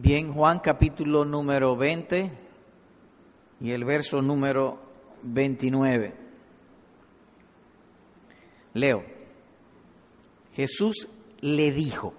Bien, 0.00 0.32
Juan 0.32 0.60
capítulo 0.60 1.24
número 1.24 1.74
20 1.74 2.30
y 3.60 3.72
el 3.72 3.84
verso 3.84 4.22
número 4.22 4.78
29. 5.24 6.14
Leo, 8.74 9.04
Jesús 10.54 11.08
le 11.40 11.72
dijo, 11.72 12.14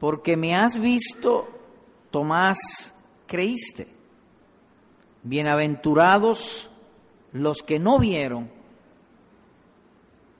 porque 0.00 0.36
me 0.36 0.56
has 0.56 0.76
visto, 0.76 1.48
Tomás, 2.10 2.92
creíste. 3.28 3.86
Bienaventurados 5.22 6.68
los 7.32 7.62
que 7.62 7.78
no 7.78 8.00
vieron 8.00 8.50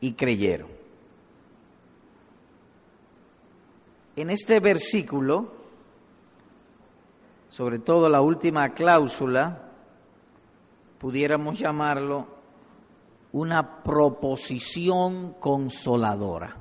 y 0.00 0.14
creyeron. 0.14 0.79
En 4.20 4.28
este 4.28 4.60
versículo, 4.60 5.50
sobre 7.48 7.78
todo 7.78 8.06
la 8.10 8.20
última 8.20 8.68
cláusula, 8.74 9.70
pudiéramos 10.98 11.58
llamarlo 11.58 12.26
una 13.32 13.82
proposición 13.82 15.36
consoladora. 15.40 16.54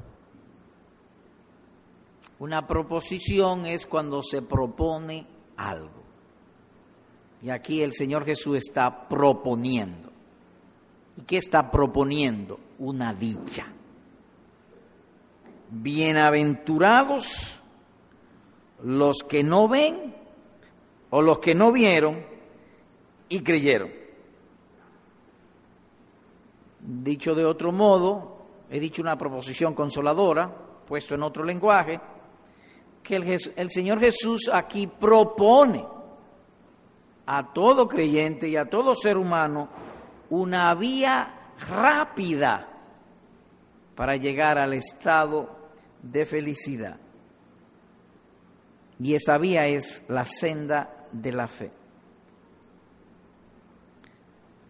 Una 2.40 2.66
proposición 2.66 3.66
es 3.66 3.86
cuando 3.86 4.24
se 4.24 4.42
propone 4.42 5.28
algo. 5.58 6.02
Y 7.42 7.50
aquí 7.50 7.82
el 7.82 7.92
Señor 7.92 8.24
Jesús 8.24 8.56
está 8.56 9.10
proponiendo. 9.10 10.14
¿Y 11.18 11.24
qué 11.24 11.36
está 11.36 11.70
proponiendo? 11.70 12.58
Una 12.78 13.14
dicha 13.14 13.74
bienaventurados 15.72 17.60
los 18.84 19.18
que 19.28 19.44
no 19.44 19.68
ven 19.68 20.16
o 21.10 21.22
los 21.22 21.40
que 21.40 21.56
no 21.56 21.72
vieron 21.72 22.24
y 23.28 23.42
creyeron. 23.42 23.92
Dicho 26.80 27.36
de 27.36 27.46
otro 27.46 27.72
modo, 27.72 28.38
he 28.70 28.80
dicho 28.80 29.02
una 29.02 29.18
proposición 29.18 29.74
consoladora, 29.74 30.52
puesto 30.88 31.16
en 31.16 31.24
otro 31.24 31.44
lenguaje, 31.44 32.00
que 33.04 33.16
el, 33.56 33.70
Señor 33.70 34.00
Jesús 34.00 34.50
aquí 34.52 34.88
propone 34.88 35.86
a 37.26 37.54
todo 37.54 37.88
creyente 37.88 38.48
y 38.48 38.56
a 38.56 38.70
todo 38.70 38.96
ser 38.96 39.18
humano 39.18 39.70
una 40.30 40.74
vía 40.76 41.54
rápida 41.68 42.68
para 43.96 44.16
llegar 44.16 44.58
al 44.58 44.74
estado 44.74 45.59
de 46.02 46.26
felicidad. 46.26 46.98
Y 49.00 49.16
esa 49.16 49.38
vía 49.38 49.68
es 49.68 50.04
la 50.08 50.26
senda 50.26 51.08
de 51.12 51.32
la 51.32 51.48
fe. 51.48 51.72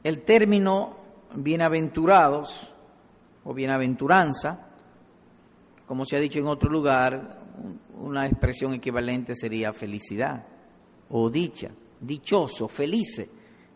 El 0.04 0.22
término 0.24 0.98
bienaventurados 1.36 2.74
o 3.44 3.54
bienaventuranza, 3.54 4.68
como 5.88 6.06
se 6.06 6.16
ha 6.16 6.20
dicho 6.20 6.40
en 6.40 6.48
otro 6.48 6.70
lugar, 6.70 7.40
una 8.00 8.26
expresión 8.26 8.74
equivalente 8.74 9.36
sería 9.36 9.74
felicidad 9.74 10.46
o 11.10 11.30
dicha, 11.30 11.72
dichoso, 12.00 12.68
felice 12.68 13.30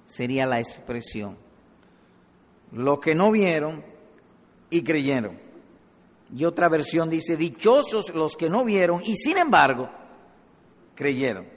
sería 0.06 0.46
la 0.46 0.60
expresión. 0.60 1.38
Los 2.72 3.00
que 3.00 3.16
no 3.16 3.32
vieron 3.32 3.84
y 4.70 4.84
creyeron. 4.84 5.40
Y 6.36 6.46
otra 6.46 6.68
versión 6.68 7.10
dice, 7.10 7.38
dichosos 7.38 8.14
los 8.16 8.36
que 8.36 8.50
no 8.50 8.66
vieron 8.66 9.02
y 9.04 9.16
sin 9.16 9.38
embargo 9.38 9.90
creyeron. 10.96 11.48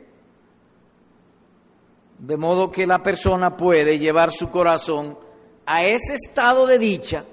De 2.19 2.37
modo 2.37 2.71
que 2.71 2.87
la 2.87 3.03
persona 3.03 3.57
puede 3.57 3.99
llevar 3.99 4.33
su 4.33 4.51
corazón 4.51 5.19
a 5.65 5.85
ese 5.85 6.15
estado 6.15 6.67
de 6.67 6.79
dicha, 6.79 7.25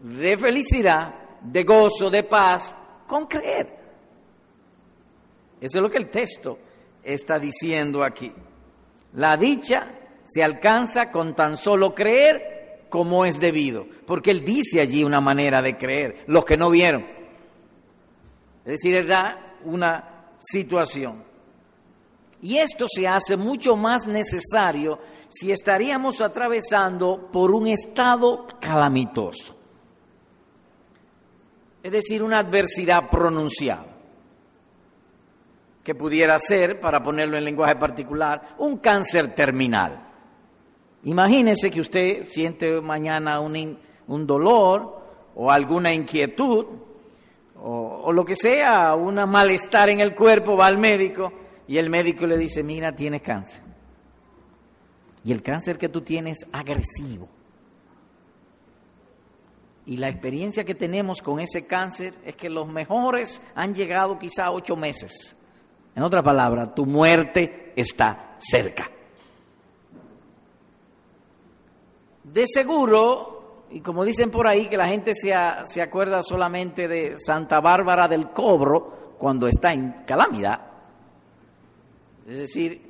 de 0.00 0.36
felicidad, 0.36 1.14
de 1.40 1.64
gozo, 1.64 2.10
de 2.10 2.24
paz, 2.24 2.74
con 3.06 3.26
creer. 3.26 3.78
Eso 5.60 5.78
es 5.78 5.82
lo 5.82 5.90
que 5.90 5.98
el 5.98 6.10
texto 6.10 6.58
está 7.02 7.38
diciendo 7.38 8.04
aquí. 8.04 8.32
La 9.14 9.36
dicha 9.36 9.88
se 10.24 10.42
alcanza 10.42 11.10
con 11.10 11.34
tan 11.34 11.56
solo 11.56 11.94
creer 11.94 12.51
como 12.92 13.24
es 13.24 13.40
debido, 13.40 13.86
porque 14.06 14.30
él 14.30 14.44
dice 14.44 14.78
allí 14.78 15.02
una 15.02 15.22
manera 15.22 15.62
de 15.62 15.78
creer, 15.78 16.24
los 16.26 16.44
que 16.44 16.58
no 16.58 16.68
vieron. 16.68 17.06
Es 18.66 18.72
decir, 18.72 18.94
él 18.94 19.08
da 19.08 19.56
una 19.64 20.26
situación. 20.38 21.24
Y 22.42 22.58
esto 22.58 22.84
se 22.94 23.08
hace 23.08 23.38
mucho 23.38 23.76
más 23.76 24.06
necesario 24.06 24.98
si 25.30 25.50
estaríamos 25.50 26.20
atravesando 26.20 27.30
por 27.32 27.54
un 27.54 27.66
estado 27.66 28.46
calamitoso, 28.60 29.56
es 31.82 31.92
decir, 31.92 32.22
una 32.22 32.40
adversidad 32.40 33.08
pronunciada, 33.08 33.86
que 35.82 35.94
pudiera 35.94 36.38
ser, 36.38 36.78
para 36.78 37.02
ponerlo 37.02 37.38
en 37.38 37.44
lenguaje 37.46 37.76
particular, 37.76 38.54
un 38.58 38.76
cáncer 38.76 39.34
terminal 39.34 40.11
Imagínese 41.04 41.70
que 41.70 41.80
usted 41.80 42.26
siente 42.28 42.80
mañana 42.80 43.40
un, 43.40 43.78
un 44.06 44.26
dolor 44.26 45.02
o 45.34 45.50
alguna 45.50 45.92
inquietud 45.92 46.66
o, 47.64 48.12
lo 48.12 48.24
que 48.24 48.34
sea, 48.34 48.94
un 48.94 49.14
malestar 49.30 49.88
en 49.88 50.00
el 50.00 50.14
cuerpo, 50.14 50.56
va 50.56 50.66
al 50.66 50.78
médico 50.78 51.32
y 51.68 51.78
el 51.78 51.90
médico 51.90 52.26
le 52.26 52.36
dice, 52.36 52.64
mira, 52.64 52.94
tienes 52.94 53.22
cáncer. 53.22 53.62
Y 55.24 55.30
el 55.30 55.42
cáncer 55.42 55.78
que 55.78 55.88
tú 55.88 56.00
tienes 56.00 56.38
es 56.38 56.48
agresivo. 56.52 57.28
Y 59.86 59.96
la 59.96 60.08
experiencia 60.08 60.64
que 60.64 60.74
tenemos 60.74 61.22
con 61.22 61.38
ese 61.38 61.66
cáncer 61.66 62.14
es 62.24 62.34
que 62.34 62.50
los 62.50 62.68
mejores 62.68 63.40
han 63.54 63.74
llegado 63.74 64.18
quizá 64.18 64.46
a 64.46 64.52
ocho 64.52 64.74
meses. 64.74 65.36
En 65.94 66.02
otra 66.02 66.22
palabra, 66.22 66.74
tu 66.74 66.84
muerte 66.84 67.72
está 67.76 68.36
cerca. 68.38 68.90
De 72.32 72.46
seguro, 72.46 73.66
y 73.70 73.80
como 73.80 74.06
dicen 74.06 74.30
por 74.30 74.46
ahí, 74.46 74.66
que 74.66 74.78
la 74.78 74.88
gente 74.88 75.12
se, 75.14 75.34
se 75.64 75.82
acuerda 75.82 76.22
solamente 76.22 76.88
de 76.88 77.18
Santa 77.18 77.60
Bárbara 77.60 78.08
del 78.08 78.30
Cobro 78.30 79.16
cuando 79.18 79.46
está 79.46 79.74
en 79.74 80.04
calamidad. 80.06 80.60
Es 82.26 82.38
decir, 82.38 82.80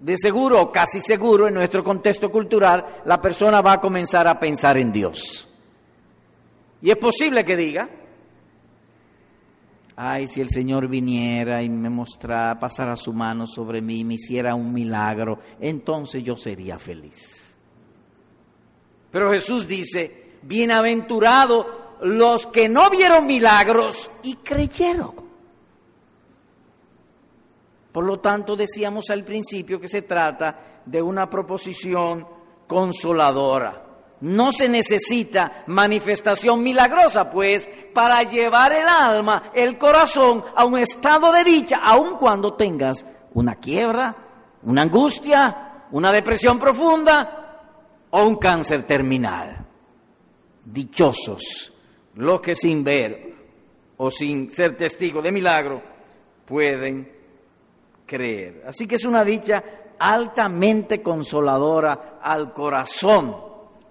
de 0.00 0.16
seguro, 0.16 0.72
casi 0.72 1.00
seguro, 1.00 1.46
en 1.46 1.54
nuestro 1.54 1.84
contexto 1.84 2.28
cultural, 2.32 3.02
la 3.04 3.20
persona 3.20 3.60
va 3.60 3.74
a 3.74 3.80
comenzar 3.80 4.26
a 4.26 4.40
pensar 4.40 4.76
en 4.76 4.90
Dios. 4.90 5.48
Y 6.80 6.90
es 6.90 6.96
posible 6.96 7.44
que 7.44 7.56
diga, 7.56 7.88
ay, 9.94 10.26
si 10.26 10.40
el 10.40 10.50
Señor 10.50 10.88
viniera 10.88 11.62
y 11.62 11.68
me 11.68 11.88
mostrara, 11.88 12.58
pasara 12.58 12.96
su 12.96 13.12
mano 13.12 13.46
sobre 13.46 13.80
mí 13.80 14.00
y 14.00 14.04
me 14.04 14.14
hiciera 14.14 14.56
un 14.56 14.72
milagro, 14.72 15.38
entonces 15.60 16.24
yo 16.24 16.36
sería 16.36 16.80
feliz. 16.80 17.41
Pero 19.12 19.30
Jesús 19.30 19.68
dice, 19.68 20.38
bienaventurados 20.42 21.66
los 22.00 22.46
que 22.48 22.68
no 22.68 22.90
vieron 22.90 23.26
milagros 23.26 24.10
y 24.22 24.36
creyeron. 24.36 25.22
Por 27.92 28.04
lo 28.04 28.20
tanto, 28.20 28.56
decíamos 28.56 29.10
al 29.10 29.22
principio 29.22 29.78
que 29.78 29.86
se 29.86 30.02
trata 30.02 30.82
de 30.86 31.02
una 31.02 31.28
proposición 31.28 32.26
consoladora. 32.66 33.84
No 34.22 34.50
se 34.52 34.68
necesita 34.68 35.64
manifestación 35.66 36.62
milagrosa, 36.62 37.28
pues, 37.30 37.68
para 37.92 38.22
llevar 38.22 38.72
el 38.72 38.88
alma, 38.88 39.50
el 39.52 39.76
corazón 39.76 40.42
a 40.56 40.64
un 40.64 40.78
estado 40.78 41.32
de 41.32 41.44
dicha, 41.44 41.80
aun 41.84 42.16
cuando 42.16 42.54
tengas 42.54 43.04
una 43.34 43.56
quiebra, 43.56 44.16
una 44.62 44.82
angustia, 44.82 45.86
una 45.90 46.12
depresión 46.12 46.58
profunda, 46.58 47.41
o 48.12 48.24
un 48.24 48.36
cáncer 48.36 48.84
terminal. 48.84 49.66
Dichosos 50.64 51.72
los 52.14 52.40
que 52.40 52.54
sin 52.54 52.84
ver 52.84 53.34
o 53.96 54.10
sin 54.10 54.50
ser 54.50 54.76
testigos 54.76 55.22
de 55.22 55.32
milagro 55.32 55.82
pueden 56.44 57.10
creer. 58.06 58.64
Así 58.66 58.86
que 58.86 58.96
es 58.96 59.04
una 59.04 59.24
dicha 59.24 59.62
altamente 59.98 61.02
consoladora 61.02 62.18
al 62.20 62.52
corazón, 62.52 63.36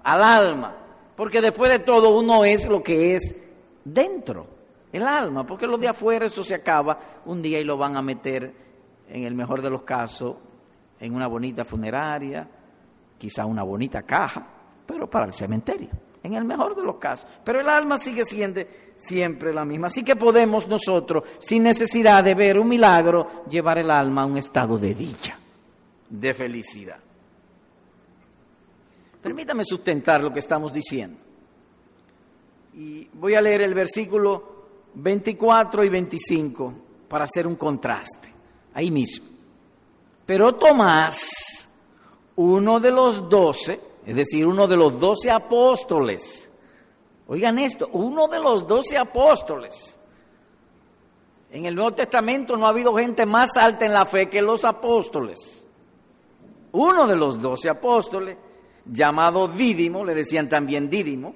al 0.04 0.24
alma, 0.24 0.76
porque 1.16 1.42
después 1.42 1.72
de 1.72 1.80
todo 1.80 2.18
uno 2.18 2.44
es 2.46 2.66
lo 2.68 2.84
que 2.84 3.16
es 3.16 3.36
dentro, 3.84 4.48
el 4.92 5.04
alma, 5.04 5.46
porque 5.46 5.68
lo 5.68 5.78
de 5.78 5.88
afuera 5.88 6.26
eso 6.26 6.44
se 6.44 6.56
acaba 6.56 7.22
un 7.26 7.42
día 7.42 7.60
y 7.60 7.64
lo 7.64 7.78
van 7.78 7.96
a 7.96 8.02
meter, 8.02 8.54
en 9.08 9.24
el 9.24 9.36
mejor 9.36 9.62
de 9.62 9.70
los 9.70 9.84
casos, 9.84 10.36
en 11.00 11.16
una 11.16 11.28
bonita 11.28 11.66
funeraria, 11.66 12.48
quizá 13.22 13.46
una 13.46 13.62
bonita 13.62 14.02
caja, 14.02 14.44
pero 14.84 15.08
para 15.08 15.26
el 15.26 15.34
cementerio. 15.36 15.90
en 16.24 16.34
el 16.34 16.44
mejor 16.44 16.76
de 16.76 16.82
los 16.84 16.96
casos. 16.98 17.28
Pero 17.44 17.62
el 17.62 17.70
alma 17.70 18.00
sigue 18.00 18.26
siendo 18.26 18.62
siempre 18.96 19.54
la 19.54 19.64
misma. 19.64 19.88
Así 19.88 20.04
que 20.04 20.16
podemos 20.16 20.68
nosotros, 20.68 21.24
sin 21.40 21.64
necesidad 21.64 22.24
de 22.24 22.34
ver 22.34 22.58
un 22.58 22.68
milagro, 22.68 23.44
llevar 23.48 23.78
el 23.78 23.92
alma 23.92 24.24
a 24.24 24.26
un 24.26 24.38
estado 24.38 24.78
de 24.80 24.94
dicha, 24.96 25.38
de 26.10 26.34
felicidad. 26.34 26.98
Permítame 29.22 29.66
sustentar 29.66 30.22
lo 30.22 30.32
que 30.32 30.40
estamos 30.40 30.74
diciendo. 30.74 31.18
Y 32.74 33.08
voy 33.14 33.36
a 33.36 33.42
leer 33.42 33.62
el 33.62 33.76
versículo 33.76 34.66
24 34.96 35.84
y 35.84 35.90
25 35.90 36.74
para 37.08 37.26
hacer 37.26 37.46
un 37.46 37.56
contraste, 37.56 38.34
ahí 38.74 38.90
mismo. 38.90 39.28
Pero 40.26 40.54
Tomás, 40.56 41.61
uno 42.36 42.80
de 42.80 42.92
los 42.92 43.30
doce, 43.30 43.80
es 44.06 44.16
decir, 44.16 44.46
uno 44.46 44.68
de 44.68 44.78
los 44.78 45.00
doce 45.00 45.30
apóstoles, 45.30 46.52
oigan 47.28 47.60
esto, 47.60 47.90
uno 47.94 48.28
de 48.28 48.40
los 48.40 48.68
doce 48.68 48.98
apóstoles, 48.98 50.00
en 51.52 51.66
el 51.66 51.76
Nuevo 51.76 51.92
Testamento 51.92 52.56
no 52.56 52.66
ha 52.66 52.70
habido 52.70 52.96
gente 52.96 53.26
más 53.26 53.50
alta 53.58 53.86
en 53.86 53.94
la 53.94 54.06
fe 54.06 54.30
que 54.30 54.42
los 54.42 54.64
apóstoles. 54.64 55.66
Uno 56.72 57.06
de 57.08 57.18
los 57.18 57.42
doce 57.42 57.68
apóstoles, 57.68 58.38
llamado 58.86 59.50
Dídimo, 59.50 60.06
le 60.06 60.16
decían 60.16 60.48
también 60.48 60.90
Dídimo, 60.90 61.36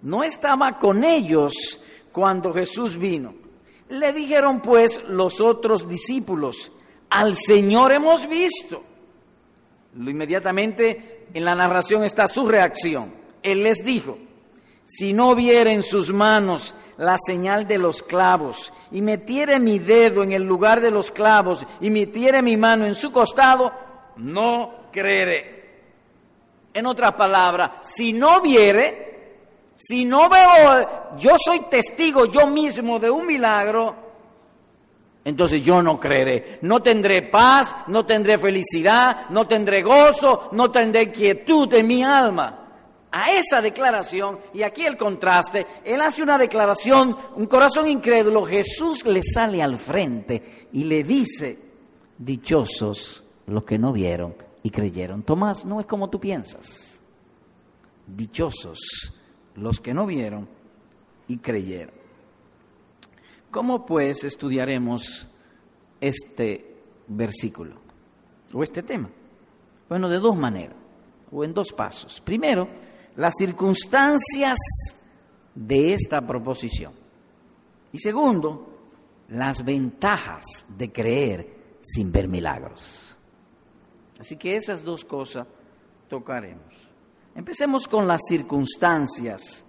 no 0.00 0.24
estaba 0.24 0.78
con 0.78 1.04
ellos 1.04 1.78
cuando 2.10 2.54
Jesús 2.54 2.96
vino. 2.96 3.34
Le 3.90 4.14
dijeron 4.14 4.62
pues 4.62 5.02
los 5.08 5.42
otros 5.42 5.86
discípulos, 5.86 6.72
al 7.10 7.36
Señor 7.36 7.92
hemos 7.92 8.26
visto. 8.26 8.82
Inmediatamente 9.96 11.26
en 11.32 11.44
la 11.44 11.54
narración 11.54 12.04
está 12.04 12.28
su 12.28 12.46
reacción. 12.46 13.14
Él 13.42 13.62
les 13.62 13.84
dijo, 13.84 14.18
si 14.84 15.12
no 15.12 15.34
viera 15.34 15.72
en 15.72 15.82
sus 15.82 16.12
manos 16.12 16.74
la 16.96 17.16
señal 17.18 17.66
de 17.66 17.78
los 17.78 18.02
clavos 18.02 18.72
y 18.90 19.02
metiere 19.02 19.58
mi 19.58 19.78
dedo 19.78 20.22
en 20.22 20.32
el 20.32 20.42
lugar 20.42 20.80
de 20.80 20.90
los 20.90 21.10
clavos 21.10 21.66
y 21.80 21.90
metiere 21.90 22.42
mi 22.42 22.56
mano 22.56 22.86
en 22.86 22.94
su 22.94 23.12
costado, 23.12 23.72
no 24.16 24.88
creeré. 24.92 25.54
En 26.72 26.86
otras 26.86 27.12
palabras, 27.14 27.70
si 27.94 28.12
no 28.12 28.40
viere, 28.40 29.04
si 29.76 30.04
no 30.04 30.28
veo, 30.28 31.16
yo 31.18 31.36
soy 31.42 31.60
testigo 31.70 32.26
yo 32.26 32.46
mismo 32.46 32.98
de 32.98 33.10
un 33.10 33.26
milagro, 33.26 34.03
entonces 35.24 35.62
yo 35.62 35.82
no 35.82 35.98
creeré. 35.98 36.58
No 36.62 36.80
tendré 36.80 37.22
paz, 37.22 37.74
no 37.86 38.04
tendré 38.04 38.38
felicidad, 38.38 39.30
no 39.30 39.46
tendré 39.46 39.82
gozo, 39.82 40.50
no 40.52 40.70
tendré 40.70 41.10
quietud 41.10 41.72
en 41.72 41.86
mi 41.86 42.02
alma. 42.02 42.60
A 43.10 43.30
esa 43.30 43.62
declaración, 43.62 44.40
y 44.52 44.62
aquí 44.62 44.84
el 44.84 44.96
contraste, 44.96 45.66
él 45.84 46.00
hace 46.00 46.22
una 46.22 46.36
declaración, 46.36 47.16
un 47.36 47.46
corazón 47.46 47.86
incrédulo, 47.86 48.44
Jesús 48.44 49.06
le 49.06 49.22
sale 49.22 49.62
al 49.62 49.78
frente 49.78 50.68
y 50.72 50.82
le 50.84 51.04
dice, 51.04 51.58
dichosos 52.18 53.22
los 53.46 53.64
que 53.64 53.78
no 53.78 53.92
vieron 53.92 54.34
y 54.64 54.70
creyeron. 54.70 55.22
Tomás, 55.22 55.64
no 55.64 55.78
es 55.78 55.86
como 55.86 56.10
tú 56.10 56.18
piensas. 56.18 56.98
Dichosos 58.06 58.80
los 59.54 59.80
que 59.80 59.94
no 59.94 60.06
vieron 60.06 60.48
y 61.28 61.38
creyeron. 61.38 62.03
¿Cómo 63.54 63.86
pues 63.86 64.24
estudiaremos 64.24 65.28
este 66.00 66.74
versículo 67.06 67.76
o 68.52 68.64
este 68.64 68.82
tema? 68.82 69.08
Bueno, 69.88 70.08
de 70.08 70.18
dos 70.18 70.36
maneras 70.36 70.76
o 71.30 71.44
en 71.44 71.54
dos 71.54 71.72
pasos. 71.72 72.20
Primero, 72.20 72.68
las 73.14 73.32
circunstancias 73.38 74.58
de 75.54 75.94
esta 75.94 76.20
proposición. 76.26 76.94
Y 77.92 78.00
segundo, 78.00 78.76
las 79.28 79.64
ventajas 79.64 80.66
de 80.76 80.90
creer 80.90 81.78
sin 81.80 82.10
ver 82.10 82.26
milagros. 82.26 83.16
Así 84.18 84.34
que 84.34 84.56
esas 84.56 84.82
dos 84.82 85.04
cosas 85.04 85.46
tocaremos. 86.08 86.74
Empecemos 87.36 87.86
con 87.86 88.08
las 88.08 88.22
circunstancias 88.28 89.63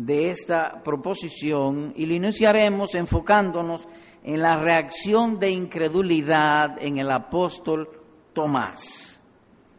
de 0.00 0.30
esta 0.30 0.82
proposición 0.82 1.92
y 1.94 2.06
lo 2.06 2.14
iniciaremos 2.14 2.94
enfocándonos 2.94 3.86
en 4.24 4.40
la 4.40 4.56
reacción 4.56 5.38
de 5.38 5.50
incredulidad 5.50 6.82
en 6.82 6.96
el 6.96 7.10
apóstol 7.10 7.86
Tomás. 8.32 9.20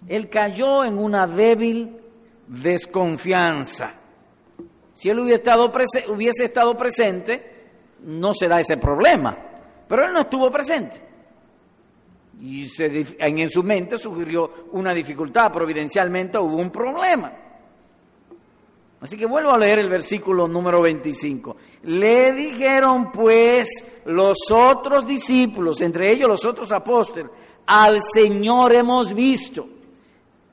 Él 0.07 0.29
cayó 0.29 0.85
en 0.85 0.99
una 0.99 1.25
débil 1.25 1.97
desconfianza. 2.45 3.95
Si 4.93 5.09
él 5.09 5.19
hubiese 5.19 5.37
estado, 5.37 5.71
hubiese 6.09 6.43
estado 6.43 6.77
presente, 6.77 7.69
no 8.03 8.35
se 8.35 8.47
da 8.47 8.59
ese 8.59 8.77
problema, 8.77 9.35
pero 9.87 10.05
él 10.05 10.13
no 10.13 10.21
estuvo 10.21 10.51
presente 10.51 11.01
y 12.39 12.67
en 13.19 13.49
su 13.49 13.63
mente 13.63 13.97
surgió 13.97 14.67
una 14.71 14.93
dificultad, 14.93 15.51
providencialmente 15.51 16.37
hubo 16.37 16.57
un 16.57 16.71
problema. 16.71 17.31
Así 19.01 19.17
que 19.17 19.25
vuelvo 19.25 19.49
a 19.49 19.57
leer 19.57 19.79
el 19.79 19.89
versículo 19.89 20.47
número 20.47 20.79
25. 20.79 21.57
Le 21.83 22.31
dijeron 22.33 23.11
pues 23.11 23.67
los 24.05 24.37
otros 24.51 25.07
discípulos, 25.07 25.81
entre 25.81 26.11
ellos 26.11 26.29
los 26.29 26.45
otros 26.45 26.71
apóstoles, 26.71 27.31
al 27.65 27.99
Señor 28.13 28.73
hemos 28.75 29.13
visto. 29.13 29.67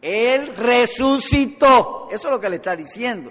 Él 0.01 0.57
resucitó. 0.57 2.09
Eso 2.11 2.29
es 2.29 2.33
lo 2.33 2.41
que 2.41 2.49
le 2.49 2.57
está 2.57 2.75
diciendo. 2.75 3.31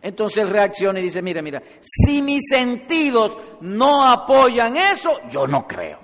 Entonces 0.00 0.48
reacciona 0.48 1.00
y 1.00 1.04
dice, 1.04 1.20
mira, 1.20 1.42
mira, 1.42 1.60
si 1.80 2.22
mis 2.22 2.44
sentidos 2.48 3.36
no 3.62 4.04
apoyan 4.04 4.76
eso, 4.76 5.18
yo 5.28 5.48
no 5.48 5.66
creo. 5.66 5.98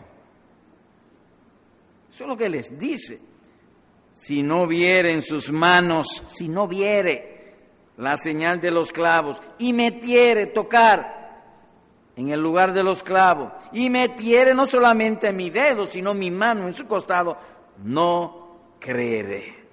Eso 2.13 2.25
es 2.25 2.29
lo 2.29 2.37
que 2.37 2.49
les 2.49 2.77
dice. 2.77 3.21
Si 4.13 4.43
no 4.43 4.67
viere 4.67 5.13
en 5.13 5.23
sus 5.23 5.53
manos, 5.53 6.25
si 6.27 6.49
no 6.49 6.67
viere 6.67 7.34
la 7.97 8.17
señal 8.17 8.61
de 8.61 8.71
los 8.71 8.93
clavos 8.93 9.41
y 9.59 9.73
metiere 9.73 10.47
tocar 10.47 11.25
en 12.17 12.29
el 12.29 12.41
lugar 12.41 12.73
de 12.73 12.83
los 12.83 13.03
clavos 13.03 13.53
y 13.73 13.91
metiere 13.91 14.55
no 14.55 14.67
solamente 14.67 15.33
mi 15.33 15.51
dedo, 15.51 15.87
sino 15.87 16.15
mi 16.15 16.31
mano 16.31 16.67
en 16.67 16.75
su 16.75 16.87
costado, 16.87 17.37
no 17.83 18.57
creeré. 18.79 19.65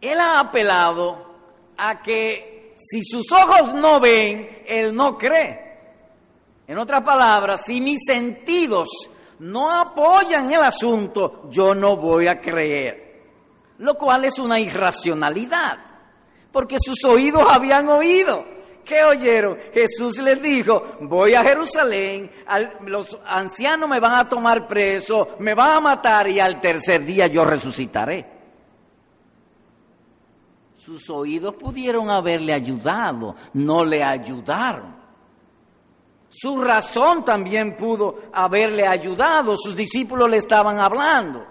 Él 0.00 0.18
ha 0.18 0.40
apelado 0.40 1.26
a 1.76 2.00
que 2.00 2.74
si 2.74 3.02
sus 3.02 3.30
ojos 3.32 3.74
no 3.74 4.00
ven, 4.00 4.62
él 4.66 4.94
no 4.94 5.18
cree. 5.18 5.68
En 6.66 6.78
otras 6.78 7.02
palabras, 7.02 7.62
si 7.66 7.80
mis 7.80 7.98
sentidos 8.06 8.88
no 9.40 9.72
apoyan 9.72 10.52
el 10.52 10.62
asunto, 10.62 11.48
yo 11.50 11.74
no 11.74 11.96
voy 11.96 12.26
a 12.26 12.40
creer. 12.40 13.09
Lo 13.80 13.94
cual 13.94 14.26
es 14.26 14.38
una 14.38 14.60
irracionalidad, 14.60 15.78
porque 16.52 16.76
sus 16.78 17.02
oídos 17.04 17.44
habían 17.48 17.88
oído. 17.88 18.44
¿Qué 18.84 19.02
oyeron? 19.04 19.56
Jesús 19.72 20.18
les 20.18 20.40
dijo, 20.42 20.82
voy 21.00 21.34
a 21.34 21.42
Jerusalén, 21.42 22.30
los 22.84 23.18
ancianos 23.26 23.88
me 23.88 23.98
van 23.98 24.14
a 24.14 24.28
tomar 24.28 24.68
preso, 24.68 25.28
me 25.38 25.54
van 25.54 25.78
a 25.78 25.80
matar 25.80 26.28
y 26.28 26.40
al 26.40 26.60
tercer 26.60 27.06
día 27.06 27.26
yo 27.26 27.44
resucitaré. 27.44 28.26
Sus 30.76 31.08
oídos 31.08 31.54
pudieron 31.54 32.10
haberle 32.10 32.52
ayudado, 32.52 33.34
no 33.54 33.84
le 33.84 34.04
ayudaron. 34.04 34.94
Su 36.28 36.60
razón 36.62 37.24
también 37.24 37.76
pudo 37.76 38.24
haberle 38.32 38.86
ayudado, 38.86 39.56
sus 39.56 39.74
discípulos 39.74 40.28
le 40.28 40.36
estaban 40.36 40.78
hablando, 40.78 41.46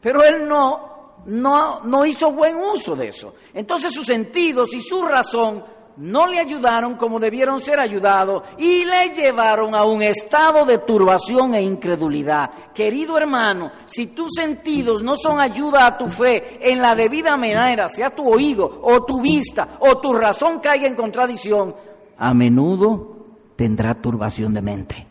pero 0.00 0.22
él 0.24 0.48
no, 0.48 0.89
no, 1.26 1.80
no 1.84 2.06
hizo 2.06 2.32
buen 2.32 2.56
uso 2.56 2.96
de 2.96 3.08
eso. 3.08 3.34
Entonces 3.54 3.92
sus 3.92 4.06
sentidos 4.06 4.72
y 4.74 4.80
su 4.80 5.02
razón 5.02 5.64
no 5.96 6.26
le 6.26 6.38
ayudaron 6.38 6.94
como 6.94 7.20
debieron 7.20 7.60
ser 7.60 7.78
ayudados 7.78 8.42
y 8.58 8.84
le 8.84 9.10
llevaron 9.10 9.74
a 9.74 9.84
un 9.84 10.02
estado 10.02 10.64
de 10.64 10.78
turbación 10.78 11.54
e 11.54 11.62
incredulidad. 11.62 12.50
Querido 12.72 13.18
hermano, 13.18 13.70
si 13.84 14.08
tus 14.08 14.30
sentidos 14.34 15.02
no 15.02 15.16
son 15.16 15.38
ayuda 15.38 15.86
a 15.86 15.98
tu 15.98 16.08
fe 16.08 16.58
en 16.60 16.80
la 16.80 16.94
debida 16.94 17.36
manera, 17.36 17.88
sea 17.88 18.14
tu 18.14 18.26
oído 18.26 18.80
o 18.82 19.04
tu 19.04 19.20
vista 19.20 19.76
o 19.80 19.98
tu 19.98 20.14
razón 20.14 20.60
caiga 20.60 20.86
en 20.86 20.94
contradicción, 20.94 21.74
a 22.16 22.34
menudo 22.34 23.16
tendrá 23.56 23.94
turbación 23.94 24.54
de 24.54 24.62
mente. 24.62 25.06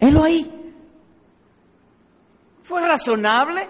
Helo 0.00 0.24
ahí. 0.24 0.50
¿Fue 2.64 2.80
razonable? 2.80 3.68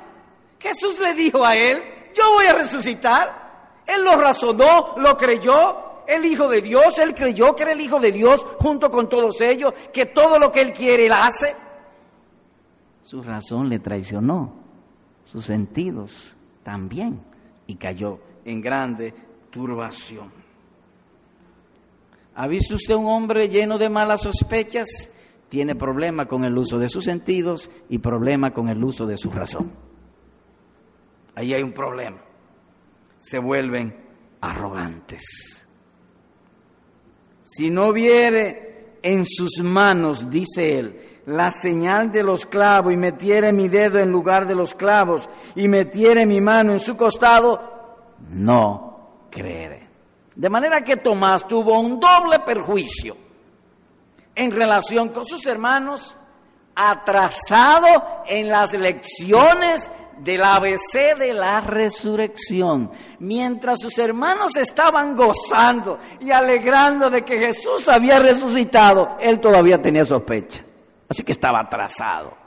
Jesús 0.60 1.00
le 1.00 1.14
dijo 1.14 1.44
a 1.44 1.56
él, 1.56 1.82
yo 2.14 2.22
voy 2.34 2.46
a 2.46 2.52
resucitar. 2.52 3.82
Él 3.86 4.04
lo 4.04 4.16
razonó, 4.16 4.94
lo 4.98 5.16
creyó, 5.16 6.04
el 6.06 6.24
Hijo 6.24 6.48
de 6.48 6.60
Dios, 6.60 6.98
él 6.98 7.14
creyó 7.14 7.56
que 7.56 7.62
era 7.62 7.72
el 7.72 7.80
Hijo 7.80 7.98
de 7.98 8.12
Dios 8.12 8.44
junto 8.58 8.90
con 8.90 9.08
todos 9.08 9.40
ellos, 9.40 9.72
que 9.92 10.06
todo 10.06 10.38
lo 10.38 10.52
que 10.52 10.60
él 10.60 10.72
quiere, 10.72 11.06
él 11.06 11.12
hace. 11.12 11.56
Su 13.02 13.22
razón 13.22 13.68
le 13.68 13.78
traicionó, 13.78 14.52
sus 15.24 15.46
sentidos 15.46 16.36
también, 16.62 17.20
y 17.66 17.76
cayó 17.76 18.20
en 18.44 18.60
grande 18.60 19.14
turbación. 19.50 20.30
¿Ha 22.34 22.46
visto 22.46 22.74
usted 22.74 22.94
un 22.94 23.06
hombre 23.06 23.48
lleno 23.48 23.78
de 23.78 23.88
malas 23.88 24.22
sospechas? 24.22 25.10
Tiene 25.48 25.74
problema 25.74 26.26
con 26.26 26.44
el 26.44 26.56
uso 26.56 26.78
de 26.78 26.88
sus 26.88 27.04
sentidos 27.04 27.70
y 27.88 27.98
problema 27.98 28.52
con 28.52 28.68
el 28.68 28.82
uso 28.84 29.06
de 29.06 29.16
su 29.16 29.30
razón. 29.30 29.72
Ahí 31.40 31.54
hay 31.54 31.62
un 31.62 31.72
problema. 31.72 32.18
Se 33.18 33.38
vuelven 33.38 33.96
arrogantes. 34.42 35.66
Si 37.44 37.70
no 37.70 37.94
viere 37.94 38.98
en 39.02 39.24
sus 39.24 39.62
manos, 39.62 40.28
dice 40.28 40.78
él, 40.78 41.22
la 41.24 41.50
señal 41.50 42.12
de 42.12 42.22
los 42.24 42.44
clavos 42.44 42.92
y 42.92 42.98
metiere 42.98 43.54
mi 43.54 43.68
dedo 43.68 43.98
en 43.98 44.12
lugar 44.12 44.46
de 44.46 44.54
los 44.54 44.74
clavos 44.74 45.30
y 45.54 45.66
metiere 45.66 46.26
mi 46.26 46.42
mano 46.42 46.74
en 46.74 46.80
su 46.80 46.94
costado, 46.94 48.18
no 48.28 49.28
creeré. 49.30 49.88
De 50.36 50.50
manera 50.50 50.84
que 50.84 50.98
Tomás 50.98 51.48
tuvo 51.48 51.80
un 51.80 51.98
doble 51.98 52.40
perjuicio 52.40 53.16
en 54.34 54.50
relación 54.50 55.08
con 55.08 55.26
sus 55.26 55.46
hermanos, 55.46 56.18
atrasado 56.74 58.22
en 58.26 58.48
las 58.48 58.74
lecciones 58.74 59.90
del 60.22 60.42
ABC 60.42 61.18
de 61.18 61.32
la 61.34 61.60
resurrección. 61.60 62.90
Mientras 63.18 63.78
sus 63.80 63.98
hermanos 63.98 64.56
estaban 64.56 65.16
gozando 65.16 65.98
y 66.20 66.30
alegrando 66.30 67.10
de 67.10 67.22
que 67.22 67.38
Jesús 67.38 67.88
había 67.88 68.18
resucitado, 68.18 69.16
él 69.20 69.40
todavía 69.40 69.80
tenía 69.80 70.04
sospecha. 70.04 70.64
Así 71.08 71.22
que 71.22 71.32
estaba 71.32 71.60
atrasado. 71.60 72.40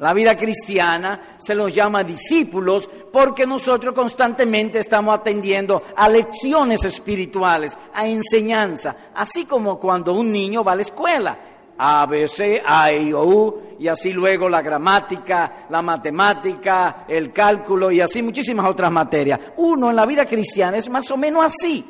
La 0.00 0.14
vida 0.14 0.34
cristiana 0.34 1.36
se 1.36 1.54
los 1.54 1.74
llama 1.74 2.02
discípulos 2.02 2.90
porque 3.12 3.46
nosotros 3.46 3.94
constantemente 3.94 4.78
estamos 4.78 5.14
atendiendo 5.14 5.82
a 5.94 6.08
lecciones 6.08 6.84
espirituales, 6.84 7.76
a 7.92 8.06
enseñanza, 8.06 8.96
así 9.14 9.44
como 9.44 9.78
cuando 9.78 10.14
un 10.14 10.32
niño 10.32 10.64
va 10.64 10.72
a 10.72 10.76
la 10.76 10.82
escuela. 10.82 11.38
A, 11.80 12.06
B, 12.06 12.28
C, 12.28 12.62
A, 12.64 12.92
I, 12.92 13.12
O, 13.12 13.24
U, 13.24 13.62
y 13.78 13.88
así 13.88 14.12
luego 14.12 14.48
la 14.48 14.62
gramática, 14.62 15.66
la 15.70 15.82
matemática, 15.82 17.04
el 17.08 17.32
cálculo 17.32 17.90
y 17.90 18.00
así 18.00 18.22
muchísimas 18.22 18.66
otras 18.66 18.92
materias. 18.92 19.40
Uno 19.56 19.90
en 19.90 19.96
la 19.96 20.06
vida 20.06 20.26
cristiana 20.26 20.76
es 20.76 20.88
más 20.88 21.10
o 21.10 21.16
menos 21.16 21.44
así. 21.44 21.84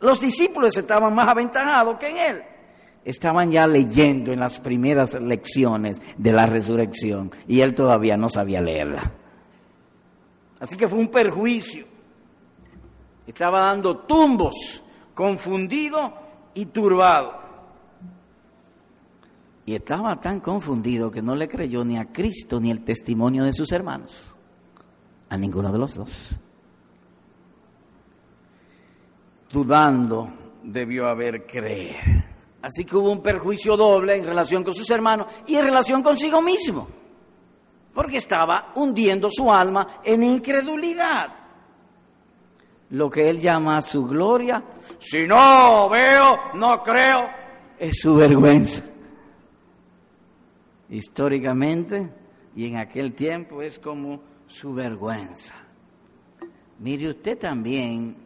Los 0.00 0.20
discípulos 0.20 0.76
estaban 0.76 1.14
más 1.14 1.28
aventajados 1.28 1.98
que 1.98 2.08
en 2.08 2.16
él 2.16 2.42
estaban 3.04 3.50
ya 3.50 3.66
leyendo 3.66 4.32
en 4.32 4.40
las 4.40 4.60
primeras 4.60 5.14
lecciones 5.14 6.02
de 6.18 6.30
la 6.30 6.44
resurrección 6.44 7.32
y 7.46 7.62
él 7.62 7.74
todavía 7.74 8.18
no 8.18 8.28
sabía 8.28 8.60
leerla. 8.60 9.12
Así 10.60 10.76
que 10.76 10.88
fue 10.88 10.98
un 10.98 11.08
perjuicio. 11.08 11.86
Estaba 13.26 13.60
dando 13.60 13.98
tumbos, 13.98 14.82
confundido 15.14 16.12
y 16.54 16.66
turbado. 16.66 17.47
Y 19.68 19.74
estaba 19.74 20.18
tan 20.18 20.40
confundido 20.40 21.10
que 21.10 21.20
no 21.20 21.36
le 21.36 21.46
creyó 21.46 21.84
ni 21.84 21.98
a 21.98 22.06
Cristo 22.06 22.58
ni 22.58 22.70
el 22.70 22.82
testimonio 22.84 23.44
de 23.44 23.52
sus 23.52 23.70
hermanos. 23.70 24.34
A 25.28 25.36
ninguno 25.36 25.70
de 25.70 25.78
los 25.78 25.94
dos. 25.94 26.40
Dudando 29.52 30.32
debió 30.62 31.06
haber 31.06 31.46
creer. 31.46 32.24
Así 32.62 32.86
que 32.86 32.96
hubo 32.96 33.12
un 33.12 33.22
perjuicio 33.22 33.76
doble 33.76 34.16
en 34.16 34.24
relación 34.24 34.64
con 34.64 34.74
sus 34.74 34.88
hermanos 34.88 35.26
y 35.46 35.56
en 35.56 35.66
relación 35.66 36.02
consigo 36.02 36.40
mismo, 36.40 36.88
porque 37.92 38.16
estaba 38.16 38.72
hundiendo 38.74 39.28
su 39.30 39.52
alma 39.52 40.00
en 40.02 40.22
incredulidad. 40.22 41.28
Lo 42.88 43.10
que 43.10 43.28
él 43.28 43.38
llama 43.38 43.82
su 43.82 44.06
gloria, 44.06 44.64
si 44.98 45.26
no 45.26 45.90
veo, 45.90 46.54
no 46.54 46.82
creo, 46.82 47.28
es 47.78 48.00
su 48.00 48.14
vergüenza. 48.14 48.82
Históricamente 50.90 52.10
y 52.56 52.66
en 52.66 52.76
aquel 52.76 53.14
tiempo 53.14 53.62
es 53.62 53.78
como 53.78 54.20
su 54.46 54.72
vergüenza. 54.72 55.54
Mire 56.78 57.10
usted 57.10 57.38
también 57.38 58.16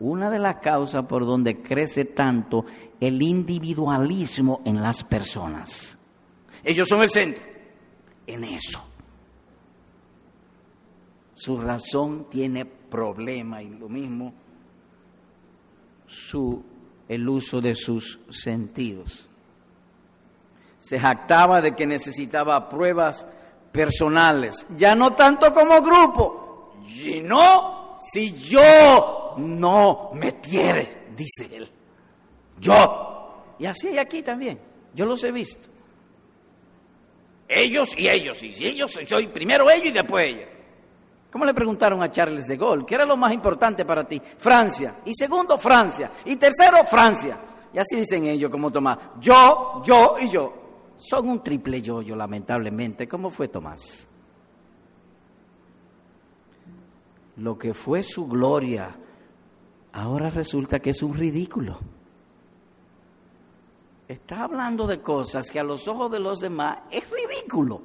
una 0.00 0.30
de 0.30 0.38
las 0.38 0.56
causas 0.56 1.06
por 1.06 1.24
donde 1.24 1.62
crece 1.62 2.04
tanto 2.04 2.64
el 3.00 3.22
individualismo 3.22 4.60
en 4.64 4.80
las 4.80 5.04
personas. 5.04 5.96
Ellos 6.62 6.88
son 6.88 7.02
el 7.02 7.10
centro. 7.10 7.42
En 8.26 8.44
eso. 8.44 8.82
Su 11.34 11.58
razón 11.58 12.28
tiene 12.30 12.64
problema 12.64 13.62
y 13.62 13.68
lo 13.68 13.88
mismo 13.88 14.32
su, 16.06 16.62
el 17.08 17.28
uso 17.28 17.60
de 17.60 17.74
sus 17.74 18.20
sentidos. 18.30 19.28
Se 20.84 21.00
jactaba 21.00 21.62
de 21.62 21.74
que 21.74 21.86
necesitaba 21.86 22.68
pruebas 22.68 23.26
personales, 23.72 24.66
ya 24.76 24.94
no 24.94 25.14
tanto 25.14 25.52
como 25.54 25.80
grupo, 25.80 26.74
no 27.22 27.96
si 28.12 28.32
yo 28.34 29.34
no 29.38 30.10
metiere, 30.12 31.06
dice 31.16 31.48
él. 31.50 31.68
Yo. 32.60 33.54
Y 33.58 33.64
así 33.64 33.88
hay 33.88 33.98
aquí 33.98 34.22
también. 34.22 34.60
Yo 34.92 35.06
los 35.06 35.24
he 35.24 35.32
visto. 35.32 35.68
Ellos 37.48 37.88
y 37.96 38.06
ellos. 38.06 38.42
Y 38.42 38.52
si 38.52 38.66
ellos, 38.66 38.92
soy 39.08 39.28
primero 39.28 39.70
ellos 39.70 39.86
y 39.86 39.92
después 39.92 40.28
ellos. 40.28 40.48
¿Cómo 41.30 41.46
le 41.46 41.54
preguntaron 41.54 42.02
a 42.02 42.10
Charles 42.10 42.46
de 42.46 42.58
Gaulle? 42.58 42.84
¿Qué 42.86 42.94
era 42.94 43.06
lo 43.06 43.16
más 43.16 43.32
importante 43.32 43.86
para 43.86 44.04
ti? 44.06 44.20
Francia. 44.38 44.96
Y 45.06 45.14
segundo, 45.14 45.56
Francia. 45.56 46.12
Y 46.26 46.36
tercero, 46.36 46.84
Francia. 46.84 47.40
Y 47.72 47.78
así 47.78 47.96
dicen 47.96 48.26
ellos 48.26 48.50
como 48.50 48.70
Tomás. 48.70 48.98
Yo, 49.18 49.82
yo 49.84 50.14
y 50.20 50.28
yo. 50.28 50.63
Son 50.96 51.28
un 51.28 51.42
triple 51.42 51.82
yo, 51.82 52.02
yo 52.02 52.16
lamentablemente. 52.16 53.08
¿Cómo 53.08 53.30
fue 53.30 53.48
Tomás? 53.48 54.08
Lo 57.36 57.58
que 57.58 57.74
fue 57.74 58.02
su 58.02 58.26
gloria, 58.26 58.96
ahora 59.92 60.30
resulta 60.30 60.78
que 60.78 60.90
es 60.90 61.02
un 61.02 61.14
ridículo. 61.14 61.78
Está 64.06 64.44
hablando 64.44 64.86
de 64.86 65.00
cosas 65.00 65.50
que 65.50 65.58
a 65.58 65.64
los 65.64 65.88
ojos 65.88 66.10
de 66.10 66.20
los 66.20 66.38
demás 66.38 66.78
es 66.90 67.04
ridículo. 67.10 67.82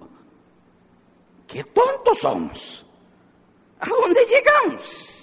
¡Qué 1.48 1.64
tontos 1.64 2.20
somos! 2.20 2.86
¿A 3.80 3.88
dónde 3.88 4.20
llegamos? 4.26 5.19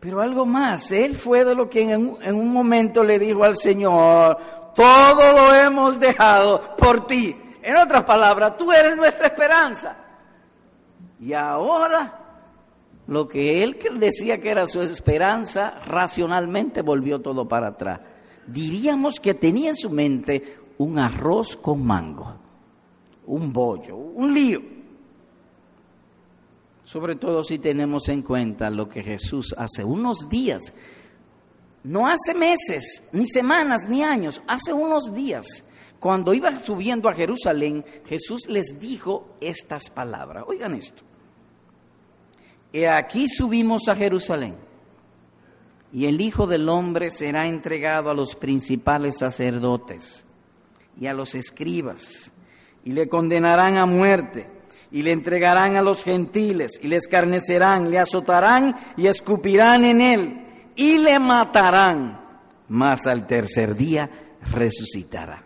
Pero 0.00 0.20
algo 0.22 0.46
más, 0.46 0.90
él 0.92 1.14
fue 1.16 1.44
de 1.44 1.54
lo 1.54 1.68
que 1.68 1.82
en 1.82 2.08
un, 2.08 2.22
en 2.22 2.34
un 2.34 2.50
momento 2.50 3.04
le 3.04 3.18
dijo 3.18 3.44
al 3.44 3.56
Señor, 3.56 4.38
todo 4.74 5.32
lo 5.32 5.54
hemos 5.54 6.00
dejado 6.00 6.74
por 6.76 7.06
ti. 7.06 7.36
En 7.62 7.76
otras 7.76 8.04
palabras, 8.04 8.56
tú 8.56 8.72
eres 8.72 8.96
nuestra 8.96 9.26
esperanza. 9.26 9.96
Y 11.20 11.34
ahora 11.34 12.20
lo 13.10 13.26
que 13.26 13.62
él 13.64 13.76
decía 13.98 14.40
que 14.40 14.50
era 14.50 14.66
su 14.66 14.80
esperanza, 14.80 15.74
racionalmente 15.84 16.80
volvió 16.80 17.20
todo 17.20 17.46
para 17.48 17.68
atrás. 17.68 18.00
Diríamos 18.46 19.18
que 19.18 19.34
tenía 19.34 19.70
en 19.70 19.76
su 19.76 19.90
mente 19.90 20.58
un 20.78 20.96
arroz 20.98 21.56
con 21.56 21.84
mango, 21.84 22.36
un 23.26 23.52
bollo, 23.52 23.96
un 23.96 24.32
lío. 24.32 24.79
Sobre 26.90 27.14
todo 27.14 27.44
si 27.44 27.60
tenemos 27.60 28.08
en 28.08 28.20
cuenta 28.20 28.68
lo 28.68 28.88
que 28.88 29.04
Jesús 29.04 29.54
hace 29.56 29.84
unos 29.84 30.28
días, 30.28 30.60
no 31.84 32.08
hace 32.08 32.34
meses, 32.34 33.04
ni 33.12 33.28
semanas, 33.28 33.82
ni 33.88 34.02
años, 34.02 34.42
hace 34.48 34.72
unos 34.72 35.14
días, 35.14 35.46
cuando 36.00 36.34
iba 36.34 36.58
subiendo 36.58 37.08
a 37.08 37.14
Jerusalén, 37.14 37.84
Jesús 38.06 38.48
les 38.48 38.80
dijo 38.80 39.36
estas 39.40 39.88
palabras. 39.88 40.42
Oigan 40.48 40.74
esto. 40.74 41.04
Y 42.72 42.82
aquí 42.82 43.28
subimos 43.28 43.86
a 43.86 43.94
Jerusalén, 43.94 44.56
y 45.92 46.06
el 46.06 46.20
Hijo 46.20 46.48
del 46.48 46.68
Hombre 46.68 47.12
será 47.12 47.46
entregado 47.46 48.10
a 48.10 48.14
los 48.14 48.34
principales 48.34 49.18
sacerdotes 49.18 50.26
y 51.00 51.06
a 51.06 51.14
los 51.14 51.36
escribas, 51.36 52.32
y 52.84 52.90
le 52.90 53.08
condenarán 53.08 53.76
a 53.76 53.86
muerte, 53.86 54.58
y 54.90 55.02
le 55.02 55.12
entregarán 55.12 55.76
a 55.76 55.82
los 55.82 56.02
gentiles, 56.02 56.78
y 56.82 56.88
le 56.88 56.96
escarnecerán, 56.96 57.90
le 57.90 57.98
azotarán 57.98 58.76
y 58.96 59.06
escupirán 59.06 59.84
en 59.84 60.00
él, 60.00 60.46
y 60.76 60.98
le 60.98 61.18
matarán, 61.18 62.20
mas 62.68 63.06
al 63.06 63.26
tercer 63.26 63.74
día 63.74 64.10
resucitará. 64.52 65.44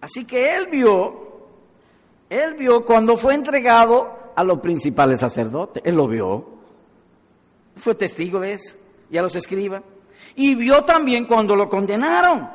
Así 0.00 0.24
que 0.24 0.54
él 0.56 0.68
vio, 0.70 1.28
él 2.30 2.54
vio 2.54 2.84
cuando 2.84 3.16
fue 3.16 3.34
entregado 3.34 4.32
a 4.38 4.44
los 4.44 4.60
principales 4.60 5.18
sacerdotes. 5.18 5.82
Él 5.84 5.96
lo 5.96 6.06
vio. 6.06 6.46
Fue 7.76 7.96
testigo 7.96 8.38
de 8.38 8.52
eso. 8.52 8.76
Y 9.10 9.16
a 9.16 9.22
los 9.22 9.34
escribas. 9.34 9.82
Y 10.36 10.54
vio 10.54 10.84
también 10.84 11.24
cuando 11.24 11.56
lo 11.56 11.68
condenaron. 11.68 12.48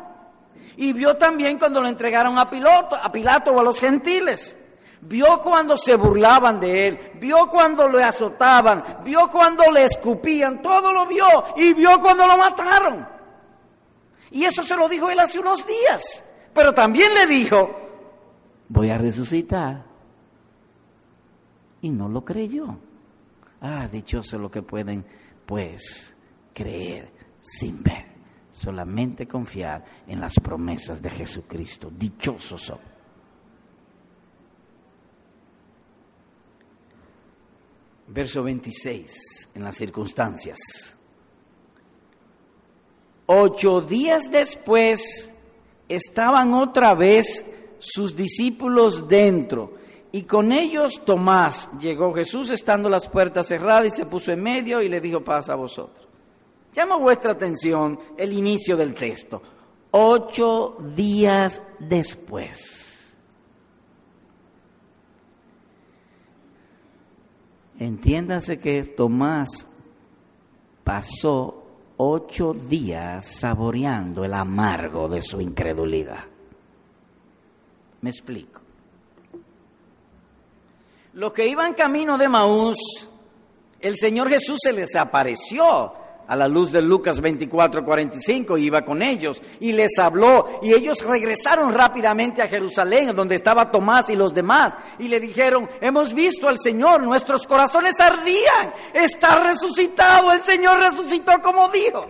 Y 0.77 0.93
vio 0.93 1.15
también 1.17 1.59
cuando 1.59 1.81
lo 1.81 1.87
entregaron 1.87 2.37
a 2.37 2.49
Pilato, 2.49 2.95
a 2.95 3.11
Pilato 3.11 3.51
o 3.51 3.59
a 3.59 3.63
los 3.63 3.79
gentiles. 3.79 4.57
Vio 5.01 5.41
cuando 5.41 5.77
se 5.77 5.95
burlaban 5.95 6.59
de 6.59 6.87
él, 6.87 6.99
vio 7.15 7.47
cuando 7.49 7.89
le 7.89 8.03
azotaban, 8.03 8.99
vio 9.03 9.29
cuando 9.29 9.69
le 9.69 9.83
escupían, 9.83 10.61
todo 10.61 10.93
lo 10.93 11.05
vio 11.05 11.25
y 11.57 11.73
vio 11.73 11.99
cuando 11.99 12.25
lo 12.25 12.37
mataron. 12.37 13.05
Y 14.31 14.45
eso 14.45 14.63
se 14.63 14.75
lo 14.75 14.87
dijo 14.87 15.09
él 15.09 15.19
hace 15.19 15.39
unos 15.39 15.65
días. 15.67 16.23
Pero 16.53 16.73
también 16.73 17.13
le 17.13 17.27
dijo, 17.27 17.69
voy 18.69 18.89
a 18.89 18.97
resucitar. 18.97 19.83
Y 21.81 21.89
no 21.89 22.07
lo 22.07 22.23
creyó. 22.23 22.77
Ah, 23.61 23.87
dichoso 23.91 24.37
lo 24.37 24.49
que 24.49 24.61
pueden, 24.61 25.05
pues, 25.45 26.15
creer 26.53 27.11
sin 27.41 27.83
ver. 27.83 28.12
Solamente 28.63 29.27
confiar 29.27 29.83
en 30.07 30.21
las 30.21 30.35
promesas 30.35 31.01
de 31.01 31.09
Jesucristo. 31.09 31.91
Dichosos 31.91 32.61
son. 32.61 32.93
verso 38.13 38.43
26, 38.43 39.49
en 39.55 39.63
las 39.63 39.75
circunstancias. 39.75 40.59
Ocho 43.25 43.81
días 43.81 44.29
después 44.29 45.31
estaban 45.89 46.53
otra 46.53 46.93
vez 46.93 47.43
sus 47.79 48.15
discípulos 48.15 49.07
dentro 49.07 49.73
y 50.11 50.23
con 50.23 50.51
ellos 50.51 51.01
Tomás. 51.03 51.69
Llegó 51.79 52.13
Jesús 52.13 52.51
estando 52.51 52.87
las 52.87 53.09
puertas 53.09 53.47
cerradas 53.47 53.87
y 53.87 53.91
se 53.91 54.05
puso 54.05 54.31
en 54.31 54.43
medio 54.43 54.81
y 54.81 54.89
le 54.89 55.01
dijo 55.01 55.23
paz 55.23 55.49
a 55.49 55.55
vosotros. 55.55 56.12
Llama 56.73 56.95
vuestra 56.97 57.33
atención 57.33 57.99
el 58.17 58.33
inicio 58.33 58.75
del 58.75 58.93
texto. 58.93 59.41
Ocho 59.91 60.77
días 60.95 61.61
después. 61.79 62.83
Entiéndase 67.77 68.59
que 68.59 68.83
Tomás 68.83 69.67
pasó 70.83 71.63
ocho 71.97 72.53
días 72.53 73.25
saboreando 73.39 74.23
el 74.23 74.33
amargo 74.33 75.07
de 75.07 75.21
su 75.21 75.39
incredulidad. 75.41 76.23
Me 78.01 78.09
explico. 78.09 78.61
Los 81.13 81.31
que 81.33 81.47
iban 81.47 81.73
camino 81.73 82.17
de 82.17 82.27
Maús, 82.27 82.75
el 83.79 83.95
Señor 83.95 84.29
Jesús 84.29 84.57
se 84.63 84.73
les 84.73 84.95
apareció 84.95 86.02
a 86.27 86.35
la 86.35 86.47
luz 86.47 86.71
de 86.71 86.81
Lucas 86.81 87.19
24, 87.19 87.83
45, 87.83 88.57
iba 88.57 88.83
con 88.83 89.01
ellos 89.01 89.41
y 89.59 89.71
les 89.71 89.97
habló 89.99 90.59
y 90.61 90.73
ellos 90.73 91.03
regresaron 91.03 91.73
rápidamente 91.73 92.41
a 92.41 92.47
Jerusalén, 92.47 93.15
donde 93.15 93.35
estaba 93.35 93.71
Tomás 93.71 94.09
y 94.09 94.15
los 94.15 94.33
demás, 94.33 94.73
y 94.99 95.07
le 95.07 95.19
dijeron, 95.19 95.69
hemos 95.81 96.13
visto 96.13 96.47
al 96.47 96.57
Señor, 96.57 97.03
nuestros 97.03 97.45
corazones 97.45 97.93
ardían, 97.99 98.73
está 98.93 99.43
resucitado, 99.43 100.31
el 100.31 100.39
Señor 100.41 100.79
resucitó 100.79 101.41
como 101.41 101.69
dijo. 101.69 102.05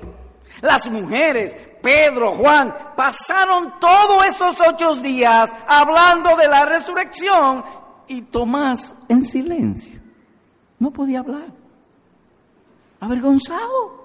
Las 0.61 0.89
mujeres, 0.89 1.57
Pedro, 1.81 2.37
Juan, 2.37 2.73
pasaron 2.95 3.73
todos 3.81 4.25
esos 4.25 4.55
ocho 4.65 4.95
días 4.95 5.51
hablando 5.67 6.37
de 6.37 6.47
la 6.47 6.65
resurrección 6.65 7.65
y 8.07 8.21
Tomás 8.21 8.93
en 9.09 9.25
silencio, 9.25 9.99
no 10.79 10.91
podía 10.91 11.19
hablar, 11.19 11.47
avergonzado. 12.99 14.02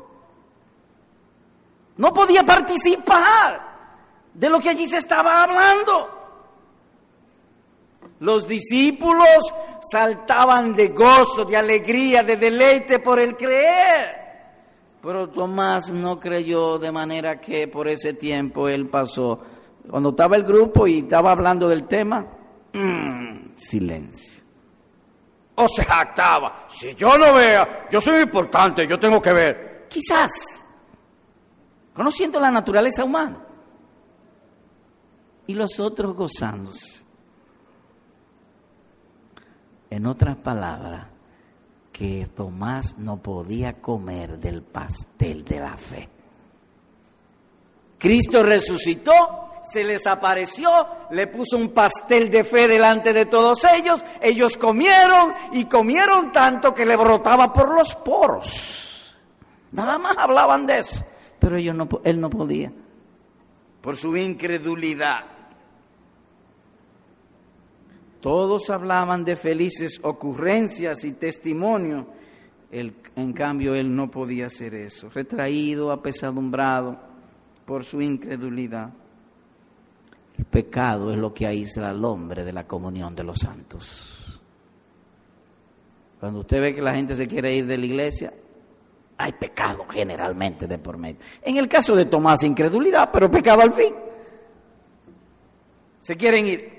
No 1.98 2.12
podía 2.12 2.44
participar 2.44 3.60
de 4.32 4.48
lo 4.48 4.60
que 4.60 4.70
allí 4.70 4.86
se 4.86 4.98
estaba 4.98 5.42
hablando. 5.42 6.18
Los 8.20 8.46
discípulos 8.46 9.52
saltaban 9.92 10.74
de 10.74 10.88
gozo, 10.88 11.44
de 11.44 11.56
alegría, 11.56 12.22
de 12.22 12.36
deleite 12.36 13.00
por 13.00 13.18
el 13.20 13.36
creer. 13.36 14.16
Pero 15.02 15.28
Tomás 15.28 15.90
no 15.90 16.18
creyó 16.18 16.78
de 16.78 16.90
manera 16.90 17.40
que 17.40 17.68
por 17.68 17.88
ese 17.88 18.14
tiempo 18.14 18.68
él 18.68 18.88
pasó. 18.88 19.40
Cuando 19.88 20.10
estaba 20.10 20.36
el 20.36 20.44
grupo 20.44 20.86
y 20.86 21.00
estaba 21.00 21.32
hablando 21.32 21.68
del 21.68 21.86
tema, 21.86 22.26
mm, 22.72 23.56
silencio. 23.56 24.42
O 25.56 25.66
se 25.68 25.84
jactaba, 25.84 26.66
si 26.68 26.94
yo 26.94 27.18
no 27.18 27.34
vea, 27.34 27.88
yo 27.90 28.00
soy 28.00 28.22
importante, 28.22 28.86
yo 28.86 28.98
tengo 29.00 29.20
que 29.20 29.32
ver. 29.32 29.86
Quizás 29.88 30.30
conociendo 31.98 32.38
la 32.38 32.52
naturaleza 32.52 33.04
humana. 33.04 33.44
Y 35.48 35.54
los 35.54 35.80
otros 35.80 36.14
gozándose. 36.14 37.04
En 39.90 40.06
otras 40.06 40.36
palabras, 40.36 41.08
que 41.90 42.28
Tomás 42.36 42.96
no 42.98 43.20
podía 43.20 43.80
comer 43.80 44.38
del 44.38 44.62
pastel 44.62 45.44
de 45.44 45.58
la 45.58 45.76
fe. 45.76 46.08
Cristo 47.98 48.44
resucitó, 48.44 49.50
se 49.72 49.82
les 49.82 50.06
apareció, 50.06 50.70
le 51.10 51.26
puso 51.26 51.56
un 51.56 51.70
pastel 51.70 52.30
de 52.30 52.44
fe 52.44 52.68
delante 52.68 53.12
de 53.12 53.26
todos 53.26 53.64
ellos, 53.64 54.06
ellos 54.20 54.56
comieron 54.56 55.34
y 55.50 55.64
comieron 55.64 56.30
tanto 56.30 56.72
que 56.72 56.86
le 56.86 56.94
brotaba 56.94 57.52
por 57.52 57.74
los 57.74 57.96
poros. 57.96 59.10
Nada 59.72 59.98
más 59.98 60.16
hablaban 60.16 60.64
de 60.64 60.78
eso 60.78 61.07
pero 61.38 61.56
ellos 61.56 61.74
no, 61.74 61.88
él 62.04 62.20
no 62.20 62.30
podía, 62.30 62.72
por 63.80 63.96
su 63.96 64.16
incredulidad. 64.16 65.24
Todos 68.20 68.68
hablaban 68.70 69.24
de 69.24 69.36
felices 69.36 70.00
ocurrencias 70.02 71.04
y 71.04 71.12
testimonios, 71.12 72.06
en 72.70 73.32
cambio 73.32 73.74
él 73.74 73.94
no 73.94 74.10
podía 74.10 74.46
hacer 74.46 74.74
eso, 74.74 75.08
retraído, 75.08 75.92
apesadumbrado 75.92 76.98
por 77.64 77.84
su 77.84 78.00
incredulidad. 78.00 78.92
El 80.36 80.44
pecado 80.44 81.12
es 81.12 81.18
lo 81.18 81.32
que 81.32 81.46
aísla 81.46 81.90
al 81.90 82.04
hombre 82.04 82.44
de 82.44 82.52
la 82.52 82.66
comunión 82.66 83.14
de 83.14 83.24
los 83.24 83.38
santos. 83.38 84.40
Cuando 86.20 86.40
usted 86.40 86.60
ve 86.60 86.74
que 86.74 86.82
la 86.82 86.94
gente 86.94 87.14
se 87.14 87.26
quiere 87.26 87.54
ir 87.54 87.66
de 87.66 87.78
la 87.78 87.86
iglesia, 87.86 88.32
hay 89.18 89.32
pecado 89.32 89.84
generalmente 89.90 90.66
de 90.68 90.78
por 90.78 90.96
medio. 90.96 91.18
En 91.42 91.56
el 91.56 91.68
caso 91.68 91.96
de 91.96 92.06
Tomás, 92.06 92.44
incredulidad, 92.44 93.10
pero 93.12 93.28
pecado 93.28 93.62
al 93.62 93.72
fin. 93.72 93.92
Se 96.00 96.16
quieren 96.16 96.46
ir. 96.46 96.78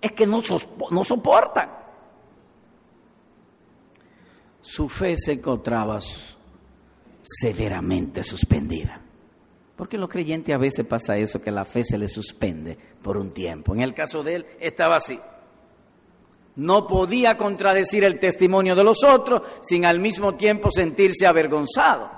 Es 0.00 0.12
que 0.12 0.26
no, 0.26 0.42
no 0.90 1.04
soportan. 1.04 1.70
Su 4.60 4.88
fe 4.88 5.16
se 5.16 5.32
encontraba 5.32 6.00
severamente 7.22 8.24
suspendida. 8.24 9.00
Porque 9.76 9.96
los 9.96 10.08
creyentes 10.08 10.54
a 10.54 10.58
veces 10.58 10.84
pasa 10.86 11.16
eso, 11.16 11.40
que 11.40 11.52
la 11.52 11.64
fe 11.64 11.84
se 11.84 11.98
les 11.98 12.12
suspende 12.12 12.76
por 13.00 13.16
un 13.16 13.32
tiempo. 13.32 13.74
En 13.74 13.82
el 13.82 13.94
caso 13.94 14.24
de 14.24 14.34
él 14.34 14.46
estaba 14.58 14.96
así 14.96 15.20
no 16.56 16.86
podía 16.86 17.36
contradecir 17.36 18.04
el 18.04 18.18
testimonio 18.18 18.74
de 18.74 18.84
los 18.84 19.04
otros 19.04 19.42
sin 19.60 19.84
al 19.84 20.00
mismo 20.00 20.34
tiempo 20.34 20.70
sentirse 20.70 21.26
avergonzado. 21.26 22.10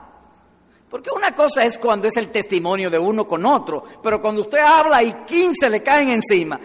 Porque 0.88 1.11
una 1.14 1.35
cosa 1.35 1.64
es 1.64 1.79
cuando 1.79 2.07
es 2.07 2.16
el 2.16 2.31
testimonio 2.31 2.88
de 2.88 2.98
uno 2.98 3.27
con 3.27 3.44
otro, 3.44 3.85
pero 4.03 4.22
cuando 4.22 4.42
usted 4.42 4.61
habla 4.61 5.03
y 5.03 5.12
15 5.24 5.68
le 5.68 5.83
caen 5.83 6.09
encima, 6.11 6.59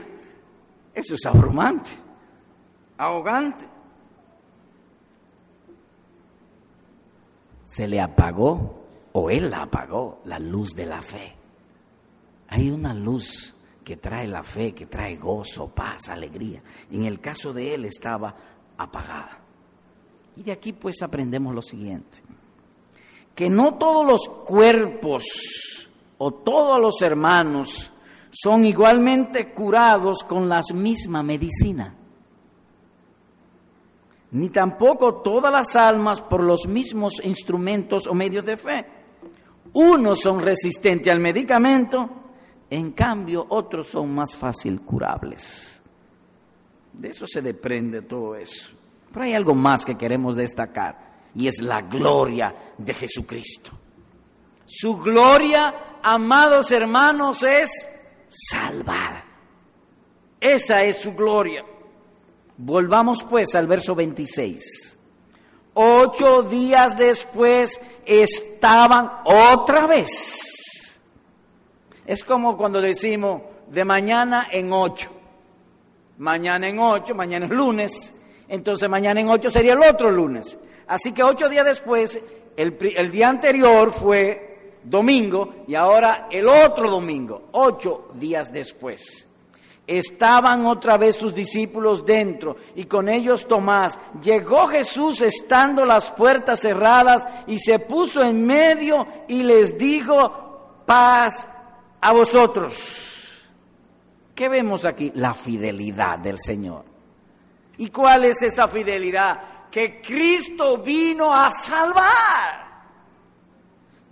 eso 0.94 1.16
es 1.16 1.26
abrumante, 1.26 1.90
ahogante. 2.98 3.68
Se 7.66 7.88
le 7.88 8.00
apagó, 8.00 8.86
o 9.14 9.30
él 9.30 9.50
la 9.50 9.64
apagó, 9.64 10.22
la 10.26 10.40
luz 10.40 10.70
de 10.76 10.86
la 10.86 11.02
fe. 11.02 11.36
Hay 12.48 12.70
una 12.70 12.94
luz 12.94 13.56
que 13.84 13.98
trae 13.98 14.28
la 14.28 14.43
fe, 14.43 14.74
que 14.74 14.86
trae 14.86 15.17
gozo, 15.17 15.67
paz, 15.67 16.10
alegría. 16.10 16.62
En 16.91 17.04
el 17.04 17.19
caso 17.19 17.54
de 17.54 17.76
él 17.76 17.86
estaba 17.86 18.34
apagada. 18.78 19.39
Y 20.36 20.43
de 20.43 20.52
aquí 20.52 20.74
pues 20.74 21.02
aprendemos 21.02 21.54
lo 21.54 21.62
siguiente, 21.62 22.22
que 23.36 23.50
no 23.50 23.76
todos 23.76 24.06
los 24.06 24.28
cuerpos 24.46 25.24
o 26.17 26.32
todos 26.32 26.80
los 26.80 27.02
hermanos 27.02 27.91
son 28.32 28.65
igualmente 28.65 29.52
curados 29.54 30.24
con 30.24 30.50
la 30.50 30.62
misma 30.74 31.22
medicina, 31.22 31.93
ni 34.32 34.50
tampoco 34.50 35.22
todas 35.22 35.52
las 35.52 35.76
almas 35.76 36.22
por 36.22 36.41
los 36.41 36.65
mismos 36.67 37.22
instrumentos 37.24 38.08
o 38.08 38.15
medios 38.15 38.43
de 38.43 38.58
fe. 38.58 38.88
Unos 39.74 40.22
son 40.22 40.39
resistentes 40.39 41.13
al 41.13 41.19
medicamento 41.19 42.23
en 42.69 42.91
cambio, 42.91 43.45
otros 43.49 43.88
son 43.88 44.13
más 44.13 44.36
fácil 44.36 44.82
curables. 44.82 45.82
De 46.93 47.10
eso 47.10 47.26
se 47.28 47.41
desprende 47.41 48.02
todo 48.02 48.36
eso. 48.36 48.71
Pero 49.12 49.26
hay 49.26 49.34
algo 49.34 49.54
más 49.54 49.86
que 49.86 49.97
queremos 49.97 50.36
destacar 50.36 51.13
y 51.36 51.47
es 51.47 51.62
la 51.62 51.82
gloria 51.82 52.73
de 52.78 52.93
Jesucristo. 52.93 53.71
Su 54.65 54.97
gloria, 54.97 55.99
amados 56.02 56.71
hermanos, 56.71 57.43
es 57.43 57.69
salvar. 58.28 59.23
Esa 60.39 60.84
es 60.84 60.97
su 60.97 61.13
gloria. 61.13 61.63
Volvamos 62.58 63.23
pues 63.23 63.56
al 63.56 63.67
verso 63.67 63.95
26. 63.95 64.97
Ocho 65.76 66.43
días 66.43 66.97
después 66.97 67.80
estaban 68.06 69.12
otra 69.26 69.88
vez. 69.88 70.53
Es 72.06 72.24
como 72.24 72.58
cuando 72.58 72.82
decimos 72.82 73.42
de 73.68 73.86
mañana 73.86 74.48
en 74.52 74.72
ocho. 74.72 75.10
Mañana 76.18 76.68
en 76.68 76.80
ocho, 76.80 77.16
mañana 77.16 77.46
es 77.46 77.52
lunes. 77.52 78.13
Entonces 78.48 78.89
mañana 78.89 79.22
en 79.22 79.30
ocho 79.30 79.50
sería 79.50 79.74
el 79.74 79.82
otro 79.82 80.12
lunes. 80.12 80.58
Así 80.88 81.13
que 81.13 81.24
ocho 81.24 81.48
días 81.48 81.66
después, 81.66 82.22
el, 82.58 83.12
día 83.12 83.30
anterior 83.30 83.92
fue 83.92 84.74
domingo 84.84 85.63
y 85.68 85.76
ahora 85.76 86.28
el 86.30 86.48
otro 86.48 86.89
domingo, 86.89 87.44
ocho 87.54 88.10
días 88.16 88.52
después. 88.52 89.28
Estaban 89.86 90.66
otra 90.66 90.98
vez 90.98 91.16
sus 91.16 91.34
discípulos 91.34 92.06
dentro 92.06 92.56
y 92.76 92.86
con 92.86 93.10
ellos 93.10 93.48
Tomás. 93.48 94.00
Llegó 94.22 94.68
Jesús 94.68 95.22
estando 95.22 95.84
las 95.84 96.12
puertas 96.12 96.60
cerradas 96.60 97.28
y 97.48 97.58
se 97.60 97.80
puso 97.80 98.24
en 98.24 98.46
medio 98.46 99.06
y 99.28 99.44
les 99.44 99.78
dijo, 99.78 100.82
paz 100.86 101.50
a 102.04 102.12
vosotros. 102.12 103.32
¿Qué 104.36 104.50
vemos 104.50 104.84
aquí? 104.84 105.12
La 105.16 105.34
fidelidad 105.34 106.20
del 106.20 106.38
Señor. 106.38 106.84
¿Y 107.78 107.89
cuál 107.89 108.26
es 108.26 108.42
esa 108.42 108.68
fidelidad? 108.68 109.70
Que 109.72 110.02
Cristo 110.02 110.80
vino 110.80 111.34
a 111.34 111.50
salvar. 111.50 112.63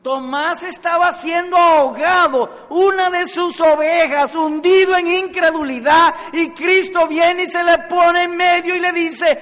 Tomás 0.01 0.63
estaba 0.63 1.13
siendo 1.13 1.57
ahogado, 1.57 2.67
una 2.69 3.09
de 3.09 3.27
sus 3.27 3.59
ovejas, 3.59 4.33
hundido 4.33 4.95
en 4.97 5.11
incredulidad, 5.11 6.15
y 6.33 6.49
Cristo 6.51 7.07
viene 7.07 7.43
y 7.43 7.47
se 7.47 7.63
le 7.63 7.77
pone 7.89 8.23
en 8.23 8.35
medio 8.35 8.75
y 8.75 8.79
le 8.79 8.91
dice, 8.93 9.37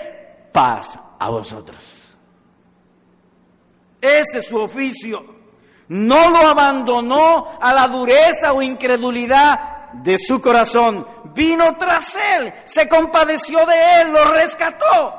paz 0.52 1.00
a 1.20 1.30
vosotros. 1.30 2.18
Ese 4.02 4.40
es 4.40 4.48
su 4.48 4.58
oficio. 4.58 5.39
No 5.90 6.30
lo 6.30 6.38
abandonó 6.38 7.48
a 7.60 7.74
la 7.74 7.88
dureza 7.88 8.54
o 8.54 8.62
incredulidad 8.62 9.94
de 9.94 10.18
su 10.20 10.40
corazón. 10.40 11.06
Vino 11.34 11.76
tras 11.78 12.16
él, 12.36 12.54
se 12.64 12.88
compadeció 12.88 13.66
de 13.66 14.02
él, 14.02 14.12
lo 14.12 14.32
rescató. 14.32 15.16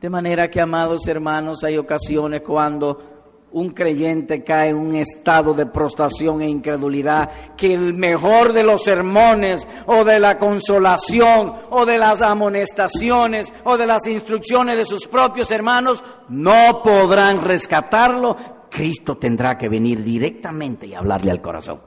De 0.00 0.10
manera 0.10 0.48
que, 0.48 0.60
amados 0.60 1.06
hermanos, 1.08 1.64
hay 1.64 1.78
ocasiones 1.78 2.42
cuando 2.42 3.15
un 3.56 3.70
creyente 3.70 4.44
cae 4.44 4.68
en 4.68 4.76
un 4.76 4.94
estado 4.96 5.54
de 5.54 5.64
prostración 5.64 6.42
e 6.42 6.48
incredulidad, 6.48 7.54
que 7.56 7.72
el 7.72 7.94
mejor 7.94 8.52
de 8.52 8.62
los 8.62 8.82
sermones 8.82 9.66
o 9.86 10.04
de 10.04 10.20
la 10.20 10.36
consolación 10.38 11.54
o 11.70 11.86
de 11.86 11.96
las 11.96 12.20
amonestaciones 12.20 13.54
o 13.64 13.78
de 13.78 13.86
las 13.86 14.06
instrucciones 14.06 14.76
de 14.76 14.84
sus 14.84 15.06
propios 15.06 15.50
hermanos 15.50 16.04
no 16.28 16.82
podrán 16.84 17.40
rescatarlo. 17.40 18.36
Cristo 18.70 19.16
tendrá 19.16 19.56
que 19.56 19.70
venir 19.70 20.04
directamente 20.04 20.86
y 20.86 20.92
hablarle 20.92 21.30
al 21.30 21.40
corazón. 21.40 21.80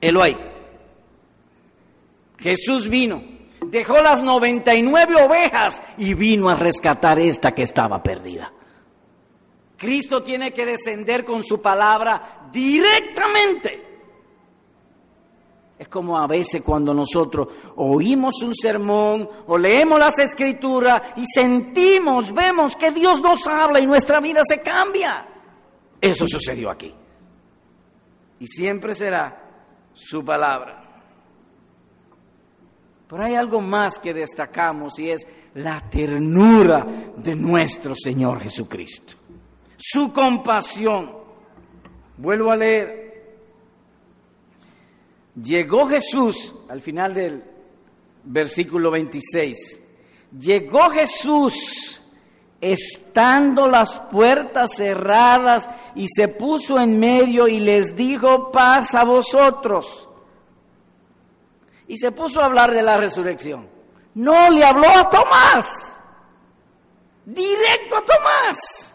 hay. 0.00 0.38
Jesús 2.38 2.88
vino 2.88 3.22
dejó 3.66 4.00
las 4.00 4.22
99 4.22 5.16
ovejas 5.22 5.82
y 5.98 6.14
vino 6.14 6.48
a 6.48 6.54
rescatar 6.54 7.18
esta 7.18 7.52
que 7.52 7.64
estaba 7.64 8.02
perdida. 8.02 8.54
Cristo 9.78 10.24
tiene 10.24 10.52
que 10.52 10.66
descender 10.66 11.24
con 11.24 11.44
su 11.44 11.62
palabra 11.62 12.48
directamente. 12.52 13.86
Es 15.78 15.86
como 15.86 16.18
a 16.18 16.26
veces 16.26 16.62
cuando 16.62 16.92
nosotros 16.92 17.46
oímos 17.76 18.42
un 18.42 18.52
sermón 18.52 19.30
o 19.46 19.56
leemos 19.56 20.00
las 20.00 20.18
escrituras 20.18 21.00
y 21.14 21.24
sentimos, 21.32 22.34
vemos 22.34 22.74
que 22.74 22.90
Dios 22.90 23.20
nos 23.20 23.46
habla 23.46 23.78
y 23.78 23.86
nuestra 23.86 24.18
vida 24.18 24.42
se 24.46 24.60
cambia. 24.60 25.24
Eso 26.00 26.26
sucedió 26.26 26.70
aquí. 26.70 26.92
Y 28.40 28.46
siempre 28.48 28.96
será 28.96 29.44
su 29.92 30.24
palabra. 30.24 30.82
Pero 33.08 33.24
hay 33.24 33.36
algo 33.36 33.60
más 33.60 34.00
que 34.00 34.12
destacamos 34.12 34.98
y 34.98 35.10
es 35.10 35.24
la 35.54 35.88
ternura 35.88 36.84
de 37.16 37.36
nuestro 37.36 37.94
Señor 37.94 38.40
Jesucristo. 38.40 39.14
Su 39.78 40.12
compasión. 40.12 41.16
Vuelvo 42.18 42.50
a 42.50 42.56
leer. 42.56 43.08
Llegó 45.40 45.86
Jesús, 45.88 46.54
al 46.68 46.82
final 46.82 47.14
del 47.14 47.44
versículo 48.24 48.90
26, 48.90 49.80
llegó 50.36 50.90
Jesús 50.90 52.02
estando 52.60 53.68
las 53.68 54.00
puertas 54.10 54.72
cerradas 54.76 55.68
y 55.94 56.06
se 56.08 56.26
puso 56.26 56.78
en 56.78 56.98
medio 56.98 57.46
y 57.46 57.60
les 57.60 57.94
dijo 57.94 58.50
paz 58.50 58.94
a 58.94 59.04
vosotros 59.04 60.08
y 61.86 61.96
se 61.96 62.12
puso 62.12 62.40
a 62.40 62.44
hablar 62.44 62.72
de 62.72 62.82
la 62.82 62.98
resurrección. 62.98 63.68
No 64.14 64.50
le 64.50 64.64
habló 64.64 64.88
a 64.88 65.08
Tomás, 65.08 65.66
directo 67.24 67.96
a 67.96 68.04
Tomás. 68.04 68.94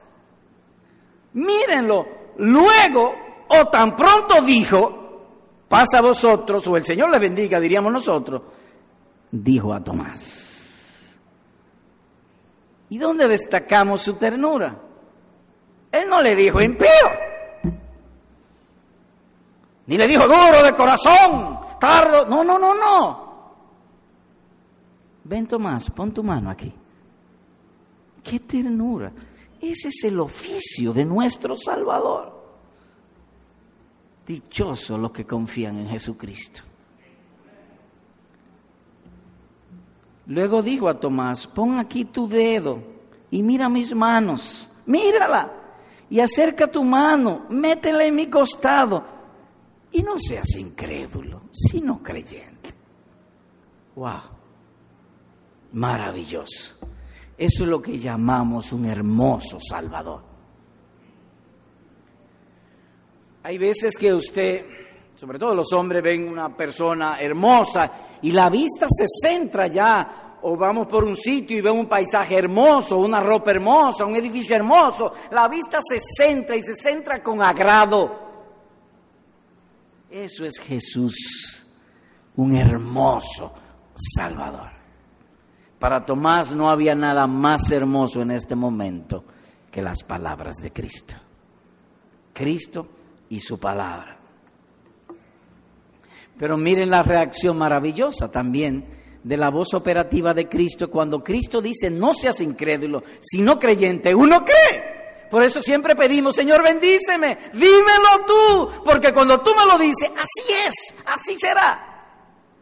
Mírenlo, 1.34 2.08
luego 2.38 3.16
o 3.48 3.68
tan 3.68 3.96
pronto 3.96 4.42
dijo, 4.42 5.66
pasa 5.68 6.00
a 6.00 6.02
vosotros, 6.02 6.66
o 6.68 6.78
el 6.78 6.86
Señor 6.86 7.10
le 7.10 7.20
bendiga, 7.20 7.60
diríamos 7.60 7.92
nosotros, 7.92 8.42
dijo 9.32 9.74
a 9.74 9.84
Tomás. 9.84 11.20
¿Y 12.90 12.98
dónde 12.98 13.28
destacamos 13.28 14.02
su 14.02 14.14
ternura? 14.14 14.80
Él 15.92 16.08
no 16.08 16.22
le 16.22 16.36
dijo 16.36 16.62
impío, 16.62 16.88
ni 19.88 19.98
le 19.98 20.08
dijo 20.08 20.24
duro 20.24 20.64
de 20.64 20.74
corazón, 20.74 21.60
no, 22.30 22.44
no, 22.44 22.58
no, 22.58 22.74
no. 22.74 23.24
Ven 25.26 25.48
Tomás, 25.48 25.90
pon 25.90 26.14
tu 26.14 26.24
mano 26.24 26.50
aquí. 26.50 26.74
Qué 28.24 28.40
ternura. 28.40 29.12
Ese 29.64 29.88
es 29.88 30.04
el 30.04 30.20
oficio 30.20 30.92
de 30.92 31.06
nuestro 31.06 31.56
Salvador. 31.56 32.34
Dichosos 34.28 35.00
los 35.00 35.12
que 35.12 35.26
confían 35.26 35.80
en 35.80 35.88
Jesucristo. 35.88 36.64
Luego 40.28 40.62
dijo 40.62 40.90
a 40.90 41.00
Tomás, 41.00 41.48
pon 41.48 41.80
aquí 41.80 42.04
tu 42.04 42.28
dedo 42.28 42.84
y 43.32 43.42
mira 43.42 43.70
mis 43.70 43.96
manos, 43.96 44.70
mírala 44.86 45.50
y 46.10 46.20
acerca 46.20 46.68
tu 46.68 46.84
mano, 46.84 47.46
métela 47.50 48.04
en 48.04 48.16
mi 48.16 48.28
costado 48.28 49.06
y 49.94 50.04
no 50.04 50.20
seas 50.20 50.58
incrédulo, 50.58 51.44
sino 51.54 52.04
creyente. 52.04 52.74
¡Wow! 53.96 54.24
Maravilloso. 55.72 56.83
Eso 57.38 57.64
es 57.64 57.70
lo 57.70 57.82
que 57.82 57.98
llamamos 57.98 58.72
un 58.72 58.86
hermoso 58.86 59.58
Salvador. 59.60 60.22
Hay 63.44 63.58
veces 63.58 63.96
que 64.00 64.14
usted, 64.14 64.66
sobre 65.16 65.38
todo 65.38 65.54
los 65.56 65.74
hombres, 65.74 66.02
ven 66.02 66.28
una 66.28 66.56
persona 66.56 67.20
hermosa 67.20 67.92
y 68.22 68.32
la 68.32 68.50
vista 68.50 68.88
se 68.90 69.06
centra 69.08 69.68
ya, 69.68 70.38
o 70.44 70.56
vamos 70.56 70.88
por 70.88 71.04
un 71.04 71.18
sitio 71.18 71.58
y 71.58 71.62
ven 71.62 71.78
un 71.78 71.88
paisaje 71.88 72.38
hermoso, 72.38 72.98
una 72.98 73.20
ropa 73.20 73.52
hermosa, 73.52 74.06
un 74.06 74.16
edificio 74.16 74.56
hermoso, 74.56 75.14
la 75.32 75.48
vista 75.48 75.80
se 75.82 76.00
centra 76.00 76.56
y 76.56 76.64
se 76.64 76.76
centra 76.76 77.22
con 77.22 77.42
agrado. 77.42 78.22
Eso 80.10 80.46
es 80.46 80.60
Jesús, 80.60 81.66
un 82.36 82.56
hermoso 82.56 83.52
Salvador. 83.96 84.83
Para 85.84 86.06
Tomás 86.06 86.56
no 86.56 86.70
había 86.70 86.96
nada 86.96 87.28
más 87.28 87.70
hermoso 87.70 88.22
en 88.22 88.32
este 88.32 88.56
momento 88.56 89.26
que 89.70 89.82
las 89.82 90.02
palabras 90.02 90.56
de 90.62 90.72
Cristo. 90.72 91.14
Cristo 92.32 92.88
y 93.28 93.42
su 93.42 93.60
palabra. 93.60 94.18
Pero 96.38 96.56
miren 96.56 96.90
la 96.90 97.04
reacción 97.04 97.58
maravillosa 97.58 98.32
también 98.32 98.86
de 99.26 99.36
la 99.36 99.50
voz 99.50 99.74
operativa 99.74 100.34
de 100.34 100.48
Cristo 100.48 100.90
cuando 100.90 101.22
Cristo 101.22 101.62
dice, 101.62 101.92
no 101.92 102.14
seas 102.14 102.40
incrédulo, 102.40 103.04
sino 103.20 103.60
creyente. 103.60 104.16
Uno 104.16 104.46
cree. 104.46 105.28
Por 105.30 105.44
eso 105.44 105.62
siempre 105.62 105.98
pedimos, 105.98 106.34
Señor, 106.34 106.64
bendíceme, 106.64 107.38
dímelo 107.52 108.26
tú, 108.26 108.84
porque 108.86 109.14
cuando 109.14 109.42
tú 109.42 109.52
me 109.54 109.66
lo 109.66 109.78
dices, 109.78 110.10
así 110.16 110.54
es, 110.66 110.96
así 111.06 111.38
será. 111.38 112.06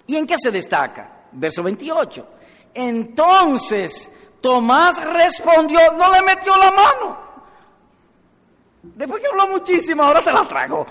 ¿Y 0.07 0.15
en 0.15 0.25
qué 0.25 0.37
se 0.39 0.49
destaca? 0.49 1.27
Verso 1.33 1.61
28. 1.61 2.40
Entonces 2.73 4.11
Tomás 4.41 5.01
respondió, 5.03 5.79
no 5.93 6.11
le 6.11 6.21
metió 6.23 6.55
la 6.57 6.71
mano. 6.71 7.17
Después 8.81 9.21
que 9.21 9.27
habló 9.27 9.47
muchísimo, 9.47 10.03
ahora 10.03 10.21
se 10.21 10.33
la 10.33 10.47
tragó. 10.47 10.85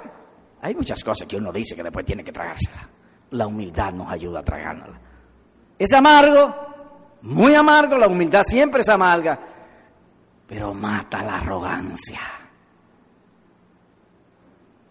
Hay 0.62 0.74
muchas 0.74 1.02
cosas 1.02 1.26
que 1.26 1.36
uno 1.36 1.52
dice 1.52 1.74
que 1.74 1.82
después 1.82 2.06
tiene 2.06 2.22
que 2.22 2.32
tragársela. 2.32 2.88
La 3.30 3.46
humildad 3.46 3.92
nos 3.92 4.10
ayuda 4.10 4.40
a 4.40 4.44
tragárnosla. 4.44 5.00
Es 5.78 5.92
amargo, 5.92 6.54
muy 7.22 7.54
amargo, 7.54 7.96
la 7.96 8.06
humildad 8.06 8.44
siempre 8.44 8.82
es 8.82 8.88
amarga, 8.88 9.38
pero 10.46 10.72
mata 10.72 11.22
la 11.22 11.36
arrogancia. 11.36 12.20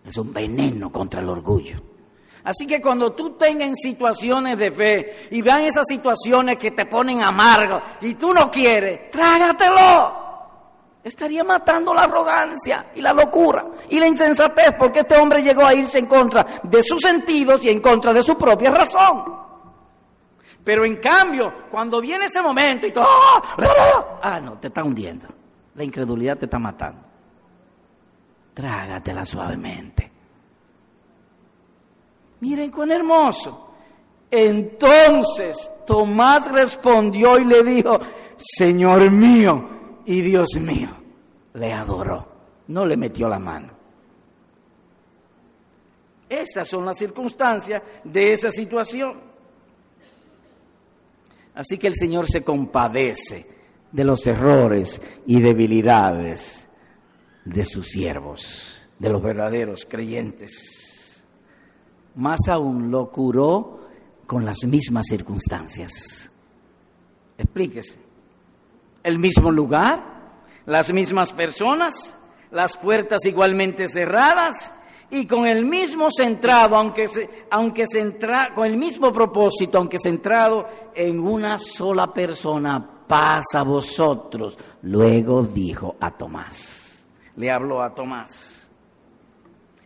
Es 0.04 0.18
un 0.18 0.34
veneno 0.34 0.92
contra 0.92 1.22
el 1.22 1.30
orgullo. 1.30 1.89
Así 2.44 2.66
que 2.66 2.82
cuando 2.82 3.12
tú 3.12 3.32
tengas 3.32 3.72
situaciones 3.82 4.58
de 4.58 4.72
fe 4.72 5.28
y 5.32 5.42
vean 5.42 5.64
esas 5.64 5.86
situaciones 5.88 6.58
que 6.58 6.72
te 6.72 6.86
ponen 6.86 7.22
amargo 7.22 7.82
y 8.02 8.16
tú 8.16 8.34
no 8.34 8.50
quieres, 8.50 9.12
trágatelo. 9.12 10.28
Estaría 11.04 11.44
matando 11.44 11.94
la 11.94 12.04
arrogancia 12.04 12.88
y 12.94 13.02
la 13.02 13.14
locura 13.14 13.66
y 13.90 14.00
la 14.00 14.08
insensatez 14.08 14.76
porque 14.78 15.00
este 15.00 15.18
hombre 15.18 15.42
llegó 15.42 15.66
a 15.66 15.74
irse 15.74 16.00
en 16.00 16.06
contra 16.06 16.46
de 16.64 16.84
sus 16.84 17.02
sentidos 17.02 17.64
y 17.66 17.70
en 17.70 17.80
contra 17.80 18.14
de 18.14 18.24
su 18.24 18.38
propia 18.38 18.72
razón. 18.72 19.40
Pero 20.64 20.86
en 20.86 20.98
cambio, 20.98 21.54
cuando 21.72 22.02
viene 22.02 22.26
ese 22.26 22.42
momento 22.42 22.86
y 22.86 22.92
todo, 22.92 23.08
ah, 24.22 24.40
no, 24.44 24.60
te 24.60 24.68
está 24.68 24.84
hundiendo. 24.84 25.28
La 25.76 25.84
incredulidad 25.84 26.38
te 26.38 26.46
está 26.46 26.60
matando. 26.60 27.02
Trágatela 28.54 29.26
suavemente. 29.26 30.09
Miren 32.42 32.72
cuán 32.72 32.92
hermoso. 32.92 33.68
Entonces 34.32 35.72
Tomás 35.86 36.52
respondió 36.52 37.40
y 37.40 37.46
le 37.46 37.64
dijo, 37.64 38.00
Señor 38.38 39.10
mío 39.12 39.70
y 40.06 40.22
Dios 40.22 40.50
mío. 40.60 40.90
Le 41.54 41.74
adoró, 41.74 42.28
no 42.68 42.86
le 42.86 42.96
metió 42.96 43.28
la 43.28 43.40
mano. 43.40 43.74
Esas 46.30 46.68
son 46.68 46.86
las 46.86 46.98
circunstancias 46.98 47.82
de 48.04 48.34
esa 48.34 48.52
situación. 48.52 49.20
Así 51.56 51.78
que 51.78 51.88
el 51.88 51.96
Señor 51.96 52.28
se 52.28 52.44
compadece 52.44 53.48
de 53.92 54.04
los 54.04 54.26
errores 54.28 55.02
y 55.26 55.42
debilidades 55.42 56.68
de 57.44 57.66
sus 57.66 57.88
siervos, 57.88 58.80
de 59.00 59.10
los 59.10 59.22
verdaderos 59.22 59.86
creyentes. 59.90 60.79
Más 62.20 62.50
aún 62.50 62.92
lo 62.92 63.10
curó 63.10 63.80
con 64.28 64.44
las 64.44 64.66
mismas 64.66 65.06
circunstancias. 65.08 66.30
Explíquese. 67.38 67.98
El 69.02 69.20
mismo 69.20 69.50
lugar, 69.52 70.04
las 70.66 70.92
mismas 70.92 71.32
personas, 71.32 72.18
las 72.52 72.76
puertas 72.76 73.26
igualmente 73.26 73.88
cerradas, 73.88 74.74
y 75.10 75.26
con 75.26 75.48
el 75.48 75.64
mismo 75.64 76.10
centrado, 76.12 76.76
aunque, 76.76 77.08
aunque 77.50 77.86
con 78.54 78.68
el 78.68 78.76
mismo 78.76 79.14
propósito, 79.14 79.78
aunque 79.78 79.98
centrado 79.98 80.68
en 80.94 81.22
una 81.22 81.58
sola 81.58 82.14
persona, 82.14 82.86
paz 83.08 83.46
a 83.56 83.64
vosotros. 83.64 84.58
Luego 84.82 85.44
dijo 85.44 85.96
a 86.02 86.12
Tomás, 86.12 87.08
le 87.38 87.50
habló 87.50 87.82
a 87.82 87.96
Tomás. 87.96 88.70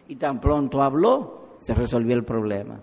Y 0.07 0.15
tan 0.15 0.41
pronto 0.41 0.81
habló, 0.81 1.42
se 1.63 1.73
resolvió 1.73 2.15
el 2.15 2.23
problema. 2.23 2.79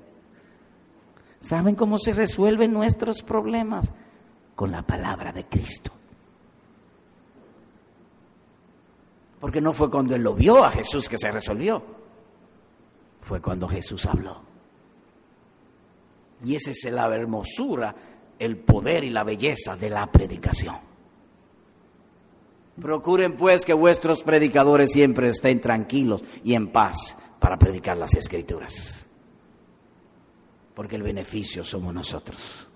¿Saben 1.40 1.74
cómo 1.74 1.98
se 1.98 2.12
resuelven 2.12 2.72
nuestros 2.72 3.22
problemas? 3.22 3.92
Con 4.54 4.70
la 4.70 4.82
palabra 4.82 5.32
de 5.32 5.46
Cristo. 5.46 5.92
Porque 9.40 9.60
no 9.60 9.72
fue 9.72 9.90
cuando 9.90 10.14
él 10.14 10.22
lo 10.22 10.34
vio 10.34 10.64
a 10.64 10.70
Jesús 10.70 11.08
que 11.08 11.16
se 11.16 11.30
resolvió 11.30 11.82
fue 13.30 13.40
cuando 13.40 13.68
Jesús 13.68 14.06
habló. 14.06 14.42
Y 16.44 16.56
esa 16.56 16.72
es 16.72 16.84
la 16.90 17.06
hermosura, 17.14 17.94
el 18.38 18.56
poder 18.56 19.04
y 19.04 19.10
la 19.10 19.22
belleza 19.22 19.76
de 19.76 19.88
la 19.88 20.10
predicación. 20.10 20.76
Procuren 22.80 23.36
pues 23.36 23.64
que 23.64 23.72
vuestros 23.72 24.24
predicadores 24.24 24.90
siempre 24.90 25.28
estén 25.28 25.60
tranquilos 25.60 26.24
y 26.42 26.54
en 26.54 26.72
paz 26.72 27.16
para 27.40 27.58
predicar 27.58 27.96
las 27.96 28.14
escrituras. 28.14 29.06
Porque 30.74 30.96
el 30.96 31.02
beneficio 31.02 31.64
somos 31.64 31.92
nosotros. 31.92 32.68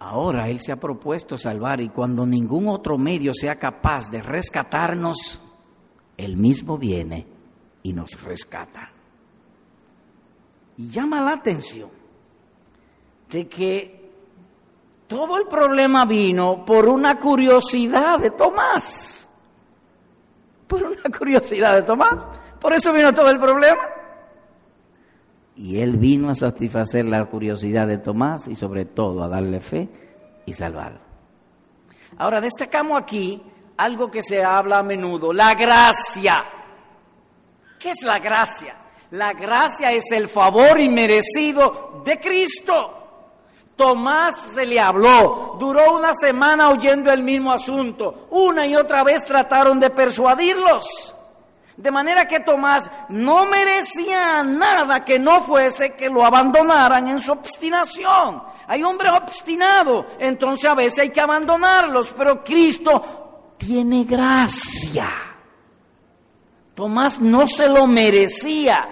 Ahora 0.00 0.48
Él 0.48 0.60
se 0.60 0.72
ha 0.72 0.76
propuesto 0.76 1.38
salvar 1.38 1.80
y 1.80 1.88
cuando 1.88 2.26
ningún 2.26 2.68
otro 2.68 2.98
medio 2.98 3.32
sea 3.32 3.58
capaz 3.58 4.10
de 4.10 4.20
rescatarnos, 4.20 5.40
Él 6.16 6.36
mismo 6.36 6.76
viene 6.76 7.26
y 7.82 7.92
nos 7.92 8.20
rescata. 8.22 8.90
Y 10.76 10.88
llama 10.88 11.22
la 11.22 11.32
atención 11.34 11.90
de 13.30 13.48
que 13.48 14.10
todo 15.06 15.36
el 15.36 15.46
problema 15.46 16.04
vino 16.04 16.64
por 16.64 16.88
una 16.88 17.18
curiosidad 17.18 18.18
de 18.18 18.30
Tomás. 18.30 19.23
Por 20.66 20.82
una 20.82 21.16
curiosidad 21.16 21.74
de 21.74 21.82
Tomás. 21.82 22.28
Por 22.60 22.72
eso 22.72 22.92
vino 22.92 23.12
todo 23.12 23.30
el 23.30 23.38
problema. 23.38 23.82
Y 25.56 25.80
él 25.80 25.96
vino 25.96 26.30
a 26.30 26.34
satisfacer 26.34 27.04
la 27.04 27.24
curiosidad 27.26 27.86
de 27.86 27.98
Tomás 27.98 28.48
y 28.48 28.56
sobre 28.56 28.84
todo 28.84 29.22
a 29.22 29.28
darle 29.28 29.60
fe 29.60 29.88
y 30.46 30.52
salvarlo. 30.52 31.00
Ahora 32.18 32.40
destacamos 32.40 33.00
aquí 33.00 33.42
algo 33.76 34.10
que 34.10 34.22
se 34.22 34.42
habla 34.42 34.78
a 34.78 34.82
menudo, 34.82 35.32
la 35.32 35.54
gracia. 35.54 36.44
¿Qué 37.78 37.90
es 37.90 38.02
la 38.02 38.18
gracia? 38.18 38.76
La 39.10 39.32
gracia 39.32 39.92
es 39.92 40.10
el 40.12 40.28
favor 40.28 40.80
inmerecido 40.80 42.02
de 42.04 42.18
Cristo. 42.18 43.03
Tomás 43.76 44.34
se 44.54 44.66
le 44.66 44.78
habló, 44.78 45.56
duró 45.58 45.96
una 45.96 46.14
semana 46.14 46.70
oyendo 46.70 47.12
el 47.12 47.22
mismo 47.22 47.52
asunto, 47.52 48.28
una 48.30 48.66
y 48.66 48.76
otra 48.76 49.02
vez 49.02 49.24
trataron 49.24 49.80
de 49.80 49.90
persuadirlos. 49.90 51.14
De 51.76 51.90
manera 51.90 52.28
que 52.28 52.38
Tomás 52.38 52.88
no 53.08 53.46
merecía 53.46 54.44
nada 54.44 55.04
que 55.04 55.18
no 55.18 55.42
fuese 55.42 55.94
que 55.94 56.08
lo 56.08 56.24
abandonaran 56.24 57.08
en 57.08 57.20
su 57.20 57.32
obstinación. 57.32 58.44
Hay 58.68 58.84
hombres 58.84 59.10
obstinados, 59.12 60.06
entonces 60.20 60.70
a 60.70 60.74
veces 60.74 61.00
hay 61.00 61.10
que 61.10 61.20
abandonarlos, 61.20 62.14
pero 62.16 62.44
Cristo 62.44 63.54
tiene 63.58 64.04
gracia. 64.04 65.08
Tomás 66.76 67.20
no 67.20 67.46
se 67.48 67.68
lo 67.68 67.88
merecía. 67.88 68.88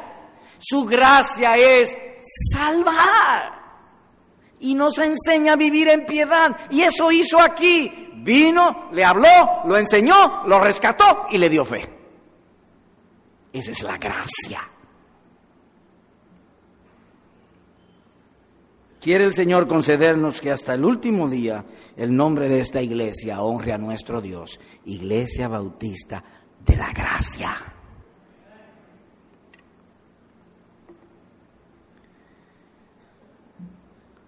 Su 0.58 0.84
gracia 0.84 1.56
es 1.56 1.96
salvar. 2.52 3.61
Y 4.62 4.74
nos 4.74 4.98
enseña 4.98 5.52
a 5.52 5.56
vivir 5.56 5.88
en 5.88 6.06
piedad. 6.06 6.56
Y 6.70 6.82
eso 6.82 7.12
hizo 7.12 7.38
aquí. 7.38 8.10
Vino, 8.16 8.88
le 8.92 9.04
habló, 9.04 9.62
lo 9.66 9.76
enseñó, 9.76 10.46
lo 10.46 10.60
rescató 10.60 11.26
y 11.30 11.38
le 11.38 11.50
dio 11.50 11.64
fe. 11.64 11.88
Esa 13.52 13.70
es 13.72 13.82
la 13.82 13.98
gracia. 13.98 14.68
Quiere 19.00 19.24
el 19.24 19.34
Señor 19.34 19.66
concedernos 19.66 20.40
que 20.40 20.52
hasta 20.52 20.74
el 20.74 20.84
último 20.84 21.28
día 21.28 21.64
el 21.96 22.14
nombre 22.14 22.48
de 22.48 22.60
esta 22.60 22.80
iglesia 22.80 23.42
honre 23.42 23.72
a 23.72 23.78
nuestro 23.78 24.20
Dios, 24.20 24.60
Iglesia 24.84 25.48
Bautista 25.48 26.22
de 26.64 26.76
la 26.76 26.92
Gracia. 26.92 27.71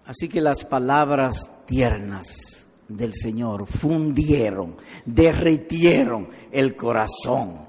Así 0.05 0.29
que 0.29 0.41
las 0.41 0.65
palabras 0.65 1.49
tiernas 1.65 2.67
del 2.87 3.13
Señor 3.13 3.65
fundieron, 3.65 4.77
derritieron 5.05 6.29
el 6.51 6.75
corazón 6.75 7.67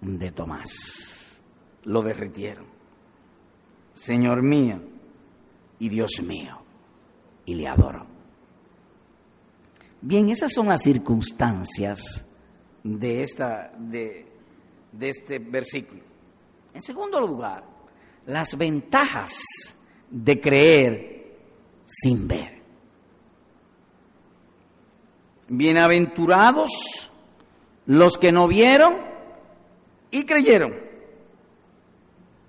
de 0.00 0.30
Tomás. 0.30 1.42
Lo 1.84 2.02
derritieron. 2.02 2.66
Señor 3.92 4.42
mío 4.42 4.80
y 5.78 5.88
Dios 5.88 6.22
mío. 6.22 6.58
Y 7.46 7.54
le 7.54 7.68
adoro. 7.68 8.06
Bien, 10.00 10.28
esas 10.28 10.52
son 10.52 10.68
las 10.68 10.82
circunstancias 10.82 12.24
de, 12.82 13.22
esta, 13.22 13.72
de, 13.78 14.26
de 14.92 15.08
este 15.08 15.38
versículo. 15.38 16.02
En 16.72 16.80
segundo 16.80 17.20
lugar, 17.20 17.64
las 18.26 18.56
ventajas 18.56 19.32
de 20.10 20.40
creer 20.40 21.13
sin 22.02 22.26
ver. 22.26 22.62
Bienaventurados 25.48 27.10
los 27.86 28.18
que 28.18 28.32
no 28.32 28.48
vieron 28.48 28.96
y 30.10 30.24
creyeron. 30.24 30.74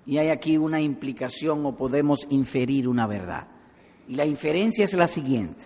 Y 0.06 0.18
hay 0.18 0.28
aquí 0.28 0.56
una 0.56 0.80
implicación 0.80 1.66
o 1.66 1.76
podemos 1.76 2.26
inferir 2.30 2.88
una 2.88 3.06
verdad. 3.06 3.48
Y 4.08 4.14
la 4.14 4.24
inferencia 4.24 4.84
es 4.84 4.94
la 4.94 5.08
siguiente. 5.08 5.64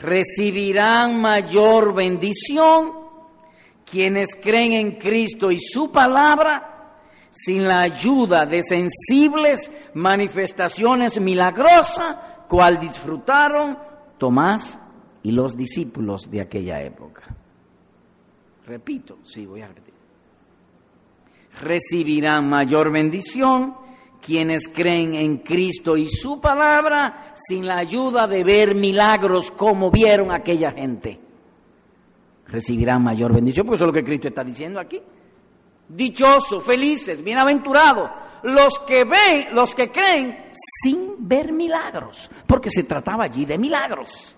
Recibirán 0.00 1.20
mayor 1.20 1.94
bendición 1.94 2.92
quienes 3.84 4.30
creen 4.34 4.72
en 4.72 4.92
Cristo 4.92 5.50
y 5.50 5.60
su 5.60 5.92
palabra, 5.92 6.96
sin 7.30 7.68
la 7.68 7.82
ayuda 7.82 8.46
de 8.46 8.62
sensibles 8.62 9.70
manifestaciones 9.94 11.20
milagrosas, 11.20 12.16
cual 12.52 12.78
disfrutaron 12.78 13.78
Tomás 14.18 14.78
y 15.22 15.32
los 15.32 15.56
discípulos 15.56 16.30
de 16.30 16.42
aquella 16.42 16.82
época. 16.82 17.22
Repito, 18.66 19.20
sí, 19.24 19.46
voy 19.46 19.62
a 19.62 19.68
repetir. 19.68 19.94
Recibirán 21.62 22.50
mayor 22.50 22.92
bendición 22.92 23.74
quienes 24.20 24.68
creen 24.68 25.14
en 25.14 25.38
Cristo 25.38 25.96
y 25.96 26.10
su 26.10 26.42
palabra 26.42 27.32
sin 27.34 27.66
la 27.66 27.78
ayuda 27.78 28.28
de 28.28 28.44
ver 28.44 28.74
milagros 28.74 29.50
como 29.50 29.90
vieron 29.90 30.30
aquella 30.30 30.72
gente. 30.72 31.18
Recibirán 32.48 33.02
mayor 33.02 33.32
bendición, 33.32 33.64
porque 33.64 33.76
eso 33.76 33.84
es 33.84 33.88
lo 33.88 33.94
que 33.94 34.04
Cristo 34.04 34.28
está 34.28 34.44
diciendo 34.44 34.78
aquí. 34.78 35.00
Dichosos, 35.88 36.62
felices, 36.62 37.24
bienaventurados, 37.24 38.10
los 38.42 38.78
que 38.80 39.04
ven, 39.04 39.54
los 39.54 39.74
que 39.74 39.90
creen 39.90 40.50
sin 40.82 41.28
ver 41.28 41.52
milagros, 41.52 42.30
porque 42.46 42.70
se 42.70 42.84
trataba 42.84 43.24
allí 43.24 43.44
de 43.44 43.58
milagros. 43.58 44.36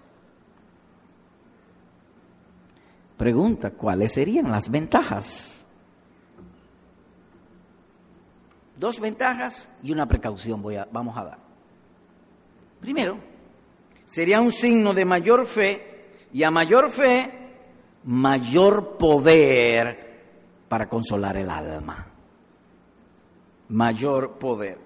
Pregunta, 3.17 3.71
¿cuáles 3.71 4.13
serían 4.13 4.51
las 4.51 4.69
ventajas? 4.69 5.65
Dos 8.77 8.99
ventajas 8.99 9.71
y 9.83 9.93
una 9.93 10.07
precaución 10.07 10.61
voy 10.61 10.77
a, 10.77 10.89
vamos 10.91 11.17
a 11.17 11.25
dar. 11.25 11.39
Primero, 12.81 13.19
sería 14.05 14.41
un 14.41 14.53
signo 14.53 14.93
de 14.93 15.05
mayor 15.05 15.47
fe 15.47 16.27
y 16.33 16.43
a 16.43 16.51
mayor 16.51 16.91
fe, 16.91 17.31
mayor 18.05 18.99
poder 18.99 20.05
para 20.69 20.89
consolar 20.89 21.37
el 21.37 21.49
alma. 21.49 22.14
Mayor 23.69 24.39
poder. 24.39 24.79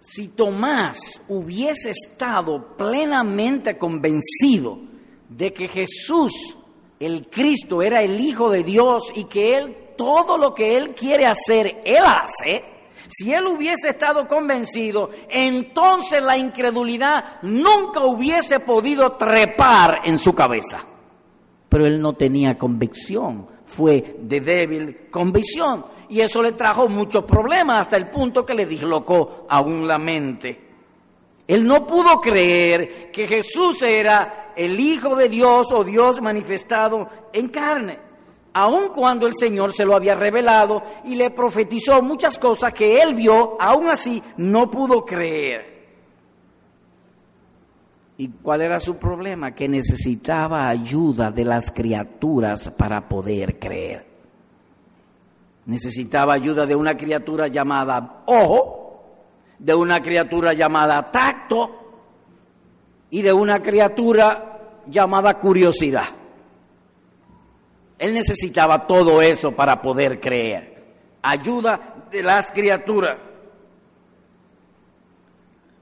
Si 0.00 0.28
Tomás 0.28 1.22
hubiese 1.28 1.90
estado 1.90 2.76
plenamente 2.76 3.76
convencido 3.76 4.78
de 5.28 5.52
que 5.52 5.68
Jesús, 5.68 6.56
el 6.98 7.28
Cristo, 7.28 7.82
era 7.82 8.02
el 8.02 8.18
Hijo 8.18 8.50
de 8.50 8.64
Dios 8.64 9.12
y 9.14 9.24
que 9.24 9.56
Él, 9.56 9.76
todo 9.96 10.38
lo 10.38 10.54
que 10.54 10.76
Él 10.76 10.94
quiere 10.94 11.26
hacer, 11.26 11.82
Él 11.84 12.02
hace, 12.04 12.64
si 13.08 13.32
Él 13.32 13.46
hubiese 13.46 13.90
estado 13.90 14.26
convencido, 14.26 15.10
entonces 15.28 16.22
la 16.22 16.36
incredulidad 16.36 17.40
nunca 17.42 18.04
hubiese 18.04 18.60
podido 18.60 19.12
trepar 19.12 20.00
en 20.04 20.18
su 20.18 20.32
cabeza. 20.32 20.86
Pero 21.68 21.86
Él 21.86 22.00
no 22.00 22.14
tenía 22.14 22.56
convicción, 22.58 23.46
fue 23.70 24.16
de 24.18 24.40
débil 24.40 25.08
convicción. 25.10 25.86
Y 26.08 26.20
eso 26.20 26.42
le 26.42 26.52
trajo 26.52 26.88
muchos 26.88 27.24
problemas 27.24 27.82
hasta 27.82 27.96
el 27.96 28.10
punto 28.10 28.44
que 28.44 28.54
le 28.54 28.66
dislocó 28.66 29.46
aún 29.48 29.86
la 29.86 29.96
mente. 29.96 30.68
Él 31.46 31.64
no 31.66 31.86
pudo 31.86 32.20
creer 32.20 33.10
que 33.12 33.26
Jesús 33.26 33.82
era 33.82 34.52
el 34.56 34.78
Hijo 34.78 35.14
de 35.14 35.28
Dios 35.28 35.68
o 35.72 35.84
Dios 35.84 36.20
manifestado 36.20 37.08
en 37.32 37.48
carne, 37.48 37.98
aun 38.52 38.88
cuando 38.88 39.26
el 39.26 39.34
Señor 39.34 39.72
se 39.72 39.84
lo 39.84 39.94
había 39.94 40.14
revelado 40.14 40.82
y 41.04 41.14
le 41.14 41.30
profetizó 41.30 42.02
muchas 42.02 42.38
cosas 42.38 42.74
que 42.74 43.00
él 43.00 43.14
vio, 43.14 43.56
aún 43.60 43.88
así 43.88 44.22
no 44.36 44.70
pudo 44.70 45.04
creer. 45.04 45.69
¿Y 48.20 48.28
cuál 48.28 48.60
era 48.60 48.78
su 48.78 48.98
problema? 48.98 49.54
Que 49.54 49.66
necesitaba 49.66 50.68
ayuda 50.68 51.30
de 51.30 51.42
las 51.42 51.70
criaturas 51.70 52.68
para 52.76 53.08
poder 53.08 53.58
creer. 53.58 54.04
Necesitaba 55.64 56.34
ayuda 56.34 56.66
de 56.66 56.76
una 56.76 56.98
criatura 56.98 57.48
llamada 57.48 58.24
ojo, 58.26 59.04
de 59.58 59.74
una 59.74 60.02
criatura 60.02 60.52
llamada 60.52 61.10
tacto 61.10 61.94
y 63.08 63.22
de 63.22 63.32
una 63.32 63.62
criatura 63.62 64.68
llamada 64.86 65.38
curiosidad. 65.38 66.10
Él 67.98 68.12
necesitaba 68.12 68.86
todo 68.86 69.22
eso 69.22 69.52
para 69.52 69.80
poder 69.80 70.20
creer. 70.20 70.92
Ayuda 71.22 72.04
de 72.10 72.22
las 72.22 72.52
criaturas. 72.52 73.29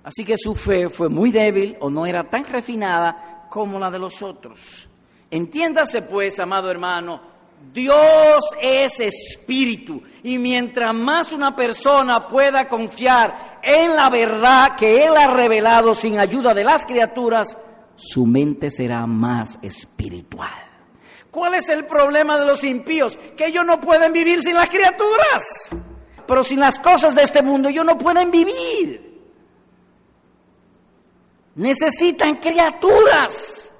Así 0.08 0.24
que 0.24 0.38
su 0.38 0.54
fe 0.54 0.88
fue 0.88 1.10
muy 1.10 1.30
débil 1.30 1.76
o 1.80 1.90
no 1.90 2.06
era 2.06 2.24
tan 2.24 2.42
refinada 2.46 3.46
como 3.50 3.78
la 3.78 3.90
de 3.90 3.98
los 3.98 4.22
otros. 4.22 4.88
Entiéndase 5.30 6.00
pues, 6.00 6.40
amado 6.40 6.70
hermano, 6.70 7.20
Dios 7.74 8.42
es 8.58 9.00
espíritu 9.00 10.00
y 10.22 10.38
mientras 10.38 10.94
más 10.94 11.30
una 11.30 11.54
persona 11.54 12.26
pueda 12.26 12.70
confiar 12.70 13.60
en 13.62 13.94
la 13.94 14.08
verdad 14.08 14.76
que 14.76 15.04
Él 15.04 15.14
ha 15.14 15.26
revelado 15.26 15.94
sin 15.94 16.18
ayuda 16.18 16.54
de 16.54 16.64
las 16.64 16.86
criaturas, 16.86 17.58
su 17.94 18.24
mente 18.24 18.70
será 18.70 19.06
más 19.06 19.58
espiritual. 19.60 20.64
¿Cuál 21.30 21.52
es 21.52 21.68
el 21.68 21.84
problema 21.84 22.38
de 22.38 22.46
los 22.46 22.64
impíos? 22.64 23.18
Que 23.36 23.48
ellos 23.48 23.66
no 23.66 23.78
pueden 23.78 24.14
vivir 24.14 24.40
sin 24.40 24.54
las 24.54 24.70
criaturas. 24.70 25.42
Pero 26.26 26.44
sin 26.44 26.60
las 26.60 26.78
cosas 26.78 27.14
de 27.14 27.24
este 27.24 27.42
mundo 27.42 27.68
ellos 27.68 27.84
no 27.84 27.98
pueden 27.98 28.30
vivir. 28.30 29.07
Necesitan 31.58 32.36
criaturas. 32.36 33.72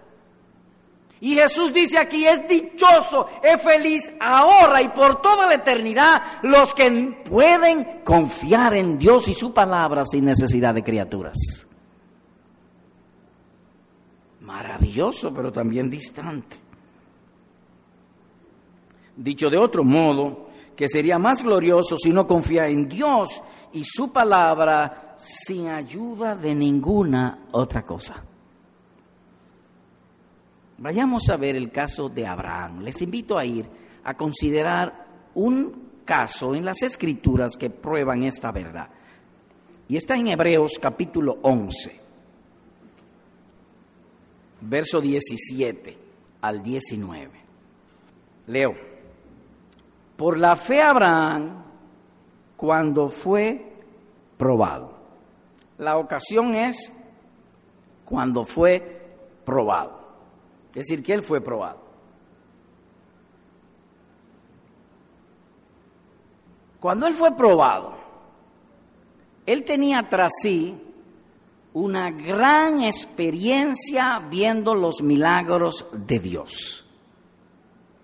Y 1.21 1.35
Jesús 1.35 1.73
dice 1.73 1.97
aquí, 1.97 2.27
es 2.27 2.41
dichoso, 2.49 3.29
es 3.41 3.63
feliz 3.63 4.03
ahora 4.21 4.83
y 4.83 4.89
por 4.89 5.23
toda 5.23 5.47
la 5.47 5.55
eternidad 5.55 6.23
los 6.43 6.75
que 6.75 6.91
pueden 7.29 8.03
confiar 8.05 8.75
en 8.75 8.99
Dios 8.99 9.29
y 9.29 9.35
su 9.35 9.55
palabra 9.55 10.05
sin 10.05 10.25
necesidad 10.25 10.75
de 10.75 10.83
criaturas. 10.83 11.37
Maravilloso, 14.41 15.33
pero 15.33 15.53
también 15.53 15.89
distante. 15.89 16.57
Dicho 19.17 19.51
de 19.51 19.59
otro 19.59 19.85
modo, 19.85 20.49
que 20.75 20.89
sería 20.89 21.19
más 21.19 21.43
glorioso 21.43 21.97
si 21.97 22.11
uno 22.11 22.27
confía 22.27 22.69
en 22.69 22.89
Dios 22.89 23.43
y 23.73 23.85
su 23.85 24.13
palabra 24.13 25.17
sin 25.17 25.69
ayuda 25.69 26.35
de 26.35 26.55
ninguna 26.55 27.47
otra 27.53 27.85
cosa. 27.85 28.25
Vayamos 30.79 31.29
a 31.29 31.37
ver 31.37 31.57
el 31.57 31.73
caso 31.73 32.09
de 32.09 32.27
Abraham. 32.27 32.81
Les 32.83 33.03
invito 33.03 33.37
a 33.37 33.45
ir 33.45 33.69
a 34.05 34.15
considerar 34.15 35.07
un 35.35 35.89
caso 36.05 36.55
en 36.55 36.65
las 36.65 36.83
escrituras 36.83 37.57
que 37.57 37.69
prueban 37.69 38.23
esta 38.23 38.53
verdad. 38.53 38.89
Y 39.89 39.97
está 39.97 40.15
en 40.15 40.29
Hebreos 40.29 40.79
capítulo 40.81 41.39
11, 41.43 42.01
verso 44.61 45.01
17 45.01 45.99
al 46.43 46.63
19. 46.63 47.31
Leo, 48.47 48.75
por 50.17 50.39
la 50.39 50.57
fe 50.57 50.81
Abraham, 50.81 51.65
cuando 52.59 53.09
fue 53.09 53.73
probado. 54.37 54.93
La 55.79 55.97
ocasión 55.97 56.57
es 56.57 56.93
cuando 58.05 58.45
fue 58.45 59.07
probado. 59.45 60.01
Es 60.71 60.87
decir, 60.87 61.05
que 61.05 61.15
él 61.15 61.23
fue 61.23 61.41
probado. 61.41 61.79
Cuando 66.81 67.07
él 67.07 67.15
fue 67.15 67.37
probado, 67.37 67.95
él 69.47 69.65
tenía 69.65 70.09
tras 70.09 70.33
sí 70.43 70.77
una 71.75 72.11
gran 72.11 72.83
experiencia 72.83 74.19
viendo 74.29 74.75
los 74.75 75.01
milagros 75.01 75.87
de 75.93 76.19
Dios. 76.19 76.85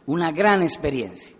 Una 0.07 0.31
gran 0.31 0.63
experiencia. 0.63 1.34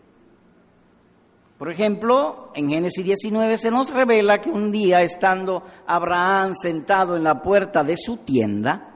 Por 1.59 1.71
ejemplo, 1.71 2.51
en 2.55 2.69
Génesis 2.69 3.05
19 3.05 3.57
se 3.59 3.71
nos 3.71 3.91
revela 3.91 4.41
que 4.41 4.51
un 4.51 4.73
día, 4.73 5.03
estando 5.03 5.63
Abraham 5.87 6.53
sentado 6.55 7.17
en 7.17 7.23
la 7.23 7.43
puerta 7.43 7.85
de 7.85 7.97
su 7.97 8.19
tienda, 8.19 8.95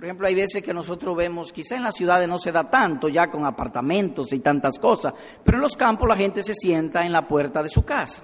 por 0.00 0.06
ejemplo, 0.06 0.26
hay 0.26 0.34
veces 0.34 0.62
que 0.62 0.72
nosotros 0.72 1.14
vemos, 1.14 1.52
quizá 1.52 1.76
en 1.76 1.82
las 1.82 1.94
ciudades 1.94 2.26
no 2.26 2.38
se 2.38 2.50
da 2.50 2.70
tanto 2.70 3.10
ya 3.10 3.30
con 3.30 3.44
apartamentos 3.44 4.32
y 4.32 4.38
tantas 4.38 4.78
cosas, 4.78 5.12
pero 5.44 5.58
en 5.58 5.62
los 5.62 5.76
campos 5.76 6.08
la 6.08 6.16
gente 6.16 6.42
se 6.42 6.54
sienta 6.54 7.04
en 7.04 7.12
la 7.12 7.28
puerta 7.28 7.62
de 7.62 7.68
su 7.68 7.84
casa. 7.84 8.22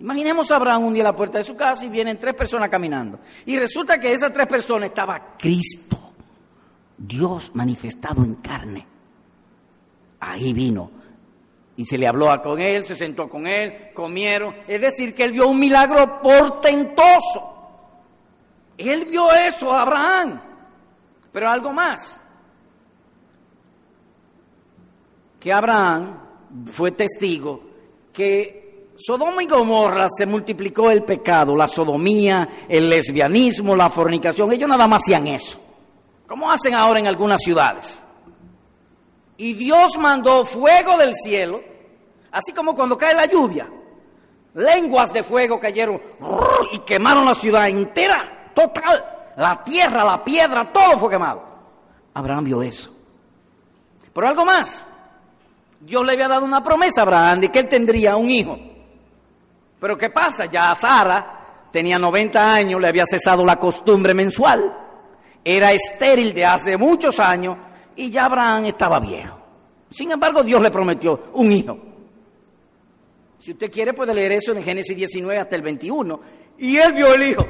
Imaginemos 0.00 0.50
a 0.50 0.56
Abraham 0.56 0.86
un 0.86 0.94
día 0.94 1.02
en 1.02 1.04
la 1.04 1.14
puerta 1.14 1.38
de 1.38 1.44
su 1.44 1.54
casa 1.54 1.84
y 1.84 1.90
vienen 1.90 2.18
tres 2.18 2.34
personas 2.34 2.68
caminando. 2.68 3.20
Y 3.46 3.56
resulta 3.56 4.00
que 4.00 4.12
esas 4.12 4.32
tres 4.32 4.48
personas 4.48 4.88
estaba 4.88 5.36
Cristo, 5.38 6.12
Dios 6.98 7.52
manifestado 7.54 8.24
en 8.24 8.34
carne. 8.34 8.84
Ahí 10.18 10.52
vino. 10.52 10.90
Y 11.76 11.86
se 11.86 11.96
le 11.96 12.06
habló 12.06 12.30
con 12.42 12.60
él, 12.60 12.84
se 12.84 12.94
sentó 12.94 13.28
con 13.28 13.46
él, 13.46 13.90
comieron. 13.94 14.54
Es 14.66 14.80
decir, 14.80 15.14
que 15.14 15.24
él 15.24 15.32
vio 15.32 15.48
un 15.48 15.58
milagro 15.58 16.20
portentoso. 16.20 17.56
Él 18.76 19.06
vio 19.06 19.32
eso, 19.32 19.72
Abraham. 19.72 20.40
Pero 21.32 21.48
algo 21.48 21.72
más. 21.72 22.20
que 25.40 25.52
Abraham 25.52 26.18
fue 26.70 26.92
testigo 26.92 27.62
que 28.12 28.90
Sodoma 28.96 29.42
y 29.42 29.46
Gomorra 29.46 30.06
se 30.14 30.26
multiplicó 30.26 30.90
el 30.90 31.02
pecado, 31.02 31.56
la 31.56 31.66
sodomía, 31.66 32.66
el 32.68 32.90
lesbianismo, 32.90 33.74
la 33.74 33.88
fornicación. 33.88 34.52
Ellos 34.52 34.68
nada 34.68 34.86
más 34.86 35.02
hacían 35.02 35.26
eso, 35.26 35.58
como 36.26 36.52
hacen 36.52 36.74
ahora 36.74 37.00
en 37.00 37.06
algunas 37.06 37.40
ciudades. 37.40 38.04
Y 39.40 39.54
Dios 39.54 39.92
mandó 39.98 40.44
fuego 40.44 40.98
del 40.98 41.14
cielo, 41.14 41.62
así 42.30 42.52
como 42.52 42.74
cuando 42.74 42.98
cae 42.98 43.14
la 43.14 43.24
lluvia. 43.24 43.66
Lenguas 44.52 45.10
de 45.14 45.24
fuego 45.24 45.58
cayeron 45.58 45.98
y 46.72 46.80
quemaron 46.80 47.24
la 47.24 47.34
ciudad 47.34 47.66
entera, 47.66 48.52
total. 48.54 49.32
La 49.38 49.64
tierra, 49.64 50.04
la 50.04 50.22
piedra, 50.22 50.70
todo 50.70 50.98
fue 50.98 51.08
quemado. 51.08 51.42
Abraham 52.12 52.44
vio 52.44 52.62
eso. 52.62 52.92
Pero 54.12 54.28
algo 54.28 54.44
más. 54.44 54.86
Dios 55.80 56.04
le 56.04 56.12
había 56.12 56.28
dado 56.28 56.44
una 56.44 56.62
promesa 56.62 57.00
a 57.00 57.04
Abraham 57.04 57.40
de 57.40 57.50
que 57.50 57.60
él 57.60 57.68
tendría 57.68 58.16
un 58.16 58.28
hijo. 58.28 58.58
Pero 59.80 59.96
¿qué 59.96 60.10
pasa? 60.10 60.44
Ya 60.44 60.74
Sara 60.74 61.68
tenía 61.72 61.98
90 61.98 62.52
años, 62.52 62.78
le 62.78 62.88
había 62.88 63.06
cesado 63.06 63.42
la 63.46 63.56
costumbre 63.56 64.12
mensual, 64.12 64.70
era 65.42 65.72
estéril 65.72 66.34
de 66.34 66.44
hace 66.44 66.76
muchos 66.76 67.18
años 67.18 67.56
y 67.96 68.10
ya 68.10 68.26
Abraham 68.26 68.66
estaba 68.66 69.00
viejo. 69.00 69.38
Sin 69.90 70.10
embargo, 70.10 70.42
Dios 70.42 70.62
le 70.62 70.70
prometió 70.70 71.30
un 71.34 71.52
hijo. 71.52 71.78
Si 73.40 73.52
usted 73.52 73.70
quiere 73.70 73.94
puede 73.94 74.14
leer 74.14 74.32
eso 74.32 74.52
en 74.52 74.62
Génesis 74.62 74.96
19 74.96 75.40
hasta 75.40 75.56
el 75.56 75.62
21. 75.62 76.20
Y 76.58 76.76
él 76.76 76.92
vio 76.92 77.14
el 77.14 77.22
hijo. 77.22 77.46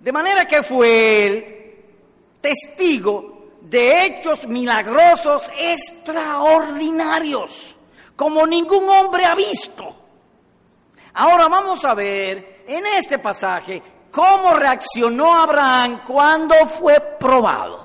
De 0.00 0.12
manera 0.12 0.46
que 0.46 0.62
fue 0.62 1.26
él 1.26 1.74
testigo 2.40 3.50
de 3.60 4.04
hechos 4.04 4.46
milagrosos 4.46 5.42
extraordinarios, 5.58 7.74
como 8.14 8.46
ningún 8.46 8.88
hombre 8.88 9.24
ha 9.24 9.34
visto. 9.34 9.96
Ahora 11.14 11.48
vamos 11.48 11.84
a 11.84 11.94
ver 11.94 12.62
en 12.66 12.86
este 12.86 13.18
pasaje 13.18 13.82
cómo 14.10 14.54
reaccionó 14.54 15.32
Abraham 15.32 16.02
cuando 16.06 16.54
fue 16.68 17.00
probado. 17.18 17.83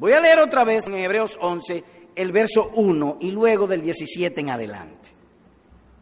Voy 0.00 0.12
a 0.12 0.20
leer 0.20 0.38
otra 0.38 0.64
vez 0.64 0.86
en 0.86 0.94
Hebreos 0.94 1.38
11 1.38 1.84
el 2.16 2.32
verso 2.32 2.70
1 2.74 3.18
y 3.20 3.32
luego 3.32 3.66
del 3.66 3.82
17 3.82 4.40
en 4.40 4.48
adelante. 4.48 5.10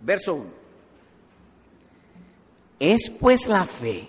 Verso 0.01 0.35
1. 0.35 0.47
Es 2.79 3.11
pues 3.11 3.49
la 3.49 3.67
fe, 3.67 4.07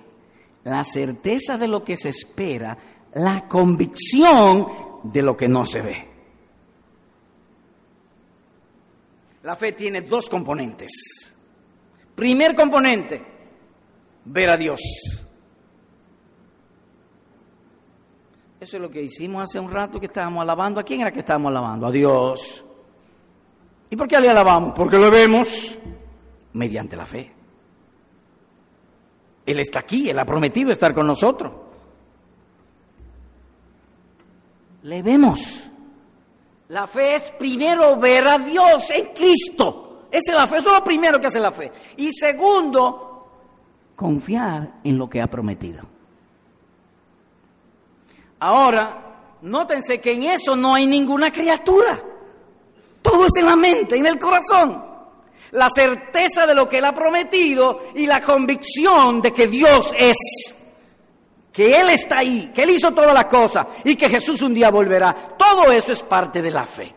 la 0.63 0.83
certeza 0.83 1.57
de 1.57 1.67
lo 1.67 1.83
que 1.83 1.97
se 1.97 2.09
espera, 2.09 2.77
la 3.15 3.47
convicción 3.47 4.67
de 5.05 5.23
lo 5.23 5.35
que 5.35 5.47
no 5.47 5.65
se 5.65 5.81
ve. 5.81 6.07
La 9.41 9.55
fe 9.55 9.71
tiene 9.71 10.01
dos 10.01 10.29
componentes. 10.29 10.91
Primer 12.13 12.53
componente, 12.53 13.25
ver 14.25 14.51
a 14.51 14.57
Dios. 14.57 14.81
Eso 18.59 18.75
es 18.75 18.81
lo 18.81 18.91
que 18.91 19.01
hicimos 19.01 19.43
hace 19.43 19.59
un 19.59 19.71
rato 19.71 19.99
que 19.99 20.07
estábamos 20.07 20.41
alabando. 20.41 20.81
¿A 20.81 20.83
quién 20.83 21.01
era 21.01 21.11
que 21.11 21.19
estábamos 21.19 21.49
alabando? 21.49 21.87
A 21.87 21.91
Dios. 21.91 22.65
¿Y 23.89 23.95
por 23.95 24.07
qué 24.07 24.19
le 24.19 24.29
alabamos? 24.29 24.73
Porque 24.75 24.99
lo 24.99 25.09
vemos 25.09 25.77
mediante 26.53 26.95
la 26.97 27.05
fe. 27.05 27.31
Él 29.45 29.59
está 29.59 29.79
aquí, 29.79 30.09
Él 30.09 30.19
ha 30.19 30.25
prometido 30.25 30.71
estar 30.71 30.93
con 30.93 31.07
nosotros. 31.07 31.53
Le 34.83 35.01
vemos. 35.01 35.63
La 36.67 36.85
fe 36.85 37.15
es 37.15 37.23
primero 37.31 37.97
ver 37.97 38.27
a 38.27 38.37
Dios 38.37 38.91
en 38.91 39.13
Cristo. 39.13 40.07
Esa 40.11 40.31
es 40.31 40.37
la 40.37 40.47
fe, 40.47 40.57
eso 40.57 40.67
es 40.67 40.77
lo 40.79 40.83
primero 40.83 41.19
que 41.19 41.27
hace 41.27 41.39
la 41.39 41.51
fe. 41.51 41.71
Y 41.97 42.11
segundo, 42.11 43.31
confiar 43.95 44.79
en 44.83 44.97
lo 44.97 45.09
que 45.09 45.21
ha 45.21 45.27
prometido. 45.27 45.98
Ahora, 48.39 49.37
nótense 49.41 49.99
que 49.99 50.13
en 50.13 50.23
eso 50.23 50.55
no 50.55 50.73
hay 50.73 50.85
ninguna 50.85 51.31
criatura. 51.31 52.01
Todo 53.01 53.25
es 53.25 53.35
en 53.37 53.45
la 53.45 53.55
mente, 53.55 53.97
en 53.97 54.05
el 54.05 54.19
corazón 54.19 54.89
la 55.51 55.69
certeza 55.69 56.45
de 56.45 56.55
lo 56.55 56.67
que 56.67 56.77
Él 56.77 56.85
ha 56.85 56.93
prometido 56.93 57.85
y 57.95 58.05
la 58.05 58.21
convicción 58.21 59.21
de 59.21 59.33
que 59.33 59.47
Dios 59.47 59.93
es, 59.97 60.17
que 61.51 61.75
Él 61.75 61.89
está 61.89 62.19
ahí, 62.19 62.51
que 62.53 62.63
Él 62.63 62.71
hizo 62.71 62.93
todas 62.93 63.13
las 63.13 63.25
cosas 63.25 63.67
y 63.83 63.95
que 63.95 64.09
Jesús 64.09 64.41
un 64.41 64.53
día 64.53 64.69
volverá. 64.69 65.35
Todo 65.37 65.71
eso 65.71 65.91
es 65.91 66.01
parte 66.03 66.41
de 66.41 66.51
la 66.51 66.65
fe. 66.65 66.93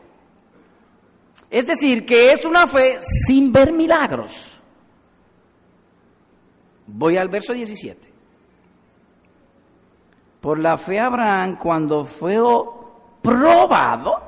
Es 1.50 1.66
decir, 1.66 2.04
que 2.04 2.32
es 2.32 2.44
una 2.44 2.66
fe 2.66 2.98
sin 3.26 3.52
ver 3.52 3.72
milagros. 3.72 4.48
Voy 6.86 7.16
al 7.16 7.28
verso 7.28 7.52
17. 7.52 8.11
Por 10.42 10.58
la 10.58 10.76
fe 10.76 10.98
Abraham, 10.98 11.56
cuando 11.56 12.04
fue 12.04 12.36
probado, 13.22 14.20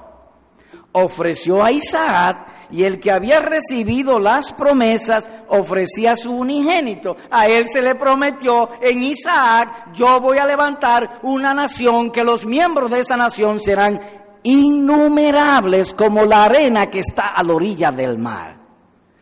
ofreció 0.93 1.61
a 1.61 1.73
Isaac 1.73 2.69
y 2.71 2.85
el 2.85 3.01
que 3.01 3.11
había 3.11 3.41
recibido 3.41 4.21
las 4.21 4.53
promesas 4.53 5.29
ofrecía 5.49 6.15
su 6.15 6.31
unigénito. 6.31 7.17
A 7.33 7.49
él 7.49 7.67
se 7.69 7.83
le 7.83 7.97
prometió 7.97 8.71
en 8.81 9.03
Isaac, 9.03 9.89
yo 9.93 10.21
voy 10.21 10.39
a 10.39 10.47
levantar 10.47 11.19
una 11.23 11.53
nación 11.53 12.13
que 12.13 12.23
los 12.23 12.47
miembros 12.47 12.93
de 12.93 13.01
esa 13.01 13.17
nación 13.17 13.59
serán 13.59 13.99
innumerables 14.45 15.95
como 15.95 16.25
la 16.25 16.45
arena 16.45 16.89
que 16.91 17.01
está 17.01 17.31
a 17.31 17.43
la 17.43 17.55
orilla 17.55 17.91
del 17.91 18.19
mar. 18.19 18.57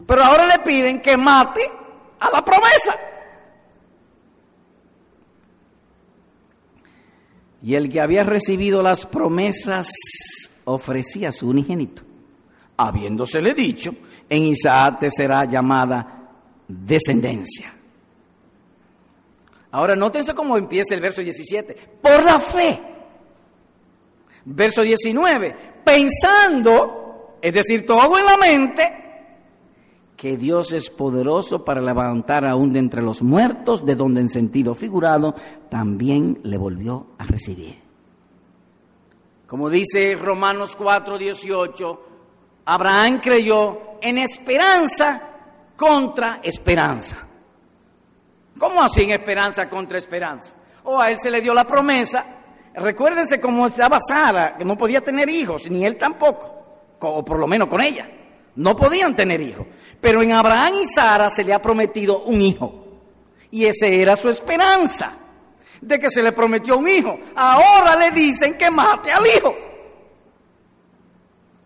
Pero 0.07 0.23
ahora 0.23 0.47
le 0.47 0.59
piden 0.59 1.01
que 1.01 1.17
mate 1.17 1.73
a 2.21 2.29
la 2.29 2.45
promesa. 2.45 2.95
Y 7.63 7.75
el 7.75 7.89
que 7.91 8.01
había 8.01 8.25
recibido 8.25 8.83
las 8.83 9.07
promesas 9.07 9.89
ofrecía 10.65 11.31
su 11.33 11.49
unigénito 11.49 12.03
habiéndosele 12.77 13.55
dicho, 13.55 13.95
en 14.29 14.47
Isaac 14.47 15.01
te 15.01 15.11
será 15.11 15.45
llamada 15.45 16.31
descendencia. 16.67 17.75
Ahora 19.71 19.97
nótense 19.97 20.35
cómo 20.35 20.59
empieza 20.59 20.95
el 20.95 21.01
verso 21.01 21.23
17. 21.23 21.75
Por 22.01 22.23
la 22.25 22.41
fe. 22.41 22.81
Verso 24.45 24.83
19. 24.83 25.57
Pensando, 25.85 27.39
es 27.41 27.53
decir, 27.53 27.87
todo 27.87 28.19
en 28.19 28.27
la 28.27 28.37
mente, 28.37 29.02
que 30.23 30.37
Dios 30.37 30.71
es 30.71 30.89
poderoso 30.89 31.65
para 31.65 31.81
levantar 31.81 32.47
aún 32.47 32.73
de 32.73 32.79
entre 32.79 33.03
los 33.03 33.23
muertos, 33.23 33.85
de 33.85 33.97
donde 33.97 34.21
en 34.21 34.29
sentido 34.29 34.77
figurado 34.77 35.35
también 35.69 36.39
le 36.45 36.57
volvió 36.57 37.09
a 37.19 37.25
recibir. 37.25 37.81
Como 39.49 39.69
dice 39.69 40.15
Romanos 40.15 40.77
4, 40.77 41.19
18, 41.19 42.07
Abraham 42.67 43.19
creyó 43.21 43.99
en 44.01 44.19
esperanza 44.19 45.21
contra 45.77 46.39
esperanza. 46.45 47.27
¿Cómo 48.57 48.81
así 48.81 49.03
en 49.03 49.11
esperanza 49.11 49.69
contra 49.69 49.99
esperanza? 49.99 50.55
O 50.85 51.01
a 51.01 51.11
él 51.11 51.19
se 51.21 51.33
le 51.33 51.41
dio 51.41 51.53
la 51.53 51.67
promesa. 51.67 52.25
Recuérdense 52.77 53.41
cómo 53.41 53.67
estaba 53.67 53.99
Sara, 54.01 54.57
que 54.57 54.65
no 54.65 54.79
podía 54.79 55.01
tener 55.01 55.29
hijos, 55.29 55.69
ni 55.69 55.85
él 55.85 55.99
tampoco, 55.99 56.95
o 57.01 57.25
por 57.25 57.41
lo 57.41 57.49
menos 57.49 57.67
con 57.67 57.81
ella. 57.81 58.09
No 58.55 58.77
podían 58.77 59.17
tener 59.17 59.41
hijos. 59.41 59.67
Pero 60.03 60.21
en 60.21 60.33
Abraham 60.33 60.75
y 60.83 60.93
Sara 60.93 61.31
se 61.31 61.45
le 61.45 61.55
ha 61.55 61.63
prometido 61.63 62.25
un 62.25 62.43
hijo. 62.43 62.75
Y 63.53 63.67
esa 63.67 63.87
era 63.87 64.17
su 64.17 64.29
esperanza, 64.29 65.17
de 65.81 65.99
que 66.01 66.11
se 66.11 66.25
le 66.25 66.33
prometió 66.33 66.77
un 66.77 66.89
hijo. 66.89 67.17
Ahora 67.37 67.95
le 67.97 68.11
dicen 68.11 68.59
que 68.59 68.69
mate 68.69 69.13
al 69.13 69.25
hijo. 69.25 69.55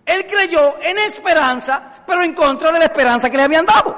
Él 0.04 0.26
creyó 0.26 0.74
en 0.82 0.98
esperanza, 0.98 2.04
pero 2.06 2.22
en 2.22 2.34
contra 2.34 2.70
de 2.72 2.78
la 2.78 2.84
esperanza 2.84 3.30
que 3.30 3.38
le 3.38 3.42
habían 3.44 3.64
dado. 3.64 3.96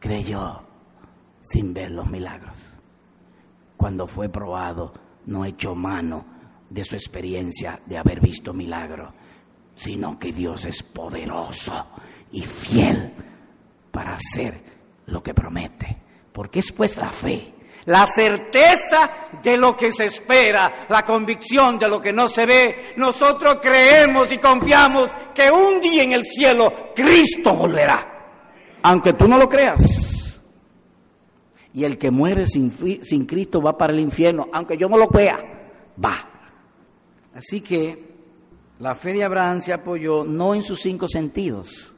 Creyó 0.00 0.62
sin 1.40 1.72
ver 1.72 1.90
los 1.90 2.06
milagros. 2.10 2.58
Cuando 3.78 4.06
fue 4.06 4.28
probado, 4.28 4.92
no 5.24 5.46
echó 5.46 5.74
mano 5.74 6.26
de 6.68 6.84
su 6.84 6.94
experiencia 6.94 7.80
de 7.86 7.96
haber 7.96 8.20
visto 8.20 8.52
milagros, 8.52 9.14
sino 9.74 10.18
que 10.18 10.32
Dios 10.32 10.64
es 10.64 10.82
poderoso 10.82 11.86
y 12.32 12.42
fiel 12.42 13.12
para 13.90 14.14
hacer 14.14 14.62
lo 15.06 15.22
que 15.22 15.34
promete. 15.34 15.98
Porque 16.32 16.60
es 16.60 16.72
pues 16.72 16.96
la 16.96 17.10
fe 17.10 17.54
la 17.86 18.06
certeza 18.06 19.10
de 19.42 19.56
lo 19.56 19.76
que 19.76 19.92
se 19.92 20.06
espera, 20.06 20.86
la 20.88 21.04
convicción 21.04 21.78
de 21.78 21.88
lo 21.88 22.00
que 22.00 22.12
no 22.12 22.28
se 22.28 22.46
ve. 22.46 22.94
Nosotros 22.96 23.58
creemos 23.60 24.30
y 24.32 24.38
confiamos 24.38 25.10
que 25.34 25.50
un 25.50 25.80
día 25.80 26.02
en 26.02 26.12
el 26.12 26.24
cielo 26.24 26.72
Cristo 26.94 27.54
volverá, 27.54 28.78
aunque 28.82 29.12
tú 29.12 29.28
no 29.28 29.38
lo 29.38 29.48
creas. 29.48 30.40
Y 31.74 31.84
el 31.84 31.98
que 31.98 32.10
muere 32.10 32.46
sin, 32.46 32.72
sin 33.02 33.26
Cristo 33.26 33.60
va 33.60 33.76
para 33.76 33.92
el 33.92 33.98
infierno, 33.98 34.48
aunque 34.52 34.76
yo 34.76 34.88
no 34.88 34.96
lo 34.96 35.08
crea. 35.08 35.38
va. 36.02 36.30
Así 37.34 37.60
que 37.60 38.13
la 38.78 38.94
fe 38.94 39.12
de 39.12 39.24
Abraham 39.24 39.60
se 39.60 39.72
apoyó 39.72 40.24
no 40.24 40.54
en 40.54 40.62
sus 40.62 40.80
cinco 40.80 41.08
sentidos, 41.08 41.94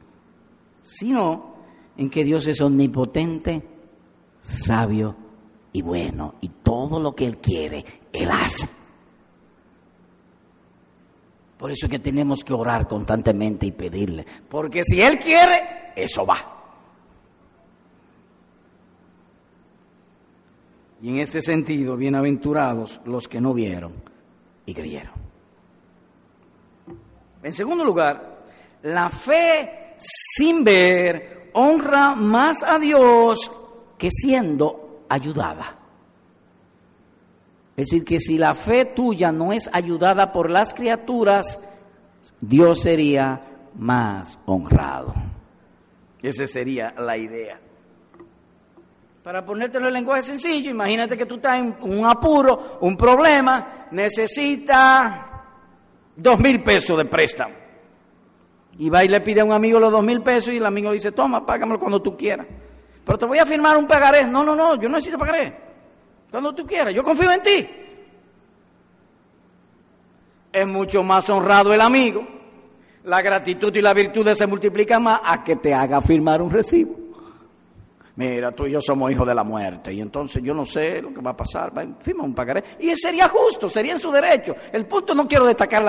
sino 0.81 1.55
en 1.97 2.09
que 2.09 2.23
Dios 2.23 2.45
es 2.47 2.61
omnipotente, 2.61 3.63
sabio 4.41 5.15
y 5.73 5.81
bueno, 5.81 6.35
y 6.41 6.49
todo 6.49 6.99
lo 6.99 7.15
que 7.15 7.25
Él 7.25 7.37
quiere, 7.37 7.83
Él 8.13 8.29
hace. 8.31 8.69
Por 11.57 11.71
eso 11.71 11.87
es 11.87 11.91
que 11.91 11.99
tenemos 11.99 12.43
que 12.43 12.53
orar 12.53 12.87
constantemente 12.87 13.65
y 13.65 13.71
pedirle, 13.71 14.25
porque 14.47 14.83
si 14.83 15.01
Él 15.01 15.17
quiere, 15.17 15.93
eso 15.95 16.25
va. 16.25 16.53
Y 21.01 21.09
en 21.09 21.17
este 21.17 21.41
sentido, 21.41 21.95
bienaventurados 21.95 23.01
los 23.05 23.27
que 23.27 23.41
no 23.41 23.53
vieron 23.53 23.93
y 24.65 24.73
creyeron. 24.73 25.16
En 27.43 27.53
segundo 27.53 27.83
lugar, 27.83 28.37
la 28.83 29.09
fe 29.09 29.95
sin 29.97 30.63
ver 30.63 31.49
honra 31.53 32.15
más 32.15 32.63
a 32.63 32.79
Dios 32.79 33.51
que 33.97 34.09
siendo 34.11 35.05
ayudada. 35.09 35.75
Es 37.75 37.85
decir, 37.85 38.03
que 38.03 38.19
si 38.19 38.37
la 38.37 38.55
fe 38.55 38.85
tuya 38.85 39.31
no 39.31 39.53
es 39.53 39.69
ayudada 39.71 40.31
por 40.31 40.49
las 40.49 40.73
criaturas, 40.73 41.59
Dios 42.41 42.81
sería 42.81 43.41
más 43.75 44.39
honrado. 44.45 45.13
Esa 46.21 46.47
sería 46.47 46.93
la 46.97 47.17
idea. 47.17 47.59
Para 49.23 49.45
ponértelo 49.45 49.87
en 49.87 49.93
lenguaje 49.93 50.23
sencillo, 50.23 50.71
imagínate 50.71 51.17
que 51.17 51.25
tú 51.25 51.35
estás 51.35 51.59
en 51.59 51.75
un 51.81 52.05
apuro, 52.05 52.77
un 52.81 52.95
problema, 52.95 53.87
necesitas 53.91 55.26
dos 56.17 56.39
mil 56.39 56.61
pesos 56.61 56.97
de 56.97 57.05
préstamo. 57.05 57.55
Y 58.79 58.89
va 58.89 59.03
y 59.03 59.07
le 59.07 59.21
pide 59.21 59.41
a 59.41 59.45
un 59.45 59.53
amigo 59.53 59.79
los 59.79 59.91
dos 59.91 60.03
mil 60.03 60.21
pesos 60.21 60.53
y 60.53 60.57
el 60.57 60.65
amigo 60.65 60.91
dice, 60.91 61.11
toma, 61.11 61.45
págamelo 61.45 61.79
cuando 61.79 62.01
tú 62.01 62.17
quieras. 62.17 62.45
Pero 63.05 63.17
te 63.17 63.25
voy 63.25 63.39
a 63.39 63.45
firmar 63.45 63.77
un 63.77 63.87
pagaré. 63.87 64.25
No, 64.25 64.43
no, 64.43 64.55
no, 64.55 64.75
yo 64.75 64.89
no 64.89 64.95
necesito 64.95 65.17
pagaré. 65.17 65.55
Cuando 66.29 66.53
tú 66.53 66.65
quieras, 66.65 66.93
yo 66.93 67.03
confío 67.03 67.31
en 67.31 67.41
ti. 67.41 67.69
Es 70.51 70.67
mucho 70.67 71.01
más 71.03 71.29
honrado 71.29 71.73
el 71.73 71.81
amigo. 71.81 72.27
La 73.05 73.21
gratitud 73.21 73.73
y 73.73 73.81
la 73.81 73.93
virtud 73.93 74.27
se 74.33 74.45
multiplican 74.45 75.01
más 75.01 75.21
a 75.23 75.43
que 75.43 75.55
te 75.55 75.73
haga 75.73 76.01
firmar 76.01 76.41
un 76.41 76.51
recibo 76.51 77.06
mira, 78.17 78.51
tú 78.51 78.65
y 78.65 78.71
yo 78.71 78.81
somos 78.81 79.11
hijos 79.11 79.25
de 79.25 79.33
la 79.33 79.43
muerte, 79.43 79.93
y 79.93 80.01
entonces 80.01 80.43
yo 80.43 80.53
no 80.53 80.65
sé 80.65 81.01
lo 81.01 81.13
que 81.13 81.21
va 81.21 81.31
a 81.31 81.37
pasar, 81.37 81.71
firma 82.01 82.23
un 82.23 82.33
pagaré, 82.33 82.63
y 82.79 82.93
sería 82.95 83.29
justo, 83.29 83.69
sería 83.69 83.93
en 83.93 83.99
su 83.99 84.11
derecho. 84.11 84.55
El 84.73 84.85
punto 84.85 85.15
no 85.15 85.27
quiero 85.27 85.45
destacar 85.45 85.85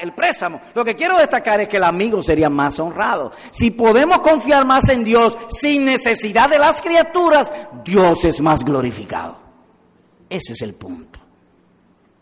el 0.00 0.12
préstamo, 0.14 0.60
lo 0.74 0.84
que 0.84 0.94
quiero 0.94 1.18
destacar 1.18 1.60
es 1.60 1.68
que 1.68 1.76
el 1.76 1.84
amigo 1.84 2.22
sería 2.22 2.48
más 2.48 2.78
honrado. 2.78 3.32
Si 3.50 3.72
podemos 3.72 4.20
confiar 4.20 4.64
más 4.64 4.88
en 4.88 5.04
Dios 5.04 5.36
sin 5.48 5.84
necesidad 5.84 6.48
de 6.48 6.58
las 6.58 6.80
criaturas, 6.80 7.52
Dios 7.84 8.24
es 8.24 8.40
más 8.40 8.64
glorificado. 8.64 9.36
Ese 10.30 10.52
es 10.52 10.62
el 10.62 10.74
punto. 10.74 11.18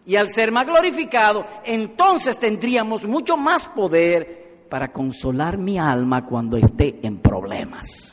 Y 0.06 0.16
al 0.16 0.28
ser 0.28 0.50
más 0.50 0.66
glorificado, 0.66 1.46
entonces 1.64 2.38
tendríamos 2.38 3.04
mucho 3.04 3.36
más 3.36 3.68
poder 3.68 4.66
para 4.68 4.90
consolar 4.90 5.58
mi 5.58 5.78
alma 5.78 6.26
cuando 6.26 6.56
esté 6.56 6.98
en 7.02 7.18
problemas 7.18 8.11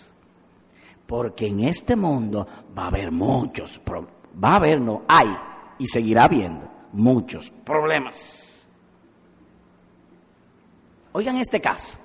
porque 1.10 1.48
en 1.48 1.62
este 1.62 1.96
mundo 1.96 2.48
va 2.78 2.84
a 2.84 2.88
haber 2.90 3.12
muchos, 3.12 3.82
va 3.92 4.52
a 4.52 4.56
haber, 4.58 4.80
no, 4.80 5.06
hay 5.08 5.36
y 5.80 5.88
seguirá 5.88 6.26
habiendo 6.26 6.70
muchos 6.94 7.50
problemas. 7.50 8.68
Oigan 11.12 11.38
este 11.38 11.60
caso. 11.60 11.98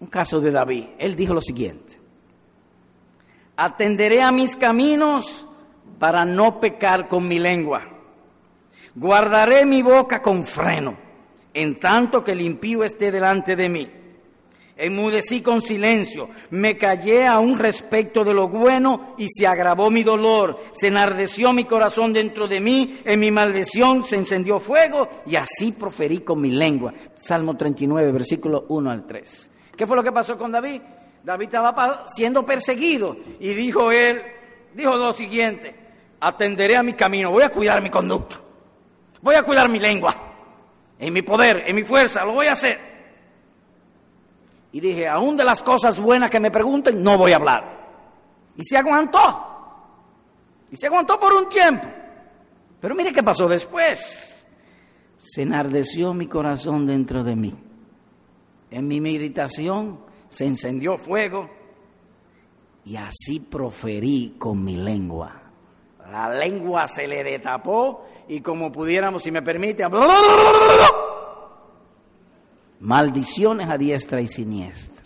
Un 0.00 0.08
caso 0.08 0.40
de 0.40 0.50
David. 0.50 0.84
Él 0.98 1.14
dijo 1.14 1.32
lo 1.32 1.40
siguiente. 1.40 1.96
Atenderé 3.56 4.22
a 4.22 4.32
mis 4.32 4.56
caminos 4.56 5.46
para 6.00 6.24
no 6.24 6.58
pecar 6.58 7.06
con 7.06 7.28
mi 7.28 7.38
lengua. 7.38 7.82
Guardaré 8.96 9.64
mi 9.64 9.80
boca 9.82 10.20
con 10.20 10.44
freno, 10.44 10.96
en 11.54 11.78
tanto 11.78 12.24
que 12.24 12.32
el 12.32 12.40
impío 12.40 12.82
esté 12.82 13.12
delante 13.12 13.54
de 13.54 13.68
mí. 13.68 14.05
Enmudecí 14.78 15.40
con 15.40 15.62
silencio, 15.62 16.28
me 16.50 16.76
callé 16.76 17.26
aún 17.26 17.58
respecto 17.58 18.22
de 18.24 18.34
lo 18.34 18.46
bueno 18.48 19.14
y 19.16 19.26
se 19.26 19.46
agravó 19.46 19.90
mi 19.90 20.02
dolor, 20.02 20.60
se 20.72 20.88
enardeció 20.88 21.54
mi 21.54 21.64
corazón 21.64 22.12
dentro 22.12 22.46
de 22.46 22.60
mí, 22.60 23.00
en 23.06 23.18
mi 23.18 23.30
maldición 23.30 24.04
se 24.04 24.16
encendió 24.16 24.60
fuego 24.60 25.08
y 25.24 25.36
así 25.36 25.72
proferí 25.72 26.18
con 26.18 26.42
mi 26.42 26.50
lengua. 26.50 26.92
Salmo 27.18 27.56
39, 27.56 28.12
versículo 28.12 28.66
1 28.68 28.90
al 28.90 29.06
3. 29.06 29.50
¿Qué 29.74 29.86
fue 29.86 29.96
lo 29.96 30.02
que 30.02 30.12
pasó 30.12 30.36
con 30.36 30.52
David? 30.52 30.82
David 31.24 31.46
estaba 31.46 32.04
siendo 32.06 32.44
perseguido 32.44 33.16
y 33.40 33.54
dijo 33.54 33.90
él, 33.90 34.20
dijo 34.74 34.94
lo 34.94 35.14
siguiente, 35.14 35.74
atenderé 36.20 36.76
a 36.76 36.82
mi 36.82 36.92
camino, 36.92 37.30
voy 37.30 37.44
a 37.44 37.48
cuidar 37.48 37.80
mi 37.80 37.88
conducta, 37.88 38.36
voy 39.22 39.36
a 39.36 39.42
cuidar 39.42 39.70
mi 39.70 39.78
lengua, 39.78 40.14
en 40.98 41.14
mi 41.14 41.22
poder, 41.22 41.64
en 41.66 41.76
mi 41.76 41.82
fuerza, 41.82 42.26
lo 42.26 42.32
voy 42.32 42.48
a 42.48 42.52
hacer. 42.52 42.95
Y 44.76 44.80
dije, 44.80 45.08
aún 45.08 45.38
de 45.38 45.44
las 45.44 45.62
cosas 45.62 45.98
buenas 45.98 46.28
que 46.28 46.38
me 46.38 46.50
pregunten, 46.50 47.02
no 47.02 47.16
voy 47.16 47.32
a 47.32 47.36
hablar. 47.36 47.88
Y 48.56 48.62
se 48.62 48.76
aguantó. 48.76 49.18
Y 50.70 50.76
se 50.76 50.88
aguantó 50.88 51.18
por 51.18 51.32
un 51.32 51.48
tiempo. 51.48 51.88
Pero 52.78 52.94
mire 52.94 53.10
qué 53.10 53.22
pasó 53.22 53.48
después. 53.48 54.46
Se 55.16 55.40
enardeció 55.40 56.12
mi 56.12 56.26
corazón 56.26 56.86
dentro 56.86 57.24
de 57.24 57.36
mí. 57.36 57.54
En 58.70 58.86
mi 58.86 59.00
meditación 59.00 59.98
se 60.28 60.44
encendió 60.44 60.98
fuego 60.98 61.48
y 62.84 62.96
así 62.96 63.40
proferí 63.40 64.36
con 64.38 64.62
mi 64.62 64.76
lengua. 64.76 65.40
La 66.10 66.28
lengua 66.28 66.86
se 66.86 67.08
le 67.08 67.24
detapó 67.24 68.04
y 68.28 68.42
como 68.42 68.70
pudiéramos, 68.70 69.22
si 69.22 69.30
me 69.30 69.40
permite, 69.40 69.84
maldiciones 72.80 73.68
a 73.68 73.78
diestra 73.78 74.20
y 74.20 74.28
siniestra, 74.28 75.04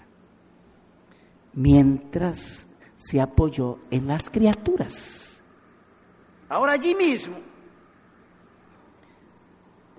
mientras 1.55 2.67
se 2.97 3.21
apoyó 3.21 3.79
en 3.91 4.07
las 4.07 4.29
criaturas. 4.29 5.43
Ahora 6.49 6.73
allí 6.73 6.95
mismo, 6.95 7.37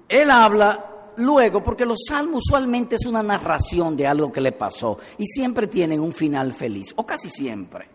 él 0.08 0.30
habla 0.30 1.14
luego, 1.18 1.64
porque 1.64 1.86
los 1.86 2.00
salmos 2.08 2.44
usualmente 2.46 2.96
es 2.96 3.06
una 3.06 3.24
narración 3.24 3.96
de 3.96 4.08
algo 4.08 4.32
que 4.32 4.42
le 4.42 4.52
pasó 4.52 5.00
y 5.18 5.26
siempre 5.26 5.68
tienen 5.68 6.02
un 6.02 6.14
final 6.14 6.54
feliz, 6.54 6.94
o 6.96 7.06
casi 7.06 7.30
siempre. 7.30 7.88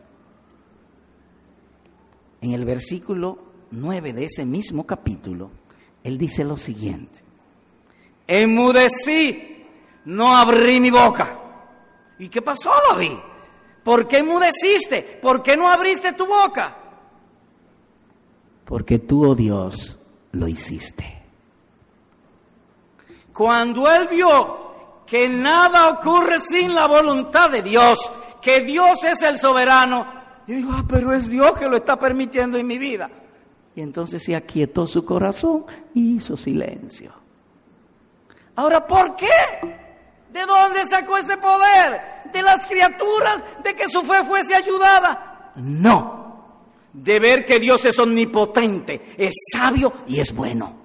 En 2.40 2.52
el 2.52 2.64
versículo 2.64 3.38
9 3.70 4.12
de 4.12 4.24
ese 4.24 4.44
mismo 4.44 4.86
capítulo, 4.86 5.50
él 6.02 6.16
dice 6.16 6.44
lo 6.44 6.56
siguiente, 6.56 7.20
enmudecí 8.26 9.55
no 10.07 10.36
abrí 10.36 10.80
mi 10.80 10.90
boca. 10.90 11.38
¿Y 12.18 12.28
qué 12.28 12.40
pasó, 12.42 12.70
David? 12.90 13.18
¿Por 13.82 14.07
qué 14.09 14.18
enmudeciste? 14.18 15.18
¿Por 15.22 15.42
qué 15.42 15.57
no 15.57 15.70
abriste 15.70 16.12
tu 16.12 16.26
boca? 16.26 16.76
Porque 18.64 18.98
tú, 19.00 19.30
oh 19.30 19.34
Dios, 19.34 19.98
lo 20.32 20.48
hiciste. 20.48 21.22
Cuando 23.32 23.90
él 23.90 24.09
vio 24.09 25.04
que 25.07 25.28
nada 25.28 25.88
ocurre 25.90 26.40
sin 26.40 26.74
la 26.74 26.86
voluntad 26.86 27.50
de 27.50 27.62
Dios, 27.62 28.11
que 28.40 28.61
Dios 28.61 29.04
es 29.04 29.22
el 29.22 29.38
soberano, 29.38 30.07
y 30.46 30.54
dijo, 30.54 30.70
ah, 30.72 30.84
pero 30.88 31.12
es 31.12 31.28
Dios 31.28 31.52
que 31.52 31.68
lo 31.68 31.76
está 31.76 31.98
permitiendo 31.98 32.59
en 32.59 32.66
mi 32.66 32.78
vida. 32.78 33.11
Y 33.74 33.82
entonces 33.82 34.22
se 34.22 34.34
aquietó 34.34 34.86
su 34.86 35.04
corazón 35.04 35.66
y 35.94 36.16
hizo 36.16 36.36
silencio. 36.36 37.12
Ahora, 38.54 38.86
¿por 38.86 39.14
qué? 39.16 39.86
¿De 40.37 40.45
dónde 40.45 40.87
sacó 40.87 41.16
ese 41.16 41.39
poder? 41.39 42.28
¿De 42.30 42.43
las 42.43 42.66
criaturas? 42.66 43.43
¿De 43.64 43.74
que 43.74 43.89
su 43.89 44.03
fe 44.03 44.22
fuese 44.22 44.55
ayudada? 44.55 45.53
No. 45.57 46.45
De 46.93 47.18
ver 47.18 47.47
que 47.47 47.59
Dios 47.59 47.82
es 47.87 47.99
omnipotente, 47.99 49.14
es 49.16 49.32
sabio 49.51 49.91
y 50.07 50.20
es 50.20 50.34
bueno. 50.34 50.76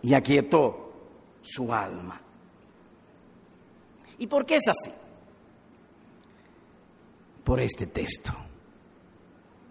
Y 0.00 0.14
aquietó 0.14 0.90
su 1.42 1.70
alma. 1.70 2.18
¿Y 4.16 4.26
por 4.26 4.46
qué 4.46 4.56
es 4.56 4.68
así? 4.68 4.90
Por 7.44 7.60
este 7.60 7.88
texto. 7.88 8.32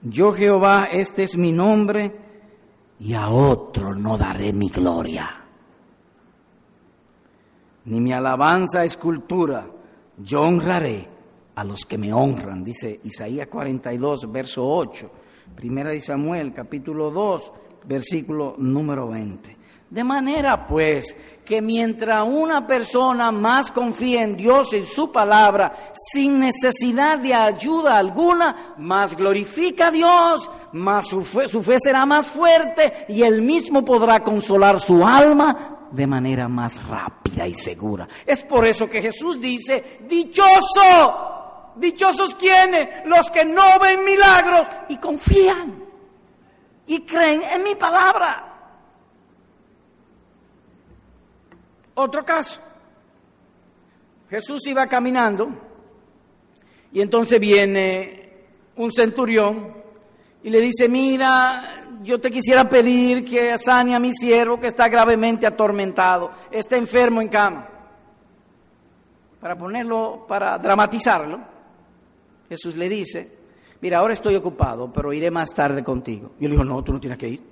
Yo 0.04 0.32
Jehová, 0.32 0.90
este 0.92 1.24
es 1.24 1.36
mi 1.36 1.52
nombre, 1.52 2.16
y 3.00 3.16
a 3.16 3.30
otro 3.30 3.96
no 3.96 4.16
daré 4.16 4.54
mi 4.54 4.70
gloria 4.70 5.39
ni 7.86 8.00
mi 8.00 8.14
alabanza 8.14 8.84
escultura, 8.84 9.68
yo 10.18 10.42
honraré 10.42 11.08
a 11.56 11.64
los 11.64 11.82
que 11.82 11.98
me 11.98 12.14
honran, 12.14 12.64
dice 12.64 13.00
Isaías 13.04 13.48
42, 13.48 14.32
verso 14.32 14.68
8, 14.68 15.12
Primera 15.56 15.92
de 15.92 16.00
Samuel, 16.00 16.54
capítulo 16.54 17.12
2, 17.12 17.54
versículo 17.86 18.56
número 18.58 19.08
20. 19.10 19.58
De 19.90 20.04
manera 20.04 20.68
pues 20.68 21.16
que 21.44 21.64
mientras 21.64 22.24
una 22.28 22.68
persona 22.68 23.32
más 23.32 23.72
confía 23.72 24.22
en 24.22 24.38
Dios 24.38 24.72
y 24.74 24.86
su 24.86 25.12
palabra, 25.12 25.74
sin 26.14 26.40
necesidad 26.40 27.18
de 27.18 27.34
ayuda 27.34 27.98
alguna, 27.98 28.76
más 28.78 29.16
glorifica 29.16 29.88
a 29.88 29.92
Dios, 29.92 30.48
más 30.74 31.08
su 31.08 31.26
fe, 31.26 31.50
su 31.50 31.64
fe 31.64 31.78
será 31.80 32.06
más 32.06 32.28
fuerte 32.28 33.08
y 33.10 33.24
él 33.24 33.42
mismo 33.42 33.84
podrá 33.84 34.24
consolar 34.24 34.80
su 34.80 35.04
alma 35.04 35.88
de 35.90 36.06
manera 36.06 36.48
más 36.48 36.86
rápida 36.88 37.48
y 37.48 37.56
segura. 37.56 38.08
Es 38.28 38.44
por 38.44 38.68
eso 38.68 38.88
que 38.88 39.02
Jesús 39.02 39.42
dice, 39.42 40.02
dichoso, 40.08 41.74
dichosos 41.78 42.36
quienes, 42.36 43.08
los 43.08 43.32
que 43.32 43.44
no 43.44 43.80
ven 43.82 44.06
milagros 44.06 44.68
y 44.88 44.98
confían 44.98 45.84
y 46.86 47.02
creen 47.02 47.42
en 47.52 47.64
mi 47.64 47.74
palabra. 47.74 48.49
Otro 52.02 52.24
caso. 52.24 52.62
Jesús 54.30 54.66
iba 54.68 54.88
caminando 54.88 55.50
y 56.94 57.02
entonces 57.02 57.42
viene 57.42 58.46
un 58.78 58.90
centurión 58.90 59.74
y 60.42 60.50
le 60.50 60.62
dice, 60.62 60.88
mira, 60.88 61.88
yo 62.02 62.22
te 62.22 62.32
quisiera 62.32 62.70
pedir 62.70 63.26
que 63.26 63.58
sane 63.58 63.96
a 63.96 64.00
mi 64.00 64.14
siervo 64.14 64.62
que 64.62 64.68
está 64.68 64.88
gravemente 64.88 65.46
atormentado, 65.46 66.32
está 66.50 66.78
enfermo 66.78 67.22
en 67.22 67.28
cama. 67.28 67.68
Para 69.42 69.58
ponerlo, 69.58 70.26
para 70.26 70.58
dramatizarlo, 70.58 71.42
Jesús 72.48 72.78
le 72.78 72.88
dice, 72.88 73.30
mira, 73.82 74.00
ahora 74.00 74.14
estoy 74.14 74.36
ocupado, 74.36 74.90
pero 74.94 75.12
iré 75.12 75.30
más 75.32 75.54
tarde 75.54 75.84
contigo. 75.84 76.32
Y 76.40 76.46
él 76.46 76.52
dijo, 76.52 76.64
no, 76.64 76.82
tú 76.82 76.94
no 76.94 77.00
tienes 77.00 77.20
que 77.20 77.28
ir. 77.28 77.44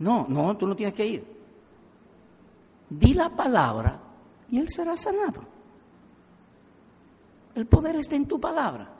No, 0.00 0.26
no, 0.28 0.56
tú 0.56 0.66
no 0.66 0.74
tienes 0.74 0.94
que 0.94 1.06
ir 1.06 1.34
di 2.98 3.14
la 3.14 3.30
palabra 3.30 4.00
y 4.50 4.58
él 4.58 4.68
será 4.68 4.96
sanado. 4.96 5.42
El 7.54 7.66
poder 7.66 7.96
está 7.96 8.16
en 8.16 8.26
tu 8.26 8.40
palabra. 8.40 8.90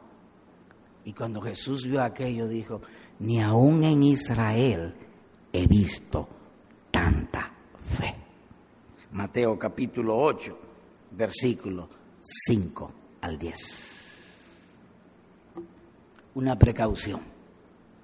Y 1.05 1.13
cuando 1.13 1.41
Jesús 1.41 1.87
vio 1.87 2.03
aquello, 2.03 2.49
dijo, 2.49 2.81
ni 3.19 3.43
aún 3.43 3.85
en 3.85 4.03
Israel 4.03 4.95
he 5.53 5.67
visto 5.67 6.29
tanta 6.91 7.53
fe. 7.99 8.15
Mateo 9.13 9.59
capítulo 9.59 10.17
8, 10.19 10.59
versículo 11.13 11.89
5 12.21 12.93
al 13.21 13.39
10. 13.39 13.93
Una 16.35 16.59
precaución 16.59 17.21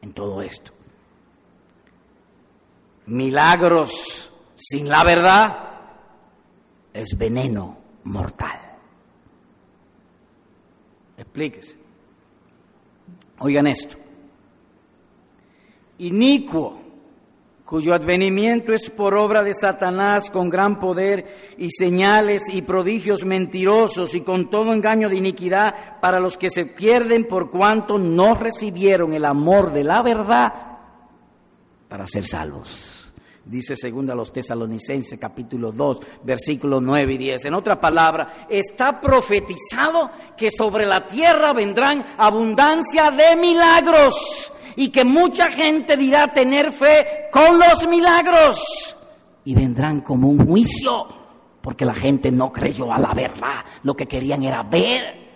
en 0.03 0.13
todo 0.13 0.43
esto. 0.43 0.73
Milagros 3.07 4.31
sin 4.55 4.89
la 4.89 5.03
verdad 5.03 5.70
es 6.93 7.17
veneno 7.17 7.79
mortal. 8.05 8.59
Explíquese. 11.17 11.77
Oigan 13.39 13.67
esto. 13.67 13.97
Inicuo, 15.99 16.81
cuyo 17.65 17.95
advenimiento 17.95 18.73
es 18.73 18.91
por 18.91 19.15
obra 19.15 19.43
de 19.43 19.55
Satanás 19.55 20.31
con 20.31 20.51
gran 20.51 20.81
poder 20.81 21.55
y 21.57 21.71
señales 21.71 22.43
y 22.53 22.63
prodigios 22.63 23.25
mentirosos 23.25 24.15
y 24.15 24.23
con 24.23 24.51
todo 24.51 24.73
engaño 24.73 25.09
de 25.09 25.17
iniquidad 25.17 26.01
para 26.01 26.21
los 26.21 26.37
que 26.37 26.51
se 26.51 26.67
pierden 26.67 27.29
por 27.29 27.51
cuanto 27.51 27.99
no 27.99 28.35
recibieron 28.35 29.13
el 29.13 29.25
amor 29.25 29.73
de 29.73 29.85
la 29.85 30.03
verdad 30.03 30.53
para 31.89 32.07
ser 32.07 32.27
salvos 32.27 33.00
dice 33.51 33.77
segunda 33.77 34.15
los 34.15 34.33
tesalonicenses 34.33 35.19
capítulo 35.19 35.73
2, 35.73 35.99
versículos 36.23 36.81
9 36.81 37.15
y 37.15 37.19
10. 37.19 37.47
En 37.47 37.55
otra 37.55 37.81
palabra, 37.81 38.47
está 38.49 39.01
profetizado 39.01 40.11
que 40.37 40.51
sobre 40.51 40.87
la 40.87 41.07
tierra 41.07 41.53
vendrán 41.53 42.05
abundancia 42.17 43.11
de 43.11 43.37
milagros 43.37 44.53
y 44.77 44.91
que 44.91 45.05
mucha 45.05 45.51
gente 45.51 45.97
dirá 45.97 46.33
tener 46.33 46.73
fe 46.73 47.29
con 47.33 47.59
los 47.59 47.87
milagros 47.89 48.97
y 49.45 49.55
vendrán 49.55 50.01
como 50.03 50.29
un 50.29 50.47
juicio 50.47 51.07
porque 51.61 51.85
la 51.85 51.95
gente 51.95 52.31
no 52.31 52.53
creyó 52.53 52.93
a 52.93 52.99
la 52.99 53.13
verdad, 53.13 53.65
lo 53.83 53.95
que 53.95 54.07
querían 54.07 54.43
era 54.45 54.63
ver 54.63 55.30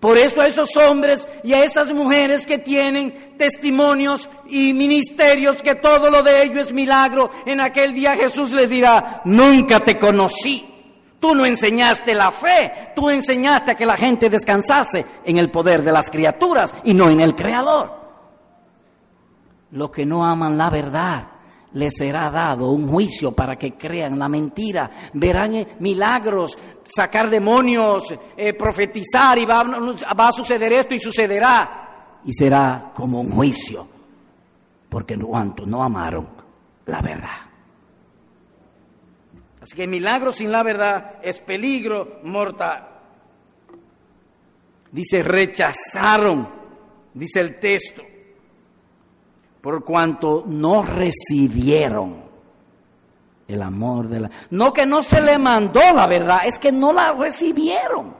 por 0.00 0.16
eso 0.16 0.40
a 0.40 0.46
esos 0.46 0.76
hombres 0.76 1.28
y 1.42 1.54
a 1.54 1.64
esas 1.64 1.92
mujeres 1.92 2.46
que 2.46 2.58
tienen 2.58 3.34
testimonios 3.36 4.30
y 4.48 4.72
ministerios 4.72 5.60
que 5.60 5.74
todo 5.74 6.10
lo 6.10 6.22
de 6.22 6.44
ellos 6.44 6.66
es 6.66 6.72
milagro, 6.72 7.32
en 7.44 7.60
aquel 7.60 7.94
día 7.94 8.16
Jesús 8.16 8.52
les 8.52 8.68
dirá, 8.68 9.22
nunca 9.24 9.80
te 9.80 9.98
conocí. 9.98 10.74
Tú 11.18 11.34
no 11.34 11.44
enseñaste 11.44 12.14
la 12.14 12.30
fe, 12.30 12.92
tú 12.94 13.10
enseñaste 13.10 13.72
a 13.72 13.74
que 13.74 13.86
la 13.86 13.96
gente 13.96 14.30
descansase 14.30 15.04
en 15.24 15.36
el 15.36 15.50
poder 15.50 15.82
de 15.82 15.90
las 15.90 16.10
criaturas 16.10 16.72
y 16.84 16.94
no 16.94 17.10
en 17.10 17.20
el 17.20 17.34
Creador. 17.34 17.98
Los 19.72 19.90
que 19.90 20.06
no 20.06 20.24
aman 20.24 20.56
la 20.56 20.70
verdad 20.70 21.37
les 21.78 21.94
será 21.96 22.28
dado 22.28 22.72
un 22.72 22.88
juicio 22.88 23.30
para 23.30 23.56
que 23.56 23.74
crean 23.74 24.18
la 24.18 24.28
mentira, 24.28 24.90
verán 25.14 25.54
eh, 25.54 25.76
milagros, 25.78 26.58
sacar 26.84 27.30
demonios, 27.30 28.12
eh, 28.36 28.52
profetizar 28.54 29.38
y 29.38 29.46
va, 29.46 29.62
va 29.62 30.28
a 30.28 30.32
suceder 30.32 30.72
esto 30.72 30.94
y 30.96 31.00
sucederá. 31.00 32.18
Y 32.24 32.32
será 32.32 32.92
como 32.94 33.20
un 33.20 33.30
juicio, 33.30 33.86
porque 34.88 35.16
cuanto 35.16 35.64
no 35.64 35.84
amaron 35.84 36.28
la 36.86 37.00
verdad. 37.00 37.46
Así 39.60 39.76
que 39.76 39.86
milagro 39.86 40.32
sin 40.32 40.50
la 40.50 40.64
verdad 40.64 41.20
es 41.22 41.38
peligro 41.38 42.18
mortal. 42.24 42.88
Dice, 44.90 45.22
rechazaron, 45.22 46.48
dice 47.14 47.38
el 47.38 47.60
texto 47.60 48.07
por 49.68 49.84
cuanto 49.84 50.44
no 50.46 50.82
recibieron 50.82 52.22
el 53.46 53.60
amor 53.60 54.08
de 54.08 54.20
la... 54.20 54.30
No 54.48 54.72
que 54.72 54.86
no 54.86 55.02
se 55.02 55.20
le 55.20 55.36
mandó 55.36 55.82
la 55.94 56.06
verdad, 56.06 56.46
es 56.46 56.58
que 56.58 56.72
no 56.72 56.90
la 56.90 57.12
recibieron. 57.12 58.14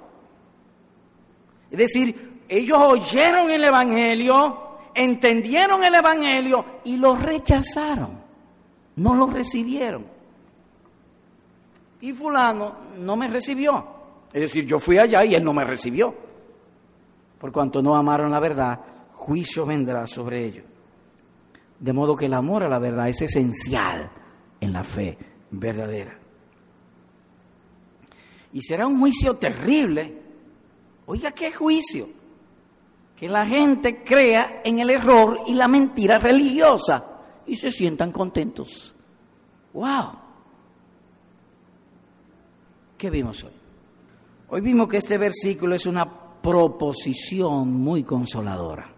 Es 1.70 1.78
decir, 1.78 2.42
ellos 2.46 2.76
oyeron 2.78 3.50
el 3.50 3.64
Evangelio, 3.64 4.76
entendieron 4.94 5.82
el 5.82 5.94
Evangelio 5.94 6.66
y 6.84 6.98
lo 6.98 7.16
rechazaron, 7.16 8.20
no 8.96 9.14
lo 9.14 9.28
recibieron. 9.28 10.04
Y 12.02 12.12
fulano 12.12 12.74
no 12.98 13.16
me 13.16 13.26
recibió. 13.26 13.86
Es 14.34 14.42
decir, 14.42 14.66
yo 14.66 14.78
fui 14.78 14.98
allá 14.98 15.24
y 15.24 15.34
él 15.34 15.42
no 15.42 15.54
me 15.54 15.64
recibió. 15.64 16.14
Por 17.38 17.50
cuanto 17.50 17.80
no 17.80 17.96
amaron 17.96 18.32
la 18.32 18.38
verdad, 18.38 18.78
juicio 19.14 19.64
vendrá 19.64 20.06
sobre 20.06 20.44
ellos. 20.44 20.67
De 21.78 21.92
modo 21.92 22.16
que 22.16 22.26
el 22.26 22.34
amor 22.34 22.64
a 22.64 22.68
la 22.68 22.78
verdad 22.78 23.08
es 23.08 23.22
esencial 23.22 24.10
en 24.60 24.72
la 24.72 24.82
fe 24.82 25.16
verdadera. 25.50 26.18
Y 28.52 28.62
será 28.62 28.86
un 28.86 28.98
juicio 28.98 29.36
terrible. 29.36 30.22
Oiga, 31.06 31.32
¿qué 31.32 31.52
juicio? 31.52 32.08
Que 33.16 33.28
la 33.28 33.46
gente 33.46 34.02
crea 34.04 34.62
en 34.64 34.78
el 34.78 34.90
error 34.90 35.40
y 35.46 35.54
la 35.54 35.68
mentira 35.68 36.18
religiosa 36.18 37.04
y 37.46 37.56
se 37.56 37.70
sientan 37.70 38.12
contentos. 38.12 38.94
¡Wow! 39.72 40.12
¿Qué 42.96 43.10
vimos 43.10 43.44
hoy? 43.44 43.52
Hoy 44.48 44.60
vimos 44.60 44.88
que 44.88 44.96
este 44.96 45.18
versículo 45.18 45.74
es 45.74 45.86
una 45.86 46.40
proposición 46.40 47.72
muy 47.72 48.02
consoladora. 48.02 48.97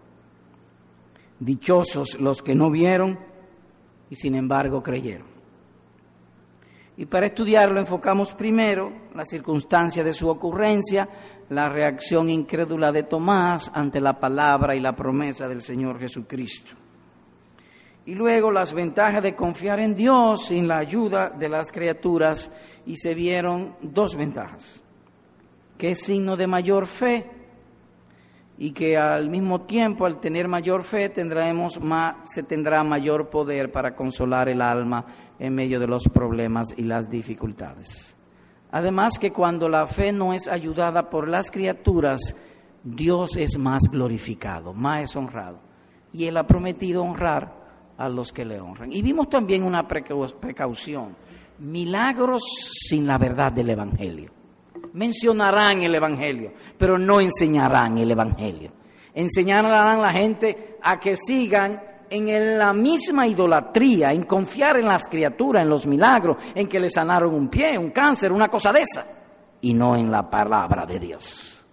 Dichosos 1.41 2.19
los 2.19 2.43
que 2.43 2.53
no 2.53 2.69
vieron 2.69 3.17
y 4.11 4.15
sin 4.15 4.35
embargo 4.35 4.83
creyeron. 4.83 5.25
Y 6.97 7.07
para 7.07 7.25
estudiarlo 7.25 7.79
enfocamos 7.79 8.35
primero 8.35 8.93
la 9.15 9.25
circunstancia 9.25 10.03
de 10.03 10.13
su 10.13 10.29
ocurrencia, 10.29 11.09
la 11.49 11.67
reacción 11.67 12.29
incrédula 12.29 12.91
de 12.91 13.01
Tomás 13.01 13.71
ante 13.73 13.99
la 13.99 14.19
palabra 14.19 14.75
y 14.75 14.79
la 14.79 14.95
promesa 14.95 15.47
del 15.47 15.63
Señor 15.63 15.97
Jesucristo. 15.97 16.73
Y 18.05 18.13
luego 18.13 18.51
las 18.51 18.71
ventajas 18.71 19.23
de 19.23 19.35
confiar 19.35 19.79
en 19.79 19.95
Dios 19.95 20.45
sin 20.45 20.67
la 20.67 20.77
ayuda 20.77 21.31
de 21.31 21.49
las 21.49 21.71
criaturas 21.71 22.51
y 22.85 22.97
se 22.97 23.15
vieron 23.15 23.77
dos 23.81 24.15
ventajas. 24.15 24.83
¿Qué 25.75 25.95
signo 25.95 26.37
de 26.37 26.45
mayor 26.45 26.85
fe? 26.85 27.40
Y 28.63 28.73
que 28.73 28.95
al 28.95 29.27
mismo 29.27 29.61
tiempo, 29.61 30.05
al 30.05 30.19
tener 30.19 30.47
mayor 30.47 30.83
fe, 30.83 31.09
tendremos 31.09 31.81
más, 31.81 32.17
se 32.25 32.43
tendrá 32.43 32.83
mayor 32.83 33.27
poder 33.27 33.71
para 33.71 33.95
consolar 33.95 34.49
el 34.49 34.61
alma 34.61 35.03
en 35.39 35.55
medio 35.55 35.79
de 35.79 35.87
los 35.87 36.07
problemas 36.09 36.67
y 36.77 36.83
las 36.83 37.09
dificultades. 37.09 38.15
Además 38.69 39.17
que 39.17 39.33
cuando 39.33 39.67
la 39.67 39.87
fe 39.87 40.13
no 40.13 40.31
es 40.31 40.47
ayudada 40.47 41.09
por 41.09 41.27
las 41.27 41.49
criaturas, 41.49 42.35
Dios 42.83 43.35
es 43.35 43.57
más 43.57 43.81
glorificado, 43.89 44.75
más 44.75 45.15
honrado. 45.15 45.59
Y 46.13 46.25
Él 46.25 46.37
ha 46.37 46.45
prometido 46.45 47.01
honrar 47.01 47.51
a 47.97 48.09
los 48.09 48.31
que 48.31 48.45
le 48.45 48.61
honran. 48.61 48.91
Y 48.91 49.01
vimos 49.01 49.27
también 49.27 49.63
una 49.63 49.87
precaución, 49.87 51.15
milagros 51.57 52.43
sin 52.87 53.07
la 53.07 53.17
verdad 53.17 53.51
del 53.51 53.71
Evangelio. 53.71 54.40
Mencionarán 54.93 55.81
el 55.81 55.95
Evangelio, 55.95 56.53
pero 56.77 56.97
no 56.97 57.21
enseñarán 57.21 57.97
el 57.97 58.11
Evangelio. 58.11 58.71
Enseñarán 59.13 59.71
a 59.71 59.97
la 59.97 60.11
gente 60.11 60.77
a 60.81 60.99
que 60.99 61.15
sigan 61.17 61.81
en 62.09 62.57
la 62.57 62.73
misma 62.73 63.25
idolatría, 63.25 64.11
en 64.11 64.23
confiar 64.23 64.77
en 64.77 64.85
las 64.85 65.07
criaturas, 65.07 65.63
en 65.63 65.69
los 65.69 65.87
milagros, 65.87 66.37
en 66.53 66.67
que 66.67 66.79
le 66.79 66.89
sanaron 66.89 67.33
un 67.33 67.47
pie, 67.47 67.77
un 67.77 67.91
cáncer, 67.91 68.33
una 68.33 68.49
cosa 68.49 68.73
de 68.73 68.81
esa, 68.81 69.05
y 69.61 69.73
no 69.73 69.95
en 69.95 70.11
la 70.11 70.29
palabra 70.29 70.85
de 70.85 70.99
Dios. 70.99 71.65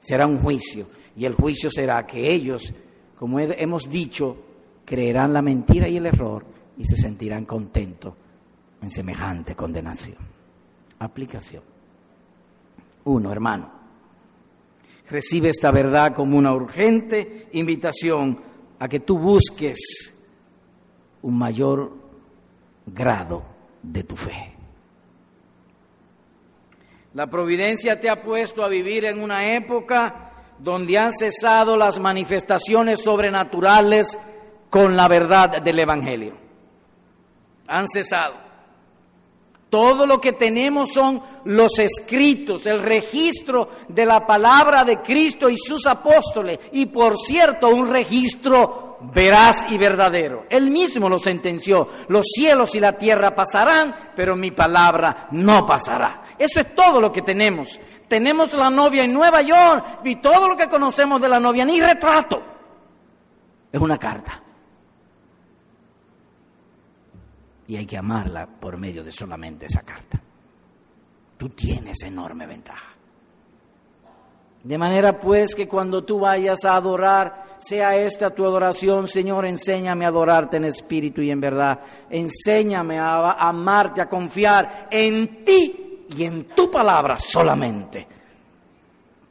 Será 0.00 0.26
un 0.26 0.40
juicio, 0.40 0.86
y 1.14 1.26
el 1.26 1.34
juicio 1.34 1.70
será 1.70 2.06
que 2.06 2.32
ellos, 2.32 2.72
como 3.18 3.38
hemos 3.40 3.90
dicho, 3.90 4.36
creerán 4.86 5.34
la 5.34 5.42
mentira 5.42 5.86
y 5.86 5.98
el 5.98 6.06
error 6.06 6.46
y 6.78 6.84
se 6.86 6.96
sentirán 6.96 7.44
contentos 7.44 8.14
en 8.80 8.90
semejante 8.90 9.54
condenación. 9.54 10.16
Aplicación. 10.98 11.62
Uno, 13.08 13.32
hermano, 13.32 13.70
recibe 15.08 15.48
esta 15.48 15.70
verdad 15.70 16.14
como 16.14 16.36
una 16.36 16.52
urgente 16.52 17.48
invitación 17.52 18.38
a 18.78 18.86
que 18.86 19.00
tú 19.00 19.18
busques 19.18 20.12
un 21.22 21.38
mayor 21.38 21.90
grado 22.84 23.42
de 23.82 24.04
tu 24.04 24.14
fe. 24.14 24.54
La 27.14 27.28
providencia 27.28 27.98
te 27.98 28.10
ha 28.10 28.22
puesto 28.22 28.62
a 28.62 28.68
vivir 28.68 29.06
en 29.06 29.22
una 29.22 29.54
época 29.54 30.32
donde 30.58 30.98
han 30.98 31.12
cesado 31.14 31.78
las 31.78 31.98
manifestaciones 31.98 33.02
sobrenaturales 33.02 34.18
con 34.68 34.98
la 34.98 35.08
verdad 35.08 35.62
del 35.62 35.78
Evangelio. 35.78 36.36
Han 37.68 37.88
cesado. 37.88 38.47
Todo 39.70 40.06
lo 40.06 40.18
que 40.20 40.32
tenemos 40.32 40.92
son 40.92 41.22
los 41.44 41.78
escritos, 41.78 42.64
el 42.64 42.82
registro 42.82 43.68
de 43.88 44.06
la 44.06 44.26
palabra 44.26 44.82
de 44.82 45.02
Cristo 45.02 45.50
y 45.50 45.58
sus 45.58 45.86
apóstoles. 45.86 46.58
Y 46.72 46.86
por 46.86 47.18
cierto, 47.18 47.68
un 47.68 47.90
registro 47.90 48.98
veraz 49.00 49.70
y 49.70 49.76
verdadero. 49.76 50.46
Él 50.48 50.70
mismo 50.70 51.08
lo 51.08 51.18
sentenció. 51.18 51.88
Los 52.08 52.26
cielos 52.34 52.74
y 52.74 52.80
la 52.80 52.92
tierra 52.92 53.34
pasarán, 53.34 53.94
pero 54.16 54.36
mi 54.36 54.50
palabra 54.52 55.28
no 55.32 55.66
pasará. 55.66 56.22
Eso 56.38 56.60
es 56.60 56.74
todo 56.74 56.98
lo 57.00 57.12
que 57.12 57.22
tenemos. 57.22 57.78
Tenemos 58.08 58.54
la 58.54 58.70
novia 58.70 59.04
en 59.04 59.12
Nueva 59.12 59.42
York 59.42 60.00
y 60.04 60.16
todo 60.16 60.48
lo 60.48 60.56
que 60.56 60.68
conocemos 60.68 61.20
de 61.20 61.28
la 61.28 61.38
novia, 61.38 61.66
ni 61.66 61.78
retrato. 61.78 62.42
Es 63.70 63.80
una 63.80 63.98
carta. 63.98 64.42
Y 67.68 67.76
hay 67.76 67.84
que 67.84 67.98
amarla 67.98 68.46
por 68.46 68.78
medio 68.78 69.04
de 69.04 69.12
solamente 69.12 69.66
esa 69.66 69.82
carta. 69.82 70.20
Tú 71.36 71.50
tienes 71.50 72.02
enorme 72.02 72.46
ventaja. 72.46 72.94
De 74.64 74.78
manera 74.78 75.20
pues 75.20 75.54
que 75.54 75.68
cuando 75.68 76.02
tú 76.02 76.18
vayas 76.18 76.64
a 76.64 76.76
adorar, 76.76 77.58
sea 77.58 77.94
esta 77.94 78.30
tu 78.30 78.44
adoración, 78.44 79.06
Señor, 79.06 79.44
enséñame 79.44 80.06
a 80.06 80.08
adorarte 80.08 80.56
en 80.56 80.64
espíritu 80.64 81.20
y 81.20 81.30
en 81.30 81.40
verdad. 81.40 81.80
Enséñame 82.08 82.98
a 82.98 83.32
amarte, 83.32 84.00
a 84.00 84.08
confiar 84.08 84.88
en 84.90 85.44
ti 85.44 86.04
y 86.16 86.24
en 86.24 86.48
tu 86.48 86.70
palabra 86.70 87.18
solamente. 87.18 88.08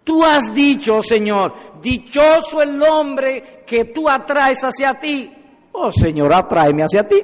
Tú 0.03 0.23
has 0.23 0.53
dicho, 0.53 1.01
Señor, 1.01 1.81
dichoso 1.81 2.61
el 2.61 2.81
hombre 2.83 3.63
que 3.65 3.85
tú 3.85 4.07
atraes 4.07 4.61
hacia 4.61 4.93
ti. 4.93 5.33
Oh 5.71 5.91
Señor, 5.91 6.31
atráeme 6.33 6.83
hacia 6.83 7.07
ti 7.07 7.21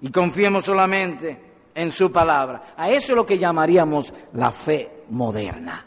y 0.00 0.10
confiemos 0.10 0.64
solamente 0.64 1.48
en 1.74 1.92
su 1.92 2.10
palabra. 2.10 2.74
A 2.76 2.90
eso 2.90 3.12
es 3.12 3.16
lo 3.16 3.26
que 3.26 3.38
llamaríamos 3.38 4.12
la 4.34 4.52
fe 4.52 5.04
moderna. 5.10 5.84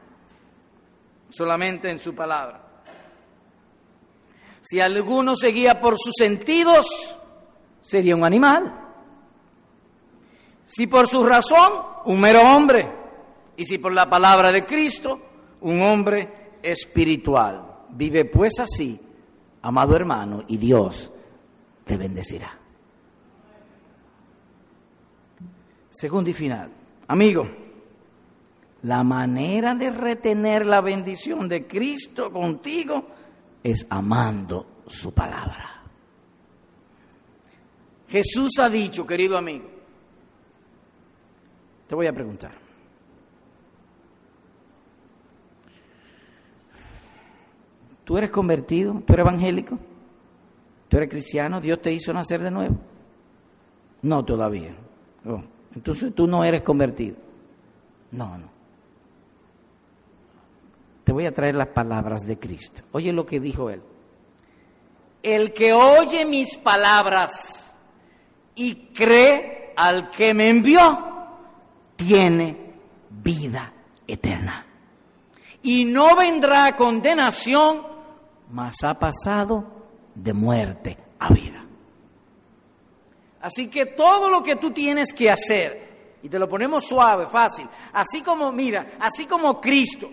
Solamente 1.30 1.90
en 1.90 2.00
su 2.00 2.14
palabra. 2.14 2.62
Si 4.62 4.80
alguno 4.80 5.36
se 5.36 5.50
guía 5.50 5.80
por 5.80 5.96
sus 5.98 6.14
sentidos, 6.18 6.86
sería 7.82 8.16
un 8.16 8.24
animal. 8.24 8.74
Si 10.66 10.88
por 10.88 11.08
su 11.08 11.24
razón, 11.24 11.74
un 12.06 12.22
mero 12.22 12.42
hombre. 12.42 12.90
Y 13.58 13.66
si 13.66 13.78
por 13.78 13.92
la 13.92 14.10
palabra 14.10 14.52
de 14.52 14.66
Cristo, 14.66 15.20
un 15.62 15.82
hombre 15.82 16.58
espiritual. 16.62 17.80
Vive 17.90 18.26
pues 18.26 18.60
así, 18.60 19.00
amado 19.62 19.96
hermano, 19.96 20.44
y 20.48 20.58
Dios 20.58 21.12
te 21.84 21.98
bendecirá. 21.98 22.61
Segundo 25.92 26.30
y 26.30 26.34
final, 26.34 26.72
amigo, 27.10 27.44
la 28.84 29.04
manera 29.04 29.76
de 29.76 29.90
retener 29.90 30.66
la 30.66 30.80
bendición 30.80 31.50
de 31.50 31.68
Cristo 31.68 32.32
contigo 32.32 33.08
es 33.62 33.86
amando 33.90 34.84
su 34.88 35.14
palabra. 35.14 35.84
Jesús 38.08 38.52
ha 38.60 38.70
dicho, 38.70 39.06
querido 39.06 39.38
amigo, 39.38 39.66
te 41.88 41.94
voy 41.94 42.08
a 42.08 42.14
preguntar, 42.14 42.54
¿tú 48.06 48.18
eres 48.18 48.32
convertido? 48.32 48.94
¿Tú 49.06 49.14
eres 49.14 49.26
evangélico? 49.26 49.78
¿Tú 50.88 50.98
eres 50.98 51.10
cristiano? 51.10 51.60
¿Dios 51.60 51.82
te 51.82 51.92
hizo 51.92 52.14
nacer 52.14 52.42
de 52.42 52.52
nuevo? 52.52 52.78
No 54.02 54.24
todavía. 54.24 54.74
Oh. 55.26 55.42
Entonces 55.76 56.14
tú 56.14 56.28
no 56.28 56.44
eres 56.44 56.62
convertido. 56.64 57.18
No, 58.12 58.38
no. 58.38 58.50
Te 61.04 61.12
voy 61.12 61.26
a 61.26 61.34
traer 61.34 61.56
las 61.56 61.68
palabras 61.68 62.22
de 62.22 62.38
Cristo. 62.38 62.84
Oye 62.92 63.12
lo 63.12 63.26
que 63.26 63.40
dijo 63.40 63.70
él. 63.70 63.82
El 65.24 65.54
que 65.54 65.74
oye 65.74 66.26
mis 66.26 66.58
palabras 66.58 67.74
y 68.56 68.76
cree 68.94 69.74
al 69.76 70.10
que 70.10 70.34
me 70.34 70.50
envió, 70.50 71.00
tiene 71.96 72.74
vida 73.10 73.74
eterna. 74.08 74.66
Y 75.64 75.86
no 75.86 76.16
vendrá 76.16 76.76
condenación, 76.76 77.84
mas 78.52 78.76
ha 78.84 78.98
pasado 78.98 79.66
de 80.16 80.34
muerte 80.34 80.98
a 81.20 81.30
vida. 81.30 81.66
Así 83.42 83.68
que 83.68 83.88
todo 83.88 84.30
lo 84.30 84.44
que 84.44 84.56
tú 84.56 84.72
tienes 84.72 85.14
que 85.14 85.32
hacer, 85.32 86.18
y 86.22 86.30
te 86.30 86.38
lo 86.38 86.48
ponemos 86.48 86.86
suave, 86.86 87.28
fácil, 87.28 87.68
así 87.94 88.22
como, 88.22 88.52
mira, 88.52 88.94
así 89.00 89.26
como 89.26 89.60
Cristo 89.60 90.10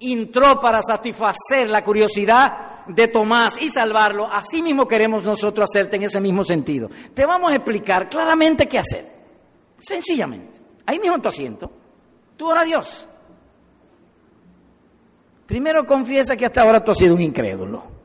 entró 0.00 0.60
para 0.60 0.80
satisfacer 0.82 1.68
la 1.68 1.84
curiosidad 1.84 2.84
de 2.86 3.08
Tomás 3.08 3.60
y 3.60 3.68
salvarlo, 3.68 4.28
así 4.30 4.62
mismo 4.62 4.88
queremos 4.88 5.22
nosotros 5.22 5.68
hacerte 5.70 5.96
en 5.96 6.04
ese 6.04 6.20
mismo 6.20 6.44
sentido. 6.44 6.90
Te 7.12 7.26
vamos 7.26 7.52
a 7.52 7.56
explicar 7.56 8.08
claramente 8.08 8.66
qué 8.66 8.78
hacer. 8.78 9.12
Sencillamente. 9.78 10.60
Ahí 10.86 10.98
mismo 10.98 11.16
en 11.16 11.22
tu 11.22 11.28
asiento. 11.28 11.70
Tú 12.36 12.48
ora 12.48 12.62
a 12.62 12.64
Dios. 12.64 13.08
Primero 15.46 15.86
confiesa 15.86 16.36
que 16.36 16.46
hasta 16.46 16.62
ahora 16.62 16.82
tú 16.82 16.90
has 16.92 16.98
sido 16.98 17.14
un 17.14 17.22
incrédulo 17.22 18.03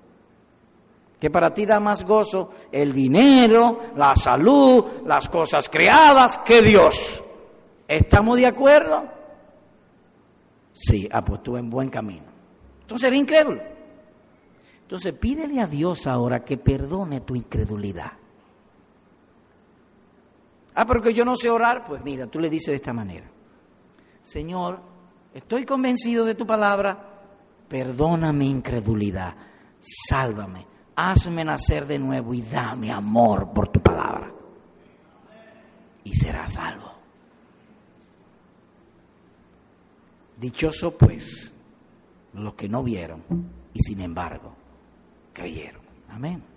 que 1.19 1.29
para 1.29 1.53
ti 1.53 1.65
da 1.65 1.79
más 1.79 2.05
gozo 2.05 2.51
el 2.71 2.93
dinero, 2.93 3.91
la 3.95 4.15
salud, 4.15 5.03
las 5.05 5.27
cosas 5.27 5.67
creadas 5.69 6.37
que 6.39 6.61
Dios. 6.61 7.21
¿Estamos 7.87 8.37
de 8.37 8.45
acuerdo? 8.45 9.03
Sí, 10.71 11.09
ah, 11.11 11.23
pues 11.23 11.43
tú 11.43 11.57
en 11.57 11.69
buen 11.69 11.89
camino. 11.89 12.25
Entonces 12.81 13.07
eres 13.07 13.19
incrédulo. 13.19 13.61
Entonces 14.81 15.13
pídele 15.13 15.59
a 15.59 15.67
Dios 15.67 16.07
ahora 16.07 16.43
que 16.43 16.57
perdone 16.57 17.21
tu 17.21 17.35
incredulidad. 17.35 18.13
Ah, 20.73 20.85
porque 20.85 21.13
yo 21.13 21.25
no 21.25 21.35
sé 21.35 21.49
orar. 21.49 21.83
Pues 21.83 22.01
mira, 22.03 22.27
tú 22.27 22.39
le 22.39 22.49
dices 22.49 22.67
de 22.67 22.75
esta 22.75 22.93
manera. 22.93 23.29
Señor, 24.23 24.79
estoy 25.33 25.65
convencido 25.65 26.23
de 26.23 26.35
tu 26.35 26.47
palabra, 26.47 26.97
perdona 27.67 28.31
mi 28.31 28.49
incredulidad, 28.49 29.35
sálvame 29.79 30.78
hazme 30.99 31.45
nacer 31.45 31.85
de 31.85 31.97
nuevo 31.97 32.33
y 32.33 32.41
dame 32.41 32.91
amor 32.91 33.51
por 33.53 33.69
tu 33.69 33.79
palabra. 33.81 34.31
Y 36.03 36.13
serás 36.13 36.53
salvo. 36.53 36.91
Dichoso 40.37 40.97
pues 40.97 41.53
los 42.33 42.53
que 42.53 42.69
no 42.69 42.83
vieron 42.83 43.23
y 43.73 43.79
sin 43.81 44.01
embargo 44.01 44.55
creyeron. 45.33 45.81
Amén. 46.09 46.48